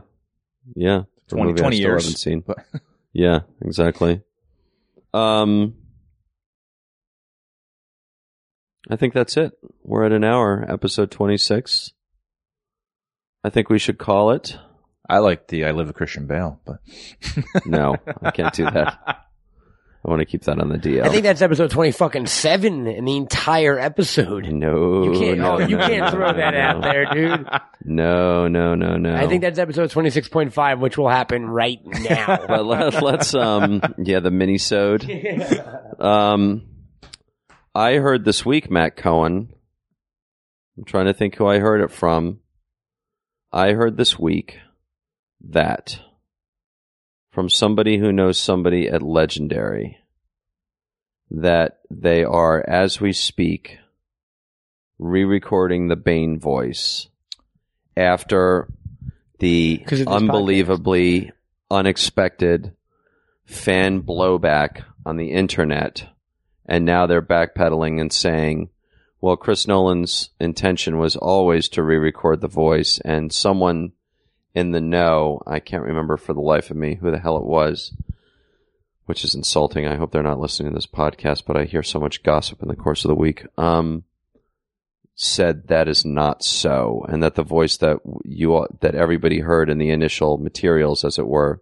yeah. 0.76 1.02
For 1.28 1.36
a 1.36 1.39
20 1.39 1.49
movie 1.52 1.60
I 1.60 1.64
20 1.64 1.78
years. 1.78 2.04
haven't 2.06 2.18
seen. 2.20 2.41
But 2.47 2.58
Yeah, 3.12 3.41
exactly. 3.62 4.22
Um, 5.14 5.76
I 8.89 8.95
think 8.95 9.14
that's 9.14 9.36
it. 9.36 9.52
We're 9.84 10.06
at 10.06 10.14
an 10.14 10.24
hour, 10.24 10.66
episode 10.68 11.12
26. 11.12 11.91
I 13.43 13.49
think 13.49 13.70
we 13.70 13.78
should 13.80 13.97
call 13.97 14.32
it. 14.32 14.58
I 15.10 15.18
like 15.18 15.47
the 15.49 15.66
I 15.66 15.72
Live 15.72 15.88
with 15.88 15.97
Christian 15.97 16.28
Bale, 16.28 16.62
but 16.66 16.78
No, 17.66 17.97
I 18.22 18.32
can't 18.32 18.54
do 18.54 18.64
that. 18.66 19.26
I 20.04 20.10
want 20.10 20.20
to 20.22 20.26
keep 20.26 20.43
that 20.45 20.60
on 20.60 20.70
the 20.70 20.78
DL. 20.78 21.06
I 21.06 21.10
think 21.10 21.24
that's 21.24 21.43
episode 21.43 21.70
twenty 21.70 21.91
fucking 21.91 22.26
seven 22.26 22.88
in 22.88 23.06
the 23.06 23.18
entire 23.18 23.78
episode. 23.78 24.47
no, 24.52 25.04
You 25.04 25.20
can't. 25.20 25.38
no, 25.39 25.56
oh, 25.56 25.60
you 25.60 25.78
no, 25.78 25.88
can't 25.88 26.06
no, 26.06 26.12
throw 26.12 26.32
no, 26.32 26.38
that 26.38 26.56
out 26.56 26.82
there, 26.82 27.06
dude. 27.14 27.47
No, 27.86 28.47
no, 28.47 28.74
no, 28.74 28.97
no. 28.97 29.16
I 29.16 29.28
think 29.28 29.41
that's 29.43 29.60
episode 29.60 29.91
twenty 29.91 30.10
six 30.10 30.28
point 30.28 30.54
five, 30.54 30.80
which 30.80 30.97
will 30.97 31.10
happen 31.10 31.45
right 31.45 31.80
now. 31.86 32.39
But 32.47 32.66
let, 32.66 33.02
let's, 33.04 33.36
um, 33.36 33.82
yeah, 33.99 34.20
the 34.22 34.32
mini-sode. 34.32 35.04
Um, 35.99 36.64
I 37.76 37.95
heard 37.97 38.26
this 38.26 38.43
week, 38.43 38.72
Matt 38.72 38.97
Cohen. 38.97 39.54
I'm 40.78 40.84
trying 40.84 41.06
to 41.06 41.14
think 41.14 41.36
who 41.36 41.45
I 41.45 41.60
heard 41.60 41.82
it 41.82 41.91
from. 41.91 42.39
I 43.52 43.74
heard 43.74 43.97
this 43.97 44.18
week 44.18 44.58
that 45.49 45.99
from 47.32 47.50
somebody 47.50 47.98
who 47.98 48.12
knows 48.12 48.38
somebody 48.38 48.88
at 48.88 49.02
Legendary 49.02 49.98
that 51.30 51.80
they 51.90 52.24
are, 52.24 52.64
as 52.68 53.00
we 53.00 53.14
speak, 53.14 53.78
re-recording 55.00 55.88
the 55.88 55.96
Bane 55.96 56.40
voice 56.40 57.08
after 57.96 58.68
the 59.40 59.84
unbelievably 60.08 61.32
unexpected 61.70 62.74
fan 63.46 64.02
blowback 64.02 64.84
on 65.06 65.18
the 65.18 65.32
internet, 65.32 66.08
and 66.66 66.86
now 66.86 67.08
they're 67.08 67.22
backpedaling 67.22 68.00
and 68.00 68.12
saying, 68.12 68.70
well, 69.22 69.38
Chris 69.38 69.68
Nolan's 69.68 70.32
intention 70.40 70.98
was 70.98 71.16
always 71.16 71.70
to 71.70 71.84
re-record 71.84 72.42
the 72.42 72.48
voice, 72.48 73.00
and 73.06 73.32
someone 73.32 73.94
in 74.54 74.72
the 74.72 74.82
know, 74.82 75.41
I 75.47 75.60
can't 75.60 75.84
remember 75.84 76.18
for 76.18 76.34
the 76.34 76.41
life 76.41 76.70
of 76.72 76.78
me 76.78 76.95
who 76.95 77.12
the 77.12 77.20
hell 77.20 77.38
it 77.38 77.45
was, 77.45 77.95
which 79.06 79.24
is 79.24 79.36
insulting. 79.36 79.88
I 79.88 79.95
hope 79.95 80.12
they're 80.12 80.24
not 80.24 80.39
listening 80.39 80.72
to 80.72 80.76
this 80.76 80.88
podcast, 80.88 81.43
but 81.45 81.58
I 81.58 81.66
hear 81.66 81.84
so 81.84 81.99
much 81.99 82.24
gossip 82.24 82.62
in 82.62 82.68
the 82.68 82.76
course 82.76 83.06
of 83.06 83.10
the 83.10 83.16
week. 83.16 83.45
Um, 83.58 84.04
said 85.16 85.68
that 85.68 85.88
is 85.88 86.04
not 86.04 86.43
so, 86.43 87.06
and 87.08 87.22
that 87.22 87.36
the 87.36 87.43
voice 87.43 87.78
that 87.78 87.97
you 88.24 88.66
that 88.80 88.95
everybody 88.95 89.39
heard 89.39 89.70
in 89.70 89.78
the 89.78 89.89
initial 89.89 90.38
materials, 90.38 91.06
as 91.06 91.20
it 91.20 91.28
were, 91.28 91.62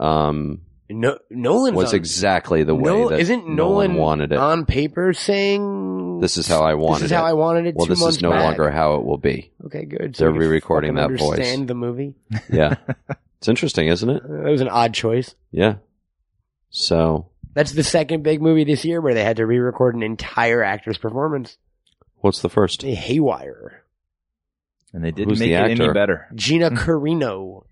um, 0.00 0.62
no, 0.88 1.18
Nolan's 1.30 1.76
was 1.76 1.90
on, 1.90 1.96
exactly 1.96 2.62
the 2.62 2.74
way 2.74 2.82
No- 2.92 3.08
that 3.10 3.20
isn't 3.20 3.46
Nolan 3.48 3.56
Nolan 3.56 3.94
wanted 3.94 4.32
it. 4.32 4.38
on 4.38 4.64
paper 4.66 5.12
saying 5.12 6.20
this 6.20 6.36
is 6.36 6.46
how 6.46 6.62
I 6.62 6.74
wanted 6.74 6.96
it. 6.96 7.00
this 7.00 7.06
is 7.06 7.12
it. 7.12 7.14
how 7.16 7.24
I 7.24 7.32
wanted 7.32 7.66
it. 7.66 7.74
well, 7.76 7.86
two 7.86 7.94
this 7.94 8.02
is 8.04 8.22
no 8.22 8.30
back. 8.30 8.42
longer 8.42 8.70
how 8.70 8.94
it 8.94 9.04
will 9.04 9.18
be. 9.18 9.52
Okay, 9.66 9.84
good. 9.84 10.14
They're 10.14 10.30
we 10.30 10.38
can 10.38 10.48
re-recording 10.48 10.94
fucking 10.96 11.12
that 11.12 11.18
voice. 11.18 11.30
Understand 11.38 11.68
the 11.68 11.74
movie. 11.74 12.14
Yeah, 12.50 12.76
it's 13.38 13.48
interesting, 13.48 13.88
isn't 13.88 14.08
it? 14.08 14.22
That 14.22 14.50
was 14.50 14.60
an 14.60 14.68
odd 14.68 14.94
choice. 14.94 15.34
Yeah. 15.50 15.76
So, 16.70 17.28
That's 17.54 17.72
the 17.72 17.82
second 17.84 18.22
big 18.22 18.40
movie 18.42 18.64
this 18.64 18.84
year 18.84 19.00
where 19.00 19.14
they 19.14 19.24
had 19.24 19.36
to 19.38 19.46
re-record 19.46 19.94
an 19.94 20.02
entire 20.02 20.62
actor's 20.62 20.98
performance. 20.98 21.56
what's 22.16 22.40
the 22.42 22.48
first? 22.50 22.82
Haywire. 22.82 23.82
and 24.92 25.02
they 25.04 25.10
didn't 25.10 25.30
Who's 25.30 25.40
make 25.40 25.50
the 25.50 25.54
it 25.54 25.80
any 25.80 25.92
better. 25.92 26.26
Gina 26.34 26.70
Carano. 26.72 27.64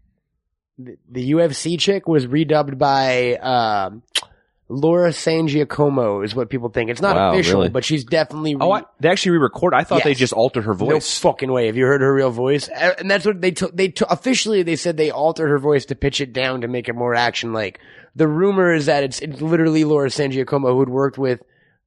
The, 0.78 0.96
the 1.08 1.32
UFC 1.32 1.78
chick 1.78 2.08
was 2.08 2.26
redubbed 2.26 2.78
by 2.78 3.34
um, 3.36 4.02
Laura 4.68 5.12
San 5.12 5.46
Giacomo, 5.46 6.22
is 6.22 6.34
what 6.34 6.50
people 6.50 6.68
think. 6.68 6.90
It's 6.90 7.00
not 7.00 7.14
Wow, 7.16 7.32
official, 7.32 7.60
really? 7.60 7.68
but 7.68 7.84
she's 7.84 8.04
definitely. 8.04 8.54
Re- 8.56 8.60
Oh, 8.62 8.72
I, 8.72 8.82
they 8.98 9.08
actually 9.08 9.32
re-recorded. 9.32 9.76
I 9.76 9.84
thought 9.84 10.02
they 10.02 10.14
just 10.14 10.32
altered 10.32 10.62
her 10.64 10.74
voice. 10.74 10.88
no 10.90 11.00
fucking 11.30 11.52
way. 11.52 11.66
Have 11.66 11.76
you 11.76 11.84
heard 11.86 12.00
her 12.00 12.12
real 12.12 12.30
voice? 12.30 12.68
Uh, 12.68 12.94
And 12.98 13.08
that's 13.10 13.24
what 13.24 13.40
they 13.40 13.52
took. 13.52 13.76
They 13.76 13.88
took 13.88 14.10
officially. 14.10 14.62
They 14.64 14.74
said 14.76 14.96
they 14.96 15.10
altered 15.10 15.48
her 15.48 15.58
voice 15.58 15.84
to 15.86 15.94
pitch 15.94 16.20
it 16.20 16.32
down 16.32 16.62
to 16.62 16.68
make 16.68 16.88
it 16.88 16.94
more 16.94 17.14
action 17.14 17.52
like. 17.52 17.78
The 18.16 18.26
rumor 18.28 18.72
is 18.72 18.86
that 18.86 19.02
it's 19.04 19.20
it's 19.20 19.40
literally 19.40 19.84
Laura 19.84 20.08
San 20.10 20.30
Giacomo 20.32 20.72
who 20.72 20.80
had 20.80 20.88
worked 20.88 21.18
with. 21.18 21.40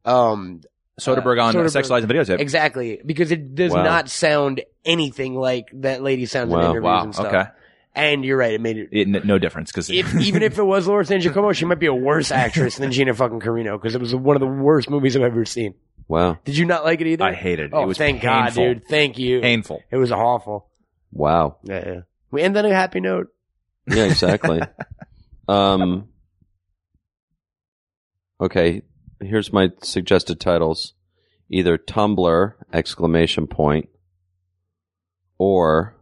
Um, 0.05 0.61
Soderbergh 0.99 1.41
on 1.43 1.53
Soderbergh. 1.53 1.71
Sex 1.71 1.89
Lies 1.89 2.03
and 2.03 2.11
Videotape. 2.11 2.39
exactly 2.39 2.99
because 3.05 3.31
it 3.31 3.53
does 3.53 3.71
Wow. 3.71 3.83
not 3.83 4.09
sound 4.09 4.61
anything 4.83 5.35
like 5.35 5.67
that 5.73 6.01
lady 6.01 6.25
sounds 6.25 6.51
in 6.51 6.57
Wow. 6.57 6.63
interviews 6.71 6.83
Wow. 6.83 7.03
and 7.03 7.13
stuff. 7.15 7.27
Okay. 7.27 7.49
And 7.97 8.23
you're 8.23 8.37
right. 8.37 8.53
It 8.53 8.61
made 8.61 8.77
it. 8.77 8.89
It, 8.91 9.07
n- 9.07 9.21
no 9.25 9.39
difference 9.39 9.71
because 9.71 9.89
If, 9.89 10.13
even 10.21 10.43
if 10.43 10.57
it 10.57 10.63
was 10.63 10.87
Laura 10.87 11.03
San 11.05 11.19
Giacomo, 11.19 11.51
she 11.53 11.65
might 11.65 11.79
be 11.79 11.87
a 11.87 11.93
worse 11.93 12.31
actress 12.31 12.77
than 12.77 12.91
Gina 12.91 13.13
fucking 13.13 13.39
Carano 13.39 13.81
because 13.81 13.95
it 13.95 14.01
was 14.01 14.15
one 14.15 14.35
of 14.35 14.39
the 14.39 14.47
worst 14.47 14.89
movies 14.89 15.15
I've 15.15 15.23
ever 15.23 15.45
seen. 15.45 15.73
Wow. 16.07 16.37
Did 16.45 16.57
you 16.57 16.65
not 16.65 16.85
like 16.85 17.01
it 17.01 17.07
either? 17.07 17.25
I 17.25 17.33
hated 17.33 17.67
it. 17.67 17.71
Oh, 17.73 17.83
it 17.83 17.87
was 17.87 17.97
thank 17.97 18.21
God, 18.21 18.53
dude. 18.53 18.87
Thank 18.87 19.17
you. 19.17 19.41
Painful. 19.41 19.83
It 19.91 19.97
was 19.97 20.11
awful. 20.11 20.69
Wow. 21.11 21.57
Yeah, 21.63 21.83
yeah. 21.85 21.99
We 22.31 22.41
end 22.41 22.55
on 22.55 22.65
a 22.65 22.73
happy 22.73 22.99
note. 22.99 23.27
Yeah, 23.87 24.03
exactly. 24.03 24.61
um, 25.47 26.07
okay, 28.39 28.83
here's 29.19 29.51
my 29.51 29.71
suggested 29.81 30.39
titles: 30.39 30.93
either 31.49 31.77
Tumblr 31.77 32.53
exclamation 32.71 33.47
point, 33.47 33.89
or, 35.37 35.95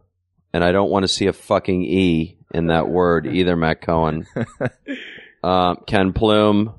and 0.56 0.64
I 0.64 0.72
don't 0.72 0.90
want 0.90 1.02
to 1.04 1.08
see 1.08 1.26
a 1.26 1.32
fucking 1.34 1.82
e 1.84 2.38
in 2.54 2.68
that 2.68 2.88
word 2.88 3.26
either. 3.30 3.56
Matt 3.56 3.82
Cohen, 3.82 4.26
um, 5.44 5.76
Ken 5.86 6.12
Plume. 6.12 6.72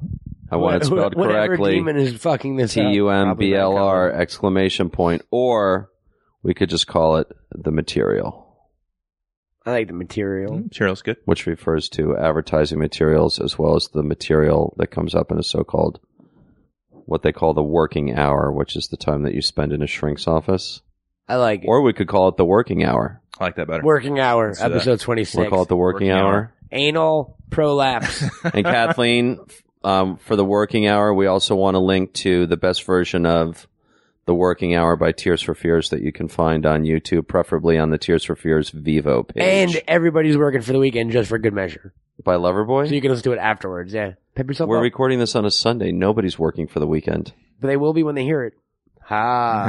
I 0.49 0.55
want 0.55 0.77
it 0.77 0.85
spelled 0.85 1.13
Whatever 1.15 1.47
correctly. 1.47 1.75
demon 1.75 1.97
is 1.97 2.13
fucking 2.15 2.55
this 2.55 2.73
T 2.73 2.81
up, 2.81 2.93
U 2.93 3.09
M 3.09 3.25
probably 3.27 3.47
B 3.47 3.51
Matt 3.51 3.61
L 3.61 3.77
R 3.77 4.09
Cohen. 4.09 4.21
exclamation 4.21 4.89
point, 4.89 5.21
or 5.29 5.89
we 6.41 6.53
could 6.53 6.69
just 6.69 6.87
call 6.87 7.17
it 7.17 7.27
the 7.51 7.71
material. 7.71 8.45
I 9.65 9.71
like 9.71 9.87
the 9.87 9.93
material. 9.93 10.53
Mm, 10.53 10.63
Material's 10.65 11.01
good. 11.01 11.17
which 11.25 11.45
refers 11.45 11.89
to 11.89 12.15
advertising 12.17 12.79
materials 12.79 13.39
as 13.41 13.59
well 13.59 13.75
as 13.75 13.89
the 13.89 14.01
material 14.03 14.73
that 14.77 14.87
comes 14.87 15.13
up 15.13 15.29
in 15.31 15.37
a 15.37 15.43
so-called 15.43 15.99
what 16.89 17.21
they 17.21 17.33
call 17.33 17.53
the 17.53 17.61
working 17.63 18.13
hour, 18.15 18.51
which 18.51 18.75
is 18.77 18.87
the 18.87 18.97
time 18.97 19.23
that 19.23 19.33
you 19.33 19.41
spend 19.41 19.73
in 19.73 19.81
a 19.81 19.87
shrink's 19.87 20.27
office. 20.27 20.81
I 21.27 21.35
like 21.35 21.63
it. 21.63 21.67
Or 21.67 21.81
we 21.81 21.91
could 21.93 22.07
call 22.07 22.29
it 22.29 22.37
the 22.37 22.45
working 22.45 22.83
hour. 22.85 23.21
I 23.39 23.43
like 23.45 23.55
that 23.55 23.67
better. 23.67 23.83
Working 23.83 24.19
hour, 24.19 24.47
Let's 24.47 24.59
do 24.59 24.63
that. 24.69 24.71
episode 24.75 24.99
26. 24.99 25.35
We'll 25.37 25.49
call 25.49 25.61
it 25.63 25.67
the 25.69 25.75
working, 25.75 26.07
Working 26.07 26.21
hour. 26.21 26.33
hour. 26.35 26.53
Anal 26.71 27.37
prolapse. 27.49 28.23
and 28.53 28.65
Kathleen, 28.65 29.39
um, 29.83 30.17
for 30.17 30.35
the 30.35 30.45
working 30.45 30.87
hour, 30.87 31.13
we 31.13 31.27
also 31.27 31.55
want 31.55 31.75
to 31.75 31.79
link 31.79 32.13
to 32.13 32.45
the 32.47 32.57
best 32.57 32.83
version 32.85 33.25
of 33.25 33.67
the 34.25 34.33
working 34.35 34.75
hour 34.75 34.95
by 34.97 35.11
Tears 35.13 35.41
for 35.41 35.55
Fears 35.55 35.89
that 35.91 36.01
you 36.01 36.11
can 36.11 36.27
find 36.27 36.65
on 36.65 36.83
YouTube, 36.83 37.27
preferably 37.27 37.77
on 37.77 37.89
the 37.91 37.97
Tears 37.97 38.25
for 38.25 38.35
Fears 38.35 38.71
Vevo 38.71 39.25
page. 39.27 39.73
and 39.75 39.83
everybody's 39.87 40.35
working 40.37 40.61
for 40.61 40.73
the 40.73 40.79
weekend 40.79 41.11
just 41.11 41.29
for 41.29 41.37
good 41.37 41.53
measure. 41.53 41.93
by 42.23 42.35
Loverboy. 42.35 42.89
So 42.89 42.93
you 42.95 42.99
can 43.01 43.11
listen 43.11 43.23
to 43.23 43.31
it 43.31 43.39
afterwards. 43.39 43.93
Yeah. 43.93 44.13
Pep 44.35 44.47
yourself 44.47 44.67
We're 44.67 44.77
up. 44.77 44.83
recording 44.83 45.19
this 45.19 45.35
on 45.35 45.45
a 45.45 45.51
Sunday. 45.51 45.91
Nobody's 45.93 46.37
working 46.37 46.67
for 46.67 46.79
the 46.81 46.87
weekend. 46.87 47.31
but 47.61 47.67
they 47.67 47.77
will 47.77 47.93
be 47.93 48.03
when 48.03 48.15
they 48.15 48.23
hear 48.25 48.43
it. 48.43 48.53
Ha. 49.07 49.63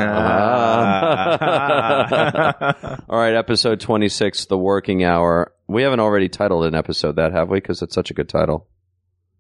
All 3.08 3.18
right, 3.20 3.34
episode 3.34 3.78
26, 3.78 4.46
The 4.46 4.58
Working 4.58 5.04
Hour. 5.04 5.52
We 5.68 5.84
haven't 5.84 6.00
already 6.00 6.28
titled 6.28 6.64
an 6.64 6.74
episode 6.74 7.14
that, 7.16 7.32
have 7.32 7.48
we? 7.48 7.58
Because 7.58 7.80
it's 7.80 7.94
such 7.94 8.10
a 8.10 8.14
good 8.14 8.28
title. 8.28 8.66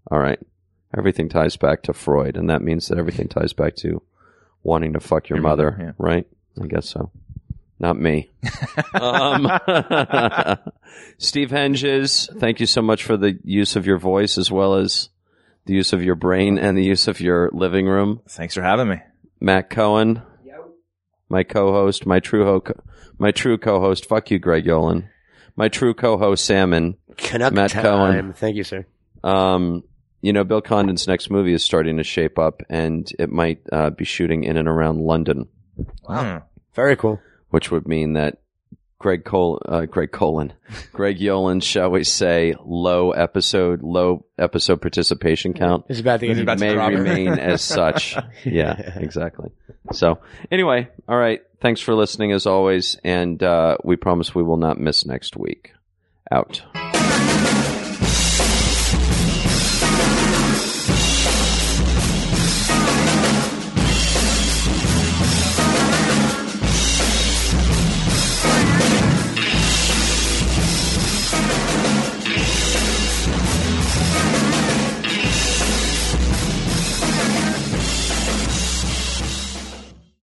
All 0.08 0.20
right. 0.20 0.38
Everything 0.96 1.28
ties 1.28 1.56
back 1.56 1.82
to 1.82 1.92
Freud, 1.92 2.36
and 2.36 2.48
that 2.48 2.62
means 2.62 2.86
that 2.86 2.98
everything 2.98 3.26
ties 3.26 3.52
back 3.52 3.74
to 3.76 4.00
wanting 4.62 4.92
to 4.92 5.00
fuck 5.00 5.28
your, 5.28 5.40
mother, 5.40 5.76
yeah. 5.80 5.92
right? 5.98 6.28
I 6.62 6.66
guess 6.68 6.88
so. 6.88 7.10
Not 7.80 7.98
me. 7.98 8.30
um, 8.94 9.50
Steve 11.18 11.50
Hedges, 11.50 12.30
thank 12.36 12.60
you 12.60 12.66
so 12.66 12.82
much 12.82 13.02
for 13.02 13.16
the 13.16 13.36
use 13.42 13.74
of 13.74 13.84
your 13.84 13.98
voice 13.98 14.38
as 14.38 14.48
well 14.48 14.76
as 14.76 15.08
the 15.66 15.74
use 15.74 15.92
of 15.92 16.04
your 16.04 16.14
brain 16.14 16.56
and 16.56 16.78
the 16.78 16.84
use 16.84 17.08
of 17.08 17.20
your 17.20 17.50
living 17.52 17.86
room. 17.86 18.20
Thanks 18.28 18.54
for 18.54 18.62
having 18.62 18.88
me. 18.88 19.00
Matt 19.40 19.70
Cohen, 19.70 20.22
my 21.28 21.42
co-host, 21.42 22.06
my 22.06 22.20
true 22.20 22.44
ho- 22.44 22.74
my 23.18 23.30
true 23.30 23.58
co-host. 23.58 24.06
Fuck 24.06 24.30
you, 24.30 24.38
Greg 24.38 24.64
Yolen. 24.64 25.08
My 25.56 25.68
true 25.68 25.92
co-host, 25.94 26.44
Salmon. 26.44 26.96
Canuck 27.16 27.52
Matt 27.52 27.70
time. 27.70 27.82
Cohen. 27.82 28.32
Thank 28.32 28.56
you, 28.56 28.64
sir. 28.64 28.86
Um, 29.24 29.82
you 30.20 30.32
know, 30.32 30.44
Bill 30.44 30.62
Condon's 30.62 31.06
next 31.06 31.30
movie 31.30 31.52
is 31.52 31.62
starting 31.64 31.96
to 31.98 32.04
shape 32.04 32.38
up, 32.38 32.62
and 32.68 33.10
it 33.18 33.30
might 33.30 33.60
uh, 33.72 33.90
be 33.90 34.04
shooting 34.04 34.44
in 34.44 34.56
and 34.56 34.68
around 34.68 35.00
London, 35.00 35.48
Hmm. 36.06 36.38
Very 36.74 36.96
cool. 36.96 37.20
which 37.50 37.70
would 37.70 37.86
mean 37.86 38.14
that 38.14 38.38
Greg 38.98 39.24
Col, 39.24 39.62
uh, 39.64 39.84
Greg 39.86 40.10
Colin, 40.10 40.52
Greg 40.92 41.18
Yolen, 41.18 41.62
shall 41.62 41.90
we 41.90 42.02
say, 42.02 42.54
low 42.64 43.12
episode, 43.12 43.82
low 43.82 44.24
episode 44.38 44.80
participation 44.80 45.54
count 45.54 45.84
It's 45.88 46.00
about 46.00 46.20
get 46.20 46.38
about 46.38 46.58
may 46.58 46.74
remain 46.76 47.28
as 47.38 47.62
such. 47.62 48.16
Yeah, 48.44 48.98
exactly. 48.98 49.50
So 49.92 50.18
anyway, 50.50 50.88
all 51.08 51.18
right. 51.18 51.42
Thanks 51.60 51.80
for 51.80 51.94
listening 51.94 52.32
as 52.32 52.46
always. 52.46 52.96
And, 53.04 53.42
uh, 53.42 53.78
we 53.84 53.96
promise 53.96 54.34
we 54.34 54.42
will 54.42 54.56
not 54.56 54.78
miss 54.78 55.04
next 55.06 55.36
week. 55.36 55.72
Out. 56.30 56.62